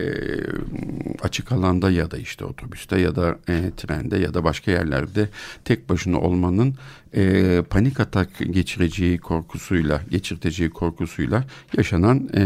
açık 1.21 1.51
alanda 1.51 1.91
ya 1.91 2.11
da 2.11 2.17
işte 2.17 2.45
otobüste 2.45 2.99
ya 2.99 3.15
da 3.15 3.39
e, 3.49 3.71
trende 3.77 4.17
ya 4.17 4.33
da 4.33 4.43
başka 4.43 4.71
yerlerde 4.71 5.29
tek 5.65 5.89
başına 5.89 6.19
olmanın 6.19 6.75
e, 7.15 7.63
panik 7.69 7.99
atak 7.99 8.29
geçireceği 8.51 9.17
korkusuyla, 9.17 10.01
geçirteceği 10.09 10.69
korkusuyla 10.69 11.43
yaşanan 11.77 12.29
e, 12.35 12.43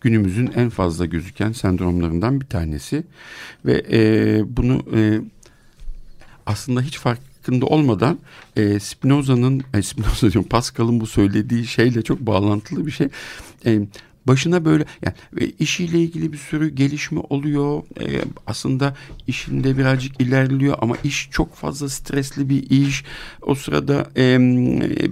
günümüzün 0.00 0.50
en 0.56 0.70
fazla 0.70 1.06
gözüken 1.06 1.52
sendromlarından 1.52 2.40
bir 2.40 2.46
tanesi 2.46 3.04
ve 3.64 3.82
e, 3.92 4.42
bunu 4.56 4.82
e, 4.94 5.20
aslında 6.50 6.80
hiç 6.82 6.98
farkında 6.98 7.66
olmadan 7.66 8.18
e, 8.56 8.80
Spinoza'nın 8.80 9.62
e, 9.74 9.82
Spinoza 9.82 10.32
diyorum 10.32 10.48
Pascal'ın 10.48 11.00
bu 11.00 11.06
söylediği 11.06 11.66
şeyle 11.66 12.02
çok 12.02 12.20
bağlantılı 12.20 12.86
bir 12.86 12.90
şey. 12.90 13.08
E, 13.66 13.80
başına 14.26 14.64
böyle 14.64 14.84
yani 15.02 15.14
işiyle 15.58 15.98
ilgili 15.98 16.32
bir 16.32 16.38
sürü 16.38 16.68
gelişme 16.68 17.20
oluyor. 17.20 17.82
E, 18.00 18.24
aslında 18.46 18.96
işinde 19.26 19.78
birazcık 19.78 20.20
ilerliyor 20.20 20.78
ama 20.80 20.96
iş 21.04 21.28
çok 21.32 21.54
fazla 21.54 21.88
stresli 21.88 22.48
bir 22.48 22.70
iş. 22.70 23.04
O 23.42 23.54
sırada 23.54 24.10
e, 24.16 24.38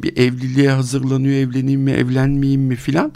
bir 0.02 0.16
evliliğe 0.16 0.70
hazırlanıyor. 0.70 1.34
Evleneyim 1.34 1.80
mi, 1.80 1.90
evlenmeyeyim 1.90 2.62
mi 2.62 2.76
filan. 2.76 3.12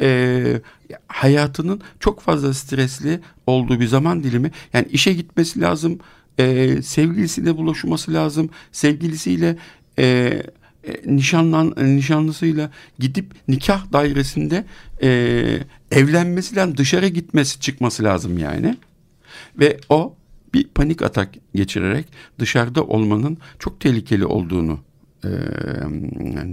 E, 0.00 0.60
hayatının 1.06 1.80
çok 2.00 2.20
fazla 2.20 2.54
stresli 2.54 3.20
olduğu 3.46 3.80
bir 3.80 3.86
zaman 3.86 4.22
dilimi. 4.24 4.50
Yani 4.72 4.86
işe 4.90 5.12
gitmesi 5.12 5.60
lazım 5.60 5.98
e, 6.40 6.82
sevgilisiyle 6.82 7.56
buluşması 7.56 8.14
lazım. 8.14 8.50
Sevgilisiyle 8.72 9.56
e, 9.98 10.04
e, 10.84 11.16
nişanlan 11.16 11.74
nişanlısıyla 11.76 12.70
gidip 12.98 13.34
nikah 13.48 13.92
dairesinde 13.92 14.64
e, 15.02 15.08
evlenmesi 15.90 16.56
lazım. 16.56 16.76
Dışarı 16.76 17.08
gitmesi 17.08 17.60
çıkması 17.60 18.04
lazım 18.04 18.38
yani. 18.38 18.76
Ve 19.58 19.78
o 19.88 20.14
bir 20.54 20.64
panik 20.68 21.02
atak 21.02 21.34
geçirerek 21.54 22.06
dışarıda 22.38 22.84
olmanın 22.84 23.38
çok 23.58 23.80
tehlikeli 23.80 24.26
olduğunu 24.26 24.80
e, 25.24 25.28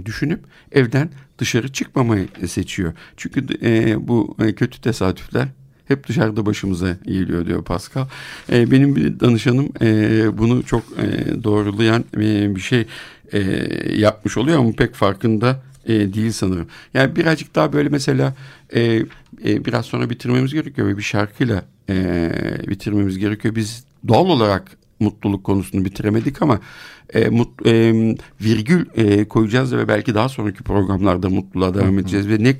düşünüp 0.06 0.44
evden 0.72 1.10
dışarı 1.38 1.72
çıkmamayı 1.72 2.28
seçiyor. 2.46 2.92
Çünkü 3.16 3.46
e, 3.62 4.08
bu 4.08 4.36
kötü 4.56 4.80
tesadüfler 4.80 5.48
hep 5.88 6.08
dışarıda 6.08 6.46
başımıza 6.46 6.96
geliyor 7.06 7.46
diyor 7.46 7.64
Pascal. 7.64 8.06
E, 8.52 8.70
benim 8.70 8.96
bir 8.96 9.20
danışanım 9.20 9.68
e, 9.82 10.38
bunu 10.38 10.62
çok 10.62 10.82
e, 10.98 11.42
doğrulayan 11.44 12.04
e, 12.16 12.56
bir 12.56 12.60
şey 12.60 12.86
e, 13.32 13.40
yapmış 13.94 14.36
oluyor 14.36 14.58
ama 14.58 14.72
pek 14.72 14.94
farkında 14.94 15.62
e, 15.86 16.14
değil 16.14 16.32
sanırım. 16.32 16.66
Yani 16.94 17.16
birazcık 17.16 17.54
daha 17.54 17.72
böyle 17.72 17.88
mesela 17.88 18.34
e, 18.74 19.02
e, 19.44 19.64
biraz 19.64 19.86
sonra 19.86 20.10
bitirmemiz 20.10 20.52
gerekiyor 20.52 20.88
ve 20.88 20.98
bir 20.98 21.02
şarkıyla 21.02 21.64
e, 21.88 22.30
bitirmemiz 22.68 23.18
gerekiyor. 23.18 23.54
Biz 23.54 23.84
doğal 24.08 24.26
olarak 24.26 24.77
mutluluk 25.00 25.44
konusunu 25.44 25.84
bitiremedik 25.84 26.42
ama 26.42 26.60
e, 27.14 27.28
mut, 27.28 27.66
e, 27.66 27.92
virgül 28.40 28.86
e, 28.94 29.24
koyacağız 29.28 29.76
ve 29.76 29.88
belki 29.88 30.14
daha 30.14 30.28
sonraki 30.28 30.62
programlarda 30.62 31.30
mutluluğa 31.30 31.74
devam 31.74 31.98
edeceğiz 31.98 32.28
ve 32.28 32.44
ne 32.44 32.56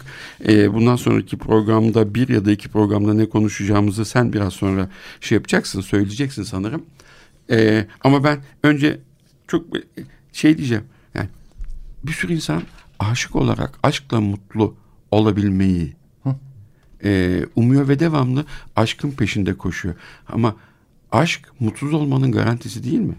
e, 0.53 0.75
bundan 0.75 0.97
sonraki 0.97 1.39
programda 1.39 2.15
bir 2.15 2.29
ya 2.29 2.45
da 2.45 2.53
iki 2.53 2.69
programda 2.69 3.15
ne 3.15 3.29
konuşacağımızı 3.29 4.05
sen 4.05 4.33
biraz 4.33 4.53
sonra 4.53 4.89
şey 5.21 5.37
yapacaksın 5.37 5.81
söyleyeceksin 5.81 6.43
sanırım. 6.43 6.83
E, 7.51 7.87
ama 8.01 8.25
ben 8.25 8.39
önce 8.63 9.01
çok 9.47 9.67
şey 10.33 10.59
diyeceğim 10.59 10.85
yani 11.15 11.29
bir 12.05 12.13
sürü 12.13 12.33
insan 12.33 12.63
aşık 12.99 13.37
olarak 13.37 13.79
aşkla 13.83 14.21
mutlu 14.21 14.75
olabilmeyi 15.11 15.99
e, 17.05 17.41
umuyor 17.57 17.89
ve 17.89 17.99
devamlı 17.99 18.45
aşkın 18.77 19.11
peşinde 19.11 19.55
koşuyor. 19.55 19.95
Ama 20.29 20.57
aşk 21.13 21.53
mutsuz 21.61 21.95
olmanın 21.95 22.33
garantisi 22.33 22.85
değil 22.85 23.01
mi? 23.01 23.17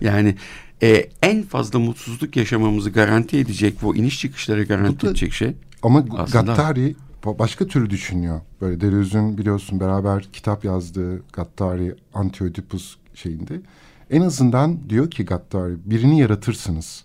Yani 0.00 0.34
e, 0.82 1.08
en 1.22 1.42
fazla 1.42 1.78
mutsuzluk 1.78 2.36
yaşamamızı 2.36 2.90
garanti 2.90 3.38
edecek 3.38 3.74
o 3.82 3.94
iniş 3.94 4.20
çıkışları 4.20 4.64
garanti 4.64 5.06
da, 5.06 5.10
edecek 5.10 5.32
şey. 5.32 5.54
Ama 5.82 6.04
aslında... 6.16 6.52
Gattari 6.52 6.96
başka 7.24 7.66
türlü 7.66 7.90
düşünüyor. 7.90 8.40
Böyle 8.60 8.80
Deleuze'ün 8.80 9.38
biliyorsun 9.38 9.80
beraber 9.80 10.28
kitap 10.32 10.64
yazdığı 10.64 11.22
Gattari 11.32 11.94
Anti-Oedipus 12.14 12.96
şeyinde. 13.14 13.60
En 14.10 14.20
azından 14.20 14.90
diyor 14.90 15.10
ki 15.10 15.24
Gattari 15.24 15.74
birini 15.84 16.20
yaratırsınız. 16.20 17.04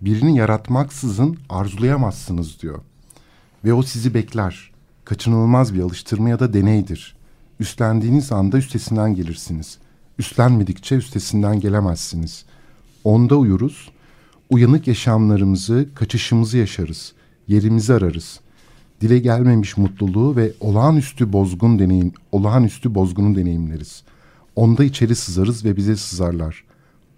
Birini 0.00 0.36
yaratmaksızın 0.36 1.38
arzulayamazsınız 1.48 2.62
diyor. 2.62 2.78
Ve 3.64 3.72
o 3.72 3.82
sizi 3.82 4.14
bekler. 4.14 4.70
Kaçınılmaz 5.04 5.74
bir 5.74 5.80
alıştırma 5.82 6.28
ya 6.28 6.40
da 6.40 6.52
deneydir. 6.52 7.16
Üstlendiğiniz 7.60 8.32
anda 8.32 8.58
üstesinden 8.58 9.14
gelirsiniz. 9.14 9.78
Üstlenmedikçe 10.18 10.96
üstesinden 10.96 11.60
gelemezsiniz. 11.60 12.44
Onda 13.04 13.36
uyuruz. 13.36 13.90
Uyanık 14.50 14.86
yaşamlarımızı, 14.86 15.88
kaçışımızı 15.94 16.58
yaşarız. 16.58 17.12
Yerimizi 17.48 17.94
ararız. 17.94 18.40
Dile 19.00 19.18
gelmemiş 19.18 19.76
mutluluğu 19.76 20.36
ve 20.36 20.52
olağanüstü 20.60 21.32
bozgun 21.32 21.78
deneyim, 21.78 22.12
olağanüstü 22.32 22.94
bozgunu 22.94 23.36
deneyimleriz. 23.36 24.02
Onda 24.56 24.84
içeri 24.84 25.16
sızarız 25.16 25.64
ve 25.64 25.76
bize 25.76 25.96
sızarlar. 25.96 26.64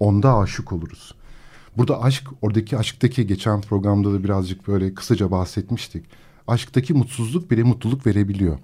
Onda 0.01 0.38
aşık 0.38 0.72
oluruz. 0.72 1.14
Burada 1.76 2.03
aşk, 2.03 2.28
oradaki 2.43 2.78
aşktaki 2.78 3.26
geçen 3.26 3.61
programda 3.61 4.12
da 4.12 4.24
birazcık 4.24 4.68
böyle 4.68 4.95
kısaca 4.95 5.30
bahsetmiştik. 5.30 6.05
Aşktaki 6.49 6.95
mutsuzluk 6.95 7.51
bile 7.51 7.62
mutluluk 7.62 8.07
verebiliyor. 8.07 8.59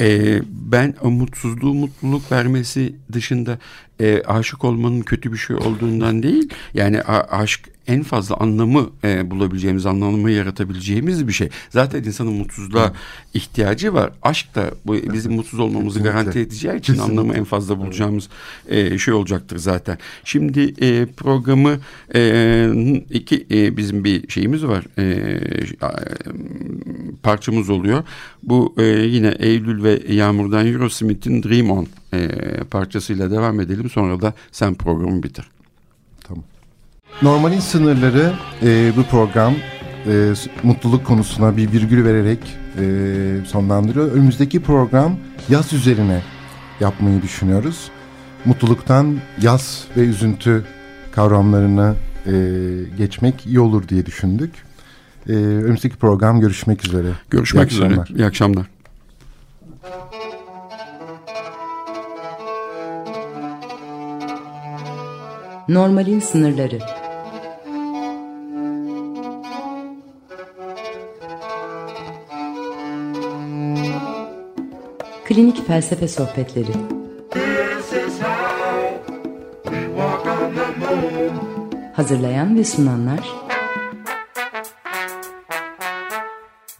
Ee, 0.00 0.42
ben 0.48 0.94
mutsuzluğu 1.02 1.74
mutluluk 1.74 2.32
vermesi 2.32 2.94
dışında 3.12 3.58
e, 4.00 4.22
aşık 4.22 4.64
olmanın 4.64 5.00
kötü 5.00 5.32
bir 5.32 5.38
şey 5.38 5.56
olduğundan 5.56 6.22
değil. 6.22 6.48
Yani 6.74 7.02
a, 7.02 7.38
aşk 7.38 7.72
en 7.86 8.02
fazla 8.02 8.36
anlamı 8.36 8.90
e, 9.04 9.30
bulabileceğimiz, 9.30 9.86
anlamı 9.86 10.30
yaratabileceğimiz 10.30 11.28
bir 11.28 11.32
şey. 11.32 11.48
Zaten 11.70 12.04
insanın 12.04 12.32
mutsuzluğa 12.32 12.92
ihtiyacı 13.34 13.94
var. 13.94 14.10
Aşk 14.22 14.54
da 14.54 14.70
bu 14.86 14.94
bizim 15.12 15.32
mutsuz 15.32 15.60
olmamızı 15.60 15.98
Kesinlikle. 15.98 16.20
garanti 16.20 16.38
edeceği 16.38 16.78
için 16.78 16.92
Kesinlikle. 16.92 17.20
anlamı 17.20 17.34
en 17.34 17.44
fazla 17.44 17.78
bulacağımız 17.78 18.28
e, 18.68 18.98
şey 18.98 19.14
olacaktır 19.14 19.58
zaten. 19.58 19.98
Şimdi 20.24 20.74
e, 20.80 21.06
programı 21.06 21.78
e, 22.14 22.72
iki 23.10 23.46
e, 23.50 23.76
bizim 23.76 24.04
bir 24.04 24.28
şeyimiz 24.28 24.64
var. 24.64 24.84
E, 24.98 25.38
parçamız 27.22 27.70
oluyor. 27.70 28.04
Bu 28.42 28.74
e, 28.78 28.82
yine 28.84 29.34
Eylül 29.38 29.82
ve 29.82 30.02
Yağmur'dan 30.08 30.66
Eurosmith'in 30.66 31.42
Dream 31.42 31.70
On 31.70 31.86
e, 32.14 32.28
parçasıyla 32.70 33.30
devam 33.30 33.60
edelim. 33.60 33.90
Sonra 33.90 34.22
da 34.22 34.34
sen 34.52 34.74
programı 34.74 35.22
bitir. 35.22 35.44
Tamam. 36.24 36.44
Normalin 37.22 37.60
sınırları 37.60 38.32
e, 38.62 38.92
bu 38.96 39.02
program 39.02 39.54
e, 40.06 40.32
mutluluk 40.62 41.06
konusuna 41.06 41.56
bir 41.56 41.72
virgül 41.72 42.04
vererek 42.04 42.38
e, 42.80 42.84
sonlandırıyor. 43.46 44.12
Önümüzdeki 44.12 44.62
program 44.62 45.16
yaz 45.48 45.72
üzerine 45.72 46.22
yapmayı 46.80 47.22
düşünüyoruz. 47.22 47.90
Mutluluktan 48.44 49.16
yaz 49.42 49.84
ve 49.96 50.00
üzüntü 50.00 50.64
kavramlarına 51.12 51.94
e, 52.26 52.32
geçmek 52.98 53.46
iyi 53.46 53.60
olur 53.60 53.88
diye 53.88 54.06
düşündük. 54.06 54.50
E, 55.28 55.32
önümüzdeki 55.32 55.96
program 55.96 56.40
görüşmek 56.40 56.86
üzere. 56.86 57.08
Görüşmek 57.30 57.72
iyi 57.72 57.74
üzere. 57.74 58.04
İyi 58.16 58.26
akşamlar. 58.26 58.66
Normalin 65.68 66.20
sınırları. 66.20 66.78
Klinik 75.24 75.66
Felsefe 75.66 76.08
Sohbetleri. 76.08 76.72
Hazırlayan 81.92 82.56
ve 82.56 82.64
sunanlar 82.64 83.28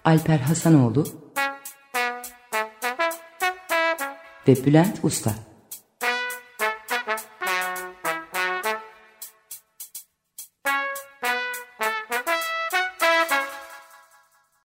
Alper 0.05 0.39
Hasanoğlu 0.39 1.05
ve 4.49 4.64
Bülent 4.64 4.99
Usta 5.03 5.51